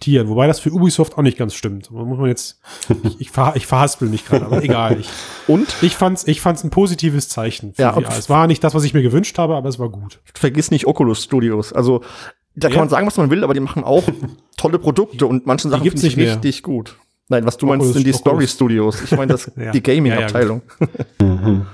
portieren. 0.00 0.28
Wobei 0.28 0.46
das 0.46 0.60
für 0.60 0.72
Ubisoft 0.72 1.18
auch 1.18 1.22
nicht 1.22 1.36
ganz 1.36 1.54
stimmt. 1.54 1.90
Da 1.92 2.04
muss 2.04 2.18
man 2.18 2.28
jetzt, 2.28 2.60
ich, 3.04 3.20
ich, 3.20 3.30
ver, 3.30 3.52
ich 3.54 3.66
verhaspel 3.66 4.08
mich 4.08 4.24
gerade, 4.24 4.46
aber 4.46 4.62
egal. 4.64 4.98
Ich, 4.98 5.08
und? 5.46 5.76
Ich 5.82 5.96
fand's, 5.96 6.26
ich 6.26 6.40
fand's 6.40 6.64
ein 6.64 6.70
positives 6.70 7.28
Zeichen. 7.28 7.74
ja, 7.76 7.92
VR. 7.92 8.08
Es 8.18 8.30
war 8.30 8.46
nicht 8.46 8.64
das, 8.64 8.74
was 8.74 8.84
ich 8.84 8.94
mir 8.94 9.02
gewünscht 9.02 9.36
habe, 9.38 9.54
aber 9.54 9.68
es 9.68 9.78
war 9.78 9.90
gut. 9.90 10.20
Vergiss 10.34 10.70
nicht 10.70 10.86
Oculus 10.86 11.22
Studios. 11.22 11.72
Also, 11.72 12.02
da 12.56 12.68
kann 12.68 12.76
ja. 12.76 12.80
man 12.80 12.88
sagen, 12.88 13.06
was 13.06 13.16
man 13.18 13.30
will, 13.30 13.44
aber 13.44 13.54
die 13.54 13.60
machen 13.60 13.84
auch 13.84 14.04
tolle 14.56 14.78
Produkte 14.78 15.26
und 15.26 15.46
manche 15.46 15.68
Sachen 15.68 15.88
finde 15.88 16.06
ich 16.06 16.16
richtig 16.16 16.62
gut. 16.62 16.96
Nein, 17.28 17.46
was 17.46 17.58
du 17.58 17.66
Oculus, 17.66 17.86
meinst, 17.86 17.94
sind 17.94 18.06
die 18.06 18.14
Oculus. 18.14 18.20
Story 18.20 18.48
Studios. 18.48 19.02
Ich 19.02 19.12
meine, 19.12 19.32
das, 19.32 19.52
ja. 19.56 19.70
die 19.70 19.82
Gaming-Abteilung. 19.82 20.62
Ja. 21.20 21.66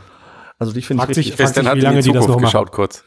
Also 0.59 0.73
die 0.73 0.83
finde 0.83 1.03
ich 1.05 1.09
richtig. 1.11 1.27
Sich, 1.27 1.37
fragt 1.37 1.55
sich, 1.55 1.65
wie 1.65 1.81
lange 1.81 2.03
die, 2.03 2.13
das 2.13 2.27
noch 2.27 2.41
geschaut 2.41 2.73
kurz. 2.73 3.05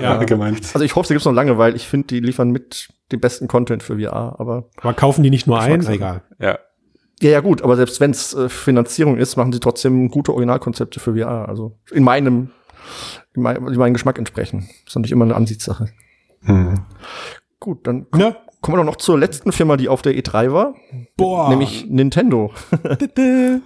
Ja, 0.00 0.16
gemeint. 0.24 0.70
Also 0.74 0.84
ich 0.84 0.94
hoffe, 0.96 1.08
sie 1.08 1.14
gibt's 1.14 1.26
noch 1.26 1.32
lange, 1.32 1.58
weil 1.58 1.76
ich 1.76 1.86
finde, 1.86 2.08
die 2.08 2.20
liefern 2.20 2.50
mit 2.50 2.88
dem 3.12 3.20
besten 3.20 3.48
Content 3.48 3.82
für 3.82 3.98
VR. 3.98 4.38
Aber, 4.38 4.70
aber 4.80 4.94
kaufen 4.94 5.22
die 5.22 5.30
nicht 5.30 5.46
nur 5.46 5.60
ein? 5.60 5.86
Egal. 5.86 6.22
Ja. 6.38 6.58
Ja, 7.20 7.30
ja, 7.30 7.40
gut, 7.40 7.62
aber 7.62 7.76
selbst 7.76 8.00
wenn 8.00 8.10
es 8.10 8.34
äh, 8.34 8.48
Finanzierung 8.48 9.16
ist, 9.16 9.36
machen 9.36 9.52
sie 9.52 9.60
trotzdem 9.60 10.10
gute 10.10 10.32
Originalkonzepte 10.32 10.98
für 10.98 11.14
VR. 11.14 11.48
Also 11.48 11.78
in 11.92 12.02
meinem, 12.02 12.50
in, 13.34 13.42
mein, 13.42 13.56
in 13.56 13.76
meinem 13.76 13.94
Geschmack 13.94 14.18
entsprechen. 14.18 14.68
Das 14.68 14.90
ist 14.90 14.96
natürlich 14.96 15.12
immer 15.12 15.24
eine 15.24 15.36
Ansichtssache. 15.36 15.90
Mhm. 16.42 16.82
Gut, 17.60 17.86
dann 17.86 18.06
ja, 18.16 18.36
Kommen 18.64 18.78
wir 18.78 18.82
doch 18.82 18.92
noch 18.92 18.96
zur 18.96 19.18
letzten 19.18 19.52
Firma, 19.52 19.76
die 19.76 19.90
auf 19.90 20.00
der 20.00 20.14
E3 20.14 20.50
war. 20.50 20.74
Boah. 21.18 21.50
Nämlich 21.50 21.84
Nintendo. 21.90 22.50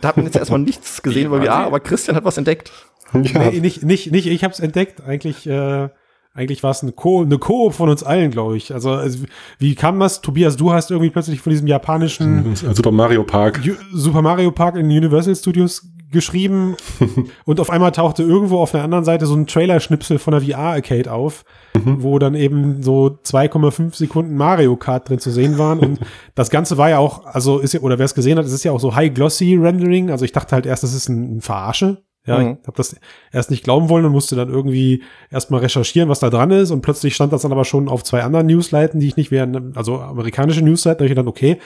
da 0.00 0.08
hat 0.08 0.16
man 0.16 0.26
jetzt 0.26 0.34
erstmal 0.34 0.58
nichts 0.58 1.02
gesehen 1.02 1.26
über 1.26 1.40
VR, 1.40 1.66
aber 1.66 1.78
Christian 1.78 2.16
hat 2.16 2.24
was 2.24 2.36
entdeckt. 2.36 2.72
Ja. 3.14 3.48
Nee, 3.48 3.60
nicht, 3.60 3.84
nicht, 3.84 4.10
nicht, 4.10 4.26
ich 4.26 4.42
hab's 4.42 4.58
entdeckt. 4.58 5.00
Eigentlich, 5.06 5.46
äh, 5.46 5.88
eigentlich 6.34 6.64
war 6.64 6.72
es 6.72 6.82
eine 6.82 6.90
Co 6.90 7.22
eine 7.22 7.38
Koop 7.38 7.74
von 7.74 7.88
uns 7.88 8.02
allen, 8.02 8.32
glaube 8.32 8.56
ich. 8.56 8.74
Also, 8.74 8.90
also, 8.90 9.24
wie 9.60 9.76
kam 9.76 10.00
das? 10.00 10.20
Tobias, 10.20 10.56
du 10.56 10.72
hast 10.72 10.90
irgendwie 10.90 11.10
plötzlich 11.10 11.40
von 11.40 11.52
diesem 11.52 11.68
japanischen 11.68 12.56
Super 12.74 12.90
Mario 12.90 13.22
Park. 13.22 13.60
Super 13.92 14.20
Mario 14.20 14.50
Park 14.50 14.74
in 14.74 14.86
Universal 14.86 15.36
Studios 15.36 15.86
geschrieben 16.10 16.76
und 17.44 17.60
auf 17.60 17.70
einmal 17.70 17.92
tauchte 17.92 18.22
irgendwo 18.22 18.58
auf 18.58 18.70
der 18.70 18.82
anderen 18.82 19.04
Seite 19.04 19.26
so 19.26 19.34
ein 19.34 19.46
Trailer-Schnipsel 19.46 20.18
von 20.18 20.32
der 20.32 20.40
VR-Arcade 20.40 21.12
auf, 21.12 21.44
mhm. 21.74 22.02
wo 22.02 22.18
dann 22.18 22.34
eben 22.34 22.82
so 22.82 23.18
2,5 23.24 23.94
Sekunden 23.94 24.36
Mario 24.36 24.76
Kart 24.76 25.08
drin 25.08 25.18
zu 25.18 25.30
sehen 25.30 25.58
waren 25.58 25.80
und 25.80 26.00
das 26.34 26.50
Ganze 26.50 26.78
war 26.78 26.88
ja 26.90 26.98
auch, 26.98 27.26
also 27.26 27.58
ist 27.58 27.74
ja, 27.74 27.80
oder 27.80 27.98
wer 27.98 28.06
es 28.06 28.14
gesehen 28.14 28.38
hat, 28.38 28.46
es 28.46 28.52
ist 28.52 28.64
ja 28.64 28.72
auch 28.72 28.80
so 28.80 28.94
High-Glossy-Rendering, 28.94 30.10
also 30.10 30.24
ich 30.24 30.32
dachte 30.32 30.54
halt 30.54 30.66
erst, 30.66 30.82
das 30.82 30.94
ist 30.94 31.08
ein, 31.08 31.36
ein 31.36 31.40
Verarsche, 31.40 32.02
ja, 32.28 32.38
mhm. 32.38 32.58
ich 32.60 32.66
habe 32.66 32.76
das 32.76 32.94
erst 33.32 33.50
nicht 33.50 33.64
glauben 33.64 33.88
wollen 33.88 34.04
und 34.04 34.12
musste 34.12 34.36
dann 34.36 34.50
irgendwie 34.50 35.02
erstmal 35.30 35.60
recherchieren, 35.60 36.10
was 36.10 36.20
da 36.20 36.28
dran 36.28 36.50
ist. 36.50 36.70
Und 36.70 36.82
plötzlich 36.82 37.14
stand 37.14 37.32
das 37.32 37.40
dann 37.40 37.52
aber 37.52 37.64
schon 37.64 37.88
auf 37.88 38.04
zwei 38.04 38.22
anderen 38.22 38.46
Newsleiten, 38.46 39.00
die 39.00 39.06
ich 39.06 39.16
nicht 39.16 39.30
während, 39.30 39.76
also 39.78 39.98
amerikanische 40.00 40.62
Newsleiten, 40.62 40.98
da 40.98 41.04
ich 41.06 41.14
dann, 41.14 41.26
okay, 41.26 41.58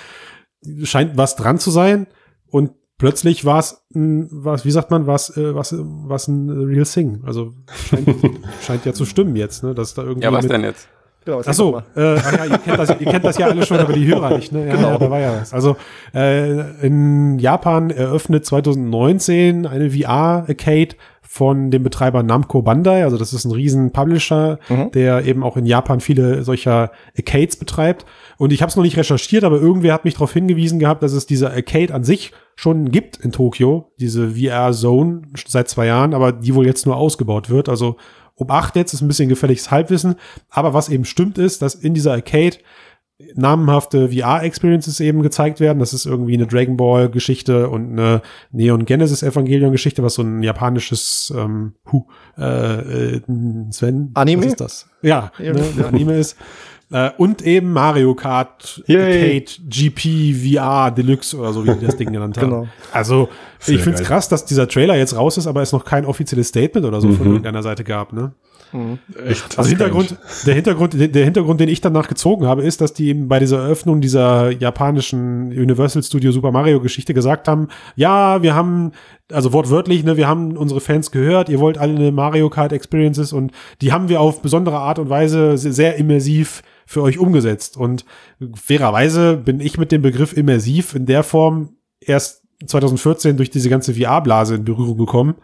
scheint 0.84 1.16
was 1.16 1.34
dran 1.34 1.58
zu 1.58 1.72
sein. 1.72 2.06
Und 2.48 2.70
plötzlich 2.98 3.44
war 3.44 3.58
es, 3.58 3.84
was, 3.90 4.64
wie 4.64 4.70
sagt 4.70 4.90
man, 4.90 5.06
was, 5.06 5.36
äh, 5.36 5.54
was, 5.54 5.74
was 5.78 6.28
ein 6.28 6.48
Real 6.50 6.84
Thing. 6.84 7.22
Also 7.24 7.52
scheint, 7.88 8.08
scheint 8.62 8.84
ja 8.84 8.92
zu 8.92 9.04
stimmen 9.04 9.36
jetzt, 9.36 9.62
ne? 9.62 9.74
Dass 9.74 9.94
da 9.94 10.02
irgendwie. 10.02 10.24
Ja, 10.24 10.32
was 10.32 10.46
denn 10.46 10.64
jetzt? 10.64 10.88
Genau, 11.24 11.40
Ach 11.46 11.54
so, 11.54 11.82
äh, 11.94 12.16
ach 12.16 12.32
ja, 12.32 12.44
ihr, 12.46 12.58
kennt 12.58 12.78
das, 12.78 12.90
ihr 12.90 13.06
kennt 13.06 13.24
das 13.24 13.38
ja 13.38 13.46
alle 13.46 13.64
schon, 13.64 13.78
aber 13.78 13.92
die 13.92 14.06
Hörer 14.06 14.36
nicht, 14.36 14.50
ne? 14.50 14.66
Ja, 14.66 14.74
genau. 14.74 14.88
Ja, 14.90 14.98
da 14.98 15.10
war 15.10 15.20
ja 15.20 15.40
was. 15.40 15.52
Also 15.52 15.76
äh, 16.12 16.84
in 16.84 17.38
Japan 17.38 17.90
eröffnet 17.90 18.44
2019 18.44 19.66
eine 19.66 19.90
VR-Arcade 19.90 20.96
von 21.34 21.70
dem 21.70 21.82
Betreiber 21.82 22.22
Namco 22.22 22.60
Bandai. 22.60 23.04
Also 23.04 23.16
das 23.16 23.32
ist 23.32 23.46
ein 23.46 23.52
riesen 23.52 23.90
Publisher, 23.90 24.58
mhm. 24.68 24.90
der 24.90 25.24
eben 25.24 25.42
auch 25.42 25.56
in 25.56 25.64
Japan 25.64 26.00
viele 26.00 26.42
solcher 26.44 26.92
Arcades 27.16 27.56
betreibt. 27.56 28.04
Und 28.36 28.52
ich 28.52 28.60
habe 28.60 28.68
es 28.68 28.76
noch 28.76 28.82
nicht 28.82 28.98
recherchiert, 28.98 29.42
aber 29.42 29.58
irgendwer 29.58 29.94
hat 29.94 30.04
mich 30.04 30.12
darauf 30.12 30.34
hingewiesen 30.34 30.78
gehabt, 30.78 31.02
dass 31.02 31.14
es 31.14 31.24
diese 31.24 31.50
Arcade 31.50 31.94
an 31.94 32.04
sich 32.04 32.32
schon 32.54 32.90
gibt 32.90 33.16
in 33.16 33.32
Tokio, 33.32 33.92
diese 33.98 34.32
VR-Zone 34.32 35.22
seit 35.46 35.70
zwei 35.70 35.86
Jahren, 35.86 36.12
aber 36.12 36.32
die 36.32 36.54
wohl 36.54 36.66
jetzt 36.66 36.84
nur 36.84 36.98
ausgebaut 36.98 37.48
wird. 37.48 37.70
Also 37.70 37.96
um 38.34 38.50
acht 38.50 38.76
jetzt 38.76 38.92
ist 38.92 39.00
ein 39.00 39.08
bisschen 39.08 39.30
gefälliges 39.30 39.70
Halbwissen. 39.70 40.16
Aber 40.50 40.74
was 40.74 40.90
eben 40.90 41.06
stimmt 41.06 41.38
ist, 41.38 41.62
dass 41.62 41.74
in 41.74 41.94
dieser 41.94 42.12
Arcade 42.12 42.58
namenhafte 43.34 44.10
VR-Experiences 44.10 45.00
eben 45.00 45.22
gezeigt 45.22 45.60
werden. 45.60 45.78
Das 45.78 45.92
ist 45.92 46.06
irgendwie 46.06 46.34
eine 46.34 46.46
Dragon 46.46 46.76
Ball-Geschichte 46.76 47.68
und 47.68 47.92
eine 47.92 48.22
Neon 48.50 48.84
Genesis 48.84 49.22
Evangelion-Geschichte, 49.22 50.02
was 50.02 50.14
so 50.14 50.22
ein 50.22 50.42
japanisches 50.42 51.32
ähm, 51.36 51.74
hu, 51.90 52.06
äh, 52.38 53.14
äh, 53.14 53.20
Sven. 53.70 54.10
Anime? 54.14 54.42
Was 54.42 54.46
ist 54.52 54.60
das? 54.60 54.86
Ja, 55.02 55.32
ja 55.38 55.52
ne, 55.52 55.64
Anime 55.86 56.18
ist. 56.18 56.36
Äh, 56.92 57.10
und 57.16 57.42
eben 57.42 57.72
Mario 57.72 58.14
Kart. 58.14 58.82
Arcade 58.86 59.46
GP 59.66 60.34
VR 60.34 60.90
Deluxe 60.90 61.36
oder 61.36 61.52
so, 61.52 61.64
wie 61.64 61.72
die 61.74 61.86
das 61.86 61.96
Ding 61.96 62.12
genannt 62.12 62.36
haben. 62.40 62.50
Genau. 62.50 62.68
Also, 62.92 63.28
Sehr 63.58 63.76
ich 63.76 63.82
finde 63.82 63.98
es 63.98 64.06
krass, 64.06 64.28
dass 64.28 64.44
dieser 64.44 64.68
Trailer 64.68 64.96
jetzt 64.96 65.16
raus 65.16 65.38
ist, 65.38 65.46
aber 65.46 65.62
es 65.62 65.72
noch 65.72 65.84
kein 65.84 66.04
offizielles 66.04 66.48
Statement 66.48 66.86
oder 66.86 67.00
so 67.00 67.08
mhm. 67.08 67.16
von 67.16 67.26
irgendeiner 67.28 67.62
Seite 67.62 67.82
gab, 67.82 68.12
ne? 68.12 68.32
Mhm. 68.72 68.98
Echt? 69.26 69.58
Also 69.58 69.68
Hintergrund, 69.68 70.16
der 70.46 70.54
Hintergrund, 70.54 70.94
der 70.94 71.24
Hintergrund, 71.24 71.60
den 71.60 71.68
ich 71.68 71.80
danach 71.80 72.08
gezogen 72.08 72.46
habe, 72.46 72.62
ist, 72.62 72.80
dass 72.80 72.94
die 72.94 73.08
eben 73.08 73.28
bei 73.28 73.38
dieser 73.38 73.58
Eröffnung 73.58 74.00
dieser 74.00 74.50
japanischen 74.50 75.48
Universal 75.48 76.02
Studio 76.02 76.32
Super 76.32 76.52
Mario 76.52 76.80
Geschichte 76.80 77.14
gesagt 77.14 77.48
haben, 77.48 77.68
ja, 77.96 78.42
wir 78.42 78.54
haben, 78.54 78.92
also 79.30 79.52
wortwörtlich, 79.52 80.04
ne, 80.04 80.16
wir 80.16 80.28
haben 80.28 80.56
unsere 80.56 80.80
Fans 80.80 81.10
gehört, 81.10 81.48
ihr 81.48 81.60
wollt 81.60 81.78
alle 81.78 81.94
eine 81.94 82.12
Mario 82.12 82.48
Kart 82.50 82.72
Experiences 82.72 83.32
und 83.32 83.52
die 83.80 83.92
haben 83.92 84.08
wir 84.08 84.20
auf 84.20 84.42
besondere 84.42 84.78
Art 84.78 84.98
und 84.98 85.10
Weise 85.10 85.56
sehr 85.58 85.96
immersiv 85.96 86.62
für 86.86 87.02
euch 87.02 87.18
umgesetzt. 87.18 87.76
Und 87.76 88.04
fairerweise 88.54 89.36
bin 89.36 89.60
ich 89.60 89.78
mit 89.78 89.92
dem 89.92 90.02
Begriff 90.02 90.36
immersiv 90.36 90.94
in 90.94 91.06
der 91.06 91.22
Form 91.22 91.76
erst 92.00 92.42
2014 92.66 93.36
durch 93.36 93.50
diese 93.50 93.68
ganze 93.68 93.94
VR-Blase 93.94 94.56
in 94.56 94.64
Berührung 94.64 94.98
gekommen. 94.98 95.34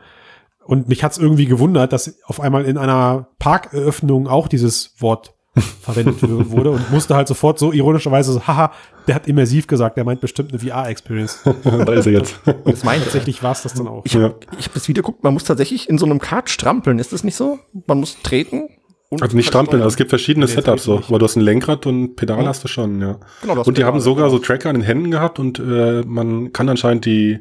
Und 0.69 0.87
mich 0.87 1.03
hat's 1.03 1.17
irgendwie 1.17 1.47
gewundert, 1.47 1.95
dass 1.95 2.23
auf 2.25 2.41
einmal 2.41 2.67
in 2.67 2.77
einer 2.77 3.29
Parkeröffnung 3.39 4.29
auch 4.29 4.49
dieses 4.49 4.95
Wort 4.99 5.35
verwendet 5.81 6.17
wurde 6.21 6.73
und 6.73 6.93
musste 6.93 7.17
halt 7.17 7.27
sofort 7.27 7.59
so 7.59 7.73
ironischerweise 7.73 8.35
so, 8.35 8.47
haha, 8.47 8.71
der 9.07 9.15
hat 9.15 9.27
immersiv 9.27 9.67
gesagt, 9.67 9.97
der 9.97 10.05
meint 10.05 10.21
bestimmt 10.21 10.51
eine 10.51 10.59
VR-Experience. 10.59 11.41
da 11.65 11.93
ist 11.95 12.05
er 12.05 12.13
jetzt. 12.13 12.39
Und 12.45 12.67
das 12.67 12.85
meint 12.85 13.03
tatsächlich 13.03 13.43
war 13.43 13.53
es 13.53 13.63
das 13.63 13.73
dann 13.73 13.89
auch. 13.89 14.05
Ich 14.05 14.15
habe 14.15 14.25
ja. 14.25 14.59
hab 14.63 14.75
das 14.75 14.87
Video 14.89 15.03
geguckt, 15.03 15.25
man 15.25 15.33
muss 15.33 15.45
tatsächlich 15.45 15.89
in 15.89 15.97
so 15.97 16.05
einem 16.05 16.19
Kart 16.19 16.51
strampeln, 16.51 16.99
ist 16.99 17.15
das 17.15 17.25
nicht 17.25 17.37
so? 17.37 17.59
Man 17.87 18.01
muss 18.01 18.21
treten 18.23 18.69
also 19.23 19.37
nicht 19.37 19.49
strampeln, 19.49 19.81
also 19.81 19.95
es 19.95 19.97
gibt 19.97 20.11
verschiedene 20.11 20.45
nee, 20.45 20.53
Setups 20.53 20.85
so, 20.85 21.03
aber 21.09 21.19
du 21.19 21.25
hast 21.25 21.37
ein 21.37 21.41
Lenkrad 21.41 21.87
und 21.87 22.17
Pedal 22.17 22.43
ja. 22.43 22.49
hast 22.49 22.63
du 22.63 22.69
schon, 22.69 23.01
ja. 23.01 23.19
Genau, 23.41 23.63
und 23.63 23.79
die 23.79 23.85
haben 23.85 24.01
sogar 24.01 24.29
so 24.29 24.39
Tracker 24.39 24.69
in 24.69 24.77
den 24.77 24.83
Händen 24.83 25.11
gehabt 25.11 25.39
und 25.39 25.59
äh, 25.59 26.03
man 26.07 26.53
kann 26.53 26.69
anscheinend 26.69 27.07
die 27.07 27.39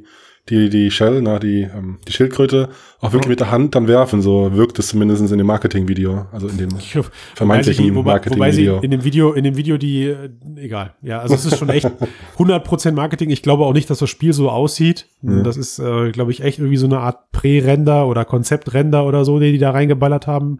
die 0.49 0.69
die 0.69 0.91
Shell, 0.91 1.21
na 1.21 1.39
die 1.39 1.61
ähm, 1.61 1.97
die 2.07 2.13
Schildkröte 2.13 2.69
auch 2.99 3.11
wirklich 3.11 3.25
mhm. 3.25 3.31
mit 3.31 3.39
der 3.39 3.51
Hand 3.51 3.75
dann 3.75 3.87
werfen, 3.87 4.21
so 4.21 4.53
wirkt 4.53 4.79
es 4.79 4.87
zumindest 4.87 5.31
in 5.31 5.37
dem 5.37 5.47
Marketing-Video, 5.47 6.25
also 6.31 6.47
in 6.47 6.57
dem 6.57 6.69
vermeintlichen 7.35 7.93
Marketing-Video. 7.93 8.75
Wobei 8.77 8.85
in 8.85 8.91
dem 8.91 9.03
Video 9.03 9.33
in 9.33 9.43
dem 9.43 9.57
Video 9.57 9.77
die 9.77 10.05
äh, 10.05 10.29
egal, 10.55 10.93
ja, 11.01 11.19
also 11.19 11.35
es 11.35 11.45
ist 11.45 11.57
schon 11.57 11.69
echt 11.69 11.89
100% 12.37 12.91
Marketing. 12.93 13.29
Ich 13.29 13.43
glaube 13.43 13.65
auch 13.65 13.73
nicht, 13.73 13.89
dass 13.89 13.99
das 13.99 14.09
Spiel 14.09 14.33
so 14.33 14.49
aussieht. 14.49 15.07
Ja. 15.21 15.43
Das 15.43 15.57
ist, 15.57 15.79
äh, 15.79 16.11
glaube 16.11 16.31
ich, 16.31 16.41
echt 16.41 16.59
irgendwie 16.59 16.77
so 16.77 16.85
eine 16.85 16.99
Art 16.99 17.31
Prä-Render 17.31 18.07
oder 18.07 18.25
Konzept-Render 18.25 19.05
oder 19.05 19.25
so, 19.25 19.39
die 19.39 19.51
die 19.51 19.57
da 19.57 19.71
reingeballert 19.71 20.27
haben 20.27 20.59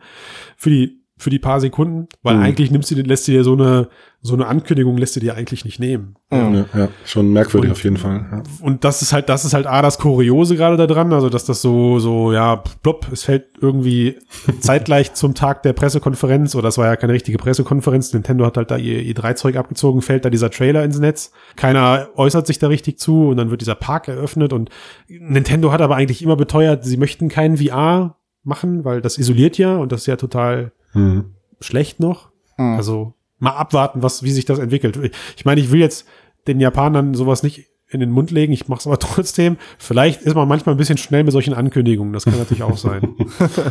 für 0.58 0.70
die 0.70 0.97
für 1.18 1.32
die 1.32 1.40
paar 1.40 1.60
Sekunden, 1.60 2.08
weil 2.22 2.36
mhm. 2.36 2.44
eigentlich 2.44 2.70
nimmst 2.70 2.92
du, 2.92 2.96
lässt 2.96 3.28
du 3.28 3.32
dir 3.32 3.44
so 3.44 3.54
eine, 3.54 3.90
so 4.22 4.36
eine 4.36 4.46
Ankündigung 4.46 4.98
lässt 4.98 5.16
du 5.16 5.20
dir 5.20 5.36
eigentlich 5.36 5.66
nicht 5.66 5.80
nehmen. 5.80 6.16
Mhm. 6.30 6.66
Ja, 6.74 6.80
ja, 6.80 6.88
schon 7.06 7.34
merkwürdig 7.34 7.70
und, 7.70 7.78
auf 7.78 7.84
jeden 7.84 7.98
Fall. 7.98 8.26
Ja. 8.32 8.44
Und 8.62 8.84
das 8.84 9.02
ist 9.02 9.14
halt, 9.14 9.28
das 9.28 9.44
ist 9.44 9.56
halt 9.56 9.66
A, 9.66 9.82
das 9.82 9.98
Kuriose 9.98 10.56
gerade 10.56 10.78
da 10.78 10.86
dran, 10.86 11.12
also 11.14 11.30
dass 11.30 11.46
das 11.46 11.62
so, 11.62 11.98
so, 11.98 12.32
ja, 12.32 12.58
plopp, 12.84 13.12
es 13.12 13.24
fällt 13.24 13.46
irgendwie 13.60 14.18
zeitgleich 14.60 15.14
zum 15.14 15.34
Tag 15.34 15.64
der 15.64 15.74
Pressekonferenz, 15.74 16.54
oder 16.54 16.68
das 16.68 16.78
war 16.78 16.86
ja 16.86 16.96
keine 16.96 17.14
richtige 17.14 17.40
Pressekonferenz, 17.40 18.14
Nintendo 18.14 18.46
hat 18.46 18.58
halt 18.58 18.70
da 18.70 18.78
ihr, 18.78 19.02
ihr 19.02 19.16
Dreizeug 19.16 19.56
abgezogen, 19.56 20.04
fällt 20.04 20.24
da 20.24 20.30
dieser 20.30 20.52
Trailer 20.52 20.84
ins 20.84 21.00
Netz, 21.00 21.32
keiner 21.56 22.10
äußert 22.16 22.46
sich 22.46 22.60
da 22.60 22.68
richtig 22.68 23.00
zu 23.00 23.30
und 23.30 23.38
dann 23.38 23.50
wird 23.50 23.62
dieser 23.62 23.76
Park 23.76 24.08
eröffnet 24.08 24.54
und 24.54 24.70
Nintendo 25.08 25.72
hat 25.72 25.82
aber 25.82 25.96
eigentlich 25.96 26.22
immer 26.22 26.36
beteuert, 26.36 26.86
sie 26.86 26.98
möchten 26.98 27.28
keinen 27.28 27.58
VR 27.58 28.18
machen, 28.44 28.86
weil 28.86 29.02
das 29.02 29.18
isoliert 29.18 29.58
ja 29.58 29.78
und 29.78 29.92
das 29.92 30.02
ist 30.02 30.08
ja 30.08 30.16
total 30.16 30.72
hm. 30.92 31.34
schlecht 31.60 32.00
noch. 32.00 32.30
Hm. 32.56 32.76
Also 32.76 33.14
mal 33.40 33.52
abwarten, 33.52 34.02
was, 34.02 34.24
wie 34.24 34.32
sich 34.32 34.46
das 34.46 34.60
entwickelt. 34.60 35.12
Ich 35.36 35.46
meine, 35.46 35.62
ich 35.62 35.72
will 35.72 35.80
jetzt 35.80 36.08
den 36.48 36.60
Japanern 36.60 37.14
sowas 37.14 37.44
nicht 37.44 37.68
in 37.90 38.00
den 38.00 38.12
Mund 38.12 38.32
legen, 38.32 38.54
ich 38.54 38.68
mache 38.68 38.80
es 38.80 38.88
aber 38.88 39.00
trotzdem. 39.00 39.58
Vielleicht 39.78 40.22
ist 40.22 40.36
man 40.36 40.48
manchmal 40.48 40.76
ein 40.76 40.78
bisschen 40.78 40.98
schnell 40.98 41.24
mit 41.24 41.34
solchen 41.34 41.54
Ankündigungen, 41.54 42.14
das 42.14 42.26
kann 42.26 42.38
natürlich 42.38 42.64
auch 42.64 42.78
sein. 42.78 43.16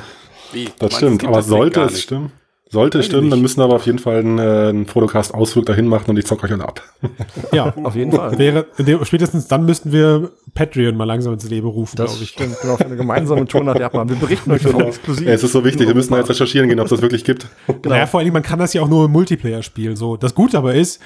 Wie? 0.52 0.68
Das 0.78 0.96
stimmt, 0.96 1.24
aber 1.24 1.42
sollte 1.42 1.80
es 1.82 2.02
stimmen? 2.02 2.32
Sollte 2.68 2.98
es 2.98 3.06
stimmen, 3.06 3.30
dann 3.30 3.40
müssen 3.40 3.60
wir 3.60 3.64
aber 3.64 3.76
auf 3.76 3.86
jeden 3.86 4.00
Fall 4.00 4.18
einen, 4.18 4.38
äh, 4.38 4.68
einen 4.70 4.86
Fotocast-Ausflug 4.86 5.66
dahin 5.66 5.86
machen 5.86 6.10
und 6.10 6.18
ich 6.18 6.26
zock 6.26 6.42
euch 6.42 6.50
dann 6.50 6.62
ab. 6.62 6.82
Ja, 7.52 7.72
auf 7.84 7.94
jeden 7.94 8.10
Fall. 8.10 8.36
Wäre, 8.38 8.66
spätestens 9.04 9.46
dann 9.46 9.64
müssten 9.64 9.92
wir 9.92 10.32
Patreon 10.54 10.96
mal 10.96 11.04
langsam 11.04 11.32
ins 11.32 11.48
Leben 11.48 11.68
rufen, 11.68 11.94
glaube 11.94 12.12
ich. 12.20 12.30
Stimmt, 12.30 12.56
genau, 12.60 12.76
für 12.76 12.86
eine 12.86 12.96
gemeinsame 12.96 13.46
Tour 13.46 13.62
nach 13.62 13.78
Japan. 13.78 14.08
Wir 14.08 14.16
berichten 14.16 14.50
euch 14.50 14.64
genau. 14.64 14.80
exklusiv. 14.80 15.26
Ja, 15.26 15.34
es 15.34 15.44
ist 15.44 15.52
so 15.52 15.64
wichtig, 15.64 15.86
wir 15.86 15.94
müssen 15.94 16.12
jetzt 16.14 16.28
recherchieren 16.28 16.68
gehen, 16.68 16.80
ob 16.80 16.86
es 16.86 16.90
das 16.90 17.02
wirklich 17.02 17.24
gibt. 17.24 17.46
Genau. 17.66 17.78
Naja, 17.96 18.06
vor 18.06 18.20
allem, 18.20 18.32
man 18.32 18.42
kann 18.42 18.58
das 18.58 18.72
ja 18.72 18.82
auch 18.82 18.88
nur 18.88 19.04
im 19.04 19.12
Multiplayer 19.12 19.62
spielen. 19.62 19.94
So. 19.94 20.16
Das 20.16 20.34
Gute 20.34 20.58
aber 20.58 20.74
ist, 20.74 21.00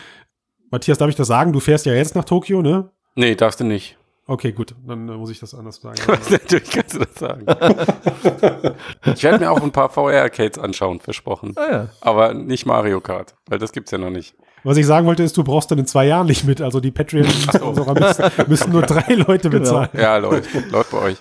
Matthias, 0.71 0.99
darf 0.99 1.11
ich 1.11 1.17
das 1.17 1.29
sagen? 1.29 1.53
Du 1.53 1.61
fährst 1.61 1.85
ja 1.85 1.93
jetzt 1.93 2.15
nach 2.15 2.25
Tokio, 2.25 2.63
ne? 2.63 2.91
Nee, 3.17 3.35
darfst 3.35 3.61
du 3.61 3.65
nicht. 3.65 3.99
Okay, 4.27 4.53
gut, 4.53 4.75
dann 4.87 5.09
äh, 5.09 5.17
muss 5.17 5.31
ich 5.31 5.41
das 5.41 5.55
anders 5.55 5.81
sagen. 5.81 5.99
Natürlich 6.31 6.71
kannst 6.71 6.95
du 6.95 6.99
das 7.01 7.15
sagen. 7.15 7.47
ich 9.05 9.23
werde 9.25 9.41
mir 9.41 9.51
auch 9.51 9.61
ein 9.61 9.73
paar 9.73 9.89
VR-Arcades 9.89 10.59
anschauen, 10.59 11.01
versprochen. 11.01 11.53
Ah, 11.57 11.71
ja. 11.71 11.89
Aber 12.01 12.33
nicht 12.35 12.65
Mario 12.65 13.01
Kart, 13.01 13.35
weil 13.49 13.59
das 13.59 13.73
gibt's 13.73 13.91
ja 13.91 13.99
noch 13.99 14.11
nicht. 14.11 14.37
Was 14.63 14.77
ich 14.77 14.87
sagen 14.87 15.07
wollte, 15.07 15.23
ist, 15.23 15.37
du 15.37 15.43
brauchst 15.43 15.71
dann 15.71 15.79
in 15.79 15.87
zwei 15.87 16.07
Jahren 16.07 16.27
nicht 16.27 16.45
mit. 16.45 16.61
Also 16.61 16.81
die 16.81 16.91
Patreon-User 16.91 17.95
müssen, 17.95 18.49
müssen 18.49 18.73
nur 18.73 18.83
drei 18.83 19.15
Leute 19.15 19.49
genau. 19.49 19.63
bezahlen. 19.65 19.89
Genau. 19.93 20.05
Ja, 20.05 20.17
läuft. 20.19 20.71
Läuft 20.71 20.91
bei 20.91 20.99
euch. 20.99 21.17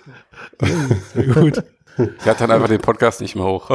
Sehr 1.14 1.24
gut. 1.34 1.64
Ich 1.98 2.26
hatte 2.26 2.40
dann 2.40 2.52
einfach 2.52 2.68
den 2.68 2.82
Podcast 2.82 3.22
nicht 3.22 3.36
mehr 3.36 3.46
hoch. 3.46 3.70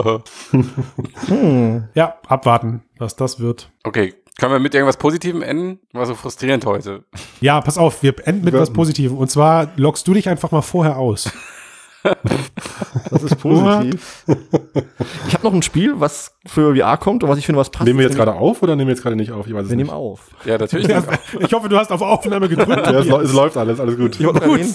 hm. 1.27 1.89
Ja, 1.95 2.19
abwarten, 2.27 2.83
was 2.99 3.17
das 3.17 3.41
wird. 3.41 3.71
Okay, 3.85 4.15
können 4.39 4.53
wir 4.53 4.59
mit 4.59 4.75
irgendwas 4.75 4.97
Positivem 4.97 5.43
enden? 5.43 5.81
War 5.93 6.07
so 6.07 6.15
frustrierend 6.15 6.67
heute. 6.67 7.05
Ja, 7.41 7.61
pass 7.61 7.79
auf, 7.79 8.03
wir 8.03 8.15
enden 8.27 8.45
mit 8.45 8.55
was 8.55 8.73
Positivem. 8.73 9.17
Und 9.17 9.31
zwar 9.31 9.71
loggst 9.77 10.07
du 10.09 10.15
dich 10.15 10.29
einfach 10.29 10.51
mal 10.51 10.63
vorher 10.63 10.97
aus. 10.97 11.31
Das 13.11 13.23
ist 13.23 13.37
positiv. 13.39 14.25
ich 15.27 15.35
habe 15.35 15.43
noch 15.43 15.55
ein 15.55 15.63
Spiel, 15.63 16.01
was 16.01 16.37
für 16.45 16.77
VR 16.77 16.99
kommt 16.99 17.23
und 17.23 17.31
was 17.31 17.39
ich 17.39 17.47
finde, 17.47 17.59
was 17.61 17.71
passt. 17.71 17.87
Nehmen 17.87 17.99
wir 17.99 18.07
jetzt 18.07 18.17
gerade 18.17 18.35
auf 18.35 18.63
oder 18.63 18.77
nehmen 18.77 18.89
wir 18.89 18.95
jetzt 18.95 19.03
gerade 19.03 19.17
nicht 19.17 19.33
auf? 19.33 19.47
Ich 19.47 19.55
weiß 19.55 19.65
es 19.65 19.71
Wir 19.71 19.77
nicht. 19.77 19.87
nehmen 19.87 19.97
auf. 19.97 20.29
Ja, 20.45 20.59
natürlich. 20.59 20.87
Ja, 20.89 21.03
ich 21.41 21.53
hoffe, 21.55 21.71
du 21.71 21.79
hast 21.79 21.91
auf 21.93 22.03
Aufnahme 22.03 22.49
gedrückt. 22.49 22.87
Ja, 22.87 22.99
es, 23.01 23.07
es 23.07 23.33
läuft 23.33 23.57
alles, 23.57 23.81
alles 23.81 23.97
gut. 23.97 24.17
Ich 24.17 24.21
noch 24.21 24.35
erwähnen, 24.41 24.71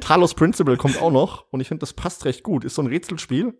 Talos 0.00 0.34
Principle 0.34 0.76
kommt 0.76 1.00
auch 1.00 1.10
noch 1.10 1.46
und 1.50 1.60
ich 1.62 1.68
finde, 1.68 1.80
das 1.80 1.94
passt 1.94 2.26
recht 2.26 2.42
gut. 2.42 2.64
Ist 2.64 2.74
so 2.74 2.82
ein 2.82 2.88
Rätselspiel. 2.88 3.54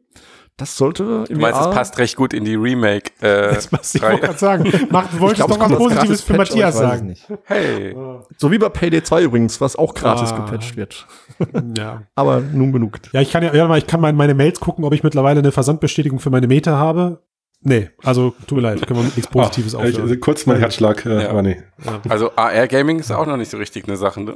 Das 0.57 0.77
sollte 0.77 1.25
im 1.29 1.35
Du 1.37 1.41
meinst, 1.41 1.61
es 1.61 1.71
passt 1.71 1.99
recht 1.99 2.15
gut 2.15 2.33
in 2.33 2.45
die 2.45 2.55
Remake. 2.55 3.11
Äh, 3.21 3.55
Das 3.55 3.73
was 3.73 3.93
ich 3.95 4.03
wollte 4.03 4.21
gerade 4.21 4.39
sagen. 4.39 4.73
Mach, 4.91 5.11
du 5.11 5.19
wolltest 5.19 5.45
glaub, 5.47 5.59
doch 5.59 5.69
was 5.71 5.77
Positives 5.79 6.21
für 6.23 6.35
Patch, 6.35 6.51
Matthias 6.51 6.77
sagen. 6.79 7.17
Hey. 7.45 7.95
So 8.39 8.53
wie 8.53 8.59
bei 8.59 8.69
Payday 8.69 9.03
2 9.03 9.23
übrigens, 9.25 9.61
was 9.61 9.75
auch 9.75 9.95
gratis 9.95 10.31
Ah. 10.33 10.37
gepatcht 10.37 10.77
wird. 10.77 11.07
Ja. 11.77 12.03
Aber 12.15 12.41
nun 12.41 12.73
genug. 12.73 12.99
Ja, 13.13 13.21
ich 13.21 13.33
kann 13.33 13.43
ja, 13.43 13.53
ja, 13.53 13.67
mal, 13.67 13.79
ich 13.79 13.89
kann 13.89 14.01
mal 14.01 14.11
in 14.11 14.17
meine 14.17 14.35
Mails 14.35 14.61
gucken, 14.61 14.85
ob 14.85 14.93
ich 14.95 15.03
mittlerweile 15.03 15.41
eine 15.41 15.51
Versandbestätigung 15.51 16.21
für 16.21 16.31
meine 16.31 16.47
Meta 16.47 16.77
habe. 16.77 17.23
Nee, 17.61 17.91
also 18.05 18.35
tut 18.47 18.57
mir 18.57 18.63
leid, 18.63 18.87
können 18.87 19.01
wir 19.01 19.05
nichts 19.05 19.27
Positives 19.27 19.75
Ah, 19.75 19.85
ich, 19.85 19.99
aufhören. 19.99 20.21
kurz 20.21 20.47
mein 20.47 20.59
Herzschlag, 20.59 21.05
äh, 21.07 21.23
Ja. 21.23 21.31
aber 21.31 21.43
nee. 21.43 21.61
Also 22.09 22.31
AR-Gaming 22.37 23.01
ist 23.01 23.11
auch 23.11 23.27
noch 23.27 23.39
nicht 23.39 23.51
so 23.51 23.57
richtig 23.57 23.89
eine 23.89 23.97
Sache. 23.97 24.21
Ne? 24.23 24.35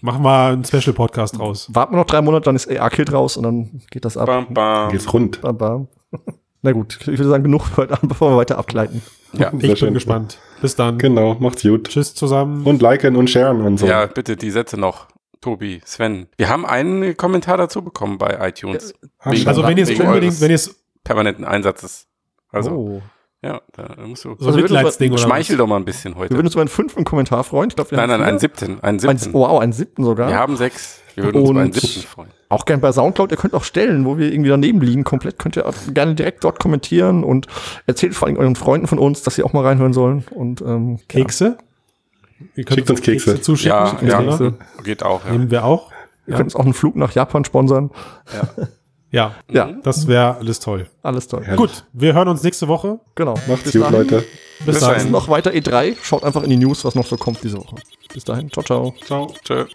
Machen 0.00 0.22
wir 0.22 0.46
einen 0.48 0.64
Special-Podcast 0.64 1.38
raus. 1.40 1.68
Warten 1.72 1.94
wir 1.94 1.98
noch 1.98 2.06
drei 2.06 2.20
Monate, 2.22 2.44
dann 2.44 2.56
ist 2.56 2.70
AR-Kit 2.70 3.12
raus 3.12 3.36
und 3.36 3.42
dann 3.44 3.82
geht 3.90 4.04
das 4.04 4.16
ab. 4.16 4.26
Bam, 4.26 4.52
bam. 4.52 4.90
Geht's 4.92 5.12
rund. 5.12 5.40
Bam, 5.40 5.56
bam. 5.58 5.88
Na 6.62 6.72
gut, 6.72 6.98
ich 7.00 7.06
würde 7.06 7.28
sagen, 7.28 7.44
genug 7.44 7.64
für 7.64 7.76
heute 7.78 7.94
Abend, 7.94 8.08
bevor 8.08 8.32
wir 8.32 8.36
weiter 8.36 8.58
abgleiten. 8.58 9.02
Ja. 9.32 9.52
Ich 9.52 9.60
bin 9.60 9.76
schön. 9.76 9.94
gespannt. 9.94 10.38
Bis 10.60 10.74
dann. 10.76 10.98
Genau, 10.98 11.34
macht's 11.38 11.62
gut. 11.62 11.88
Tschüss 11.88 12.14
zusammen. 12.14 12.64
Und 12.66 12.82
liken 12.82 13.16
und 13.16 13.30
sharen 13.30 13.60
und 13.62 13.78
so. 13.78 13.86
ja, 13.86 14.06
bitte 14.06 14.36
die 14.36 14.50
Sätze 14.50 14.78
noch. 14.78 15.06
Tobi, 15.40 15.80
Sven. 15.84 16.26
Wir 16.36 16.48
haben 16.48 16.66
einen 16.66 17.16
Kommentar 17.16 17.56
dazu 17.56 17.82
bekommen 17.82 18.18
bei 18.18 18.48
iTunes. 18.48 18.94
Wegen- 19.24 19.36
schade. 19.36 19.48
also 19.48 19.62
wenn 19.64 19.76
ihr 19.76 19.84
es 19.84 20.00
unbedingt, 20.00 20.40
wenn 20.40 20.50
ihr 20.50 20.54
es 20.56 20.82
permanenten 21.04 21.44
Einsatzes. 21.44 22.08
Also, 22.50 22.70
oh. 22.72 23.02
Ja, 23.46 23.60
da 23.76 24.06
musst 24.06 24.24
du. 24.24 24.30
so 24.30 24.34
ein 24.34 24.46
Also 24.46 24.56
wir- 24.58 24.62
Mitleidsding 24.64 25.12
oder 25.12 25.22
Schmeichel 25.22 25.56
doch 25.56 25.66
mal 25.66 25.76
ein 25.76 25.84
bisschen 25.84 26.14
Wir 26.14 26.20
heute. 26.20 26.34
würden 26.34 26.46
uns 26.46 26.54
über 26.54 26.62
einen 26.62 26.68
fünften 26.68 27.04
Kommentar 27.04 27.44
freuen. 27.44 27.68
Ich 27.70 27.76
glaube, 27.76 27.90
wir 27.92 27.98
Nein, 27.98 28.08
nein, 28.08 28.22
einen 28.22 28.38
siebten. 28.38 28.78
Einen 28.82 28.98
Ein, 29.06 29.18
siebten. 29.18 29.34
wow, 29.34 29.60
einen 29.60 29.72
siebten 29.72 30.04
sogar. 30.04 30.28
Wir 30.28 30.36
haben 30.38 30.56
sechs. 30.56 31.00
Wir 31.14 31.24
würden 31.24 31.40
uns 31.40 31.50
über 31.50 31.60
einen 31.60 31.72
siebten 31.72 32.00
freuen. 32.06 32.28
Auch 32.48 32.64
gern 32.66 32.80
bei 32.80 32.92
Soundcloud. 32.92 33.30
Ihr 33.32 33.38
könnt 33.38 33.54
auch 33.54 33.64
Stellen, 33.64 34.04
wo 34.04 34.18
wir 34.18 34.30
irgendwie 34.32 34.50
daneben 34.50 34.80
liegen, 34.80 35.02
komplett. 35.04 35.38
Könnt 35.38 35.56
ihr 35.56 35.66
auch 35.66 35.74
gerne 35.94 36.14
direkt 36.14 36.44
dort 36.44 36.60
kommentieren 36.60 37.24
und 37.24 37.46
erzählt 37.86 38.14
vor 38.14 38.28
allem 38.28 38.36
euren 38.36 38.54
Freunden 38.56 38.86
von 38.86 38.98
uns, 38.98 39.22
dass 39.22 39.34
sie 39.36 39.42
auch 39.42 39.52
mal 39.52 39.64
reinhören 39.64 39.92
sollen. 39.94 40.24
Und 40.30 40.60
ähm, 40.60 40.98
Kekse? 41.08 41.56
Ihr 42.54 42.64
könnt 42.64 42.78
Schickt 42.80 42.90
uns 42.90 43.00
Kekse. 43.02 43.40
zuschicken. 43.40 43.70
Ja, 43.78 43.98
ja. 44.02 44.22
Kekse. 44.22 44.54
Geht 44.84 45.02
auch, 45.02 45.24
ja. 45.24 45.32
Nehmen 45.32 45.50
wir 45.50 45.64
auch. 45.64 45.90
Ja. 45.90 45.96
Ihr 46.26 46.34
könnt 46.34 46.46
uns 46.48 46.56
auch 46.56 46.64
einen 46.64 46.74
Flug 46.74 46.96
nach 46.96 47.12
Japan 47.12 47.44
sponsern. 47.44 47.90
Ja, 48.34 48.64
Ja, 49.10 49.34
das 49.82 50.06
wäre 50.06 50.36
alles 50.36 50.60
toll. 50.60 50.88
alles 51.02 51.28
toll. 51.28 51.44
Herrlich. 51.44 51.58
Gut, 51.58 51.84
wir 51.92 52.12
hören 52.14 52.28
uns 52.28 52.42
nächste 52.42 52.68
Woche. 52.68 52.98
Genau. 53.14 53.34
Macht's 53.46 53.64
Bis 53.64 53.72
gut, 53.72 53.82
dahin. 53.82 53.96
Leute. 53.98 54.24
Bis 54.58 54.66
Bis 54.66 54.80
dann. 54.80 54.90
dahin. 54.94 55.10
Noch 55.10 55.28
weiter 55.28 55.52
E3. 55.52 55.96
Schaut 56.02 56.24
einfach 56.24 56.42
in 56.42 56.50
die 56.50 56.56
News, 56.56 56.84
was 56.84 56.94
noch 56.94 57.06
so 57.06 57.16
kommt 57.16 57.42
diese 57.42 57.58
Woche. 57.58 57.76
Bis 58.12 58.24
dahin. 58.24 58.50
Ciao, 58.50 58.64
ciao. 58.64 58.94
Ciao. 59.04 59.32
Tschö. 59.44 59.66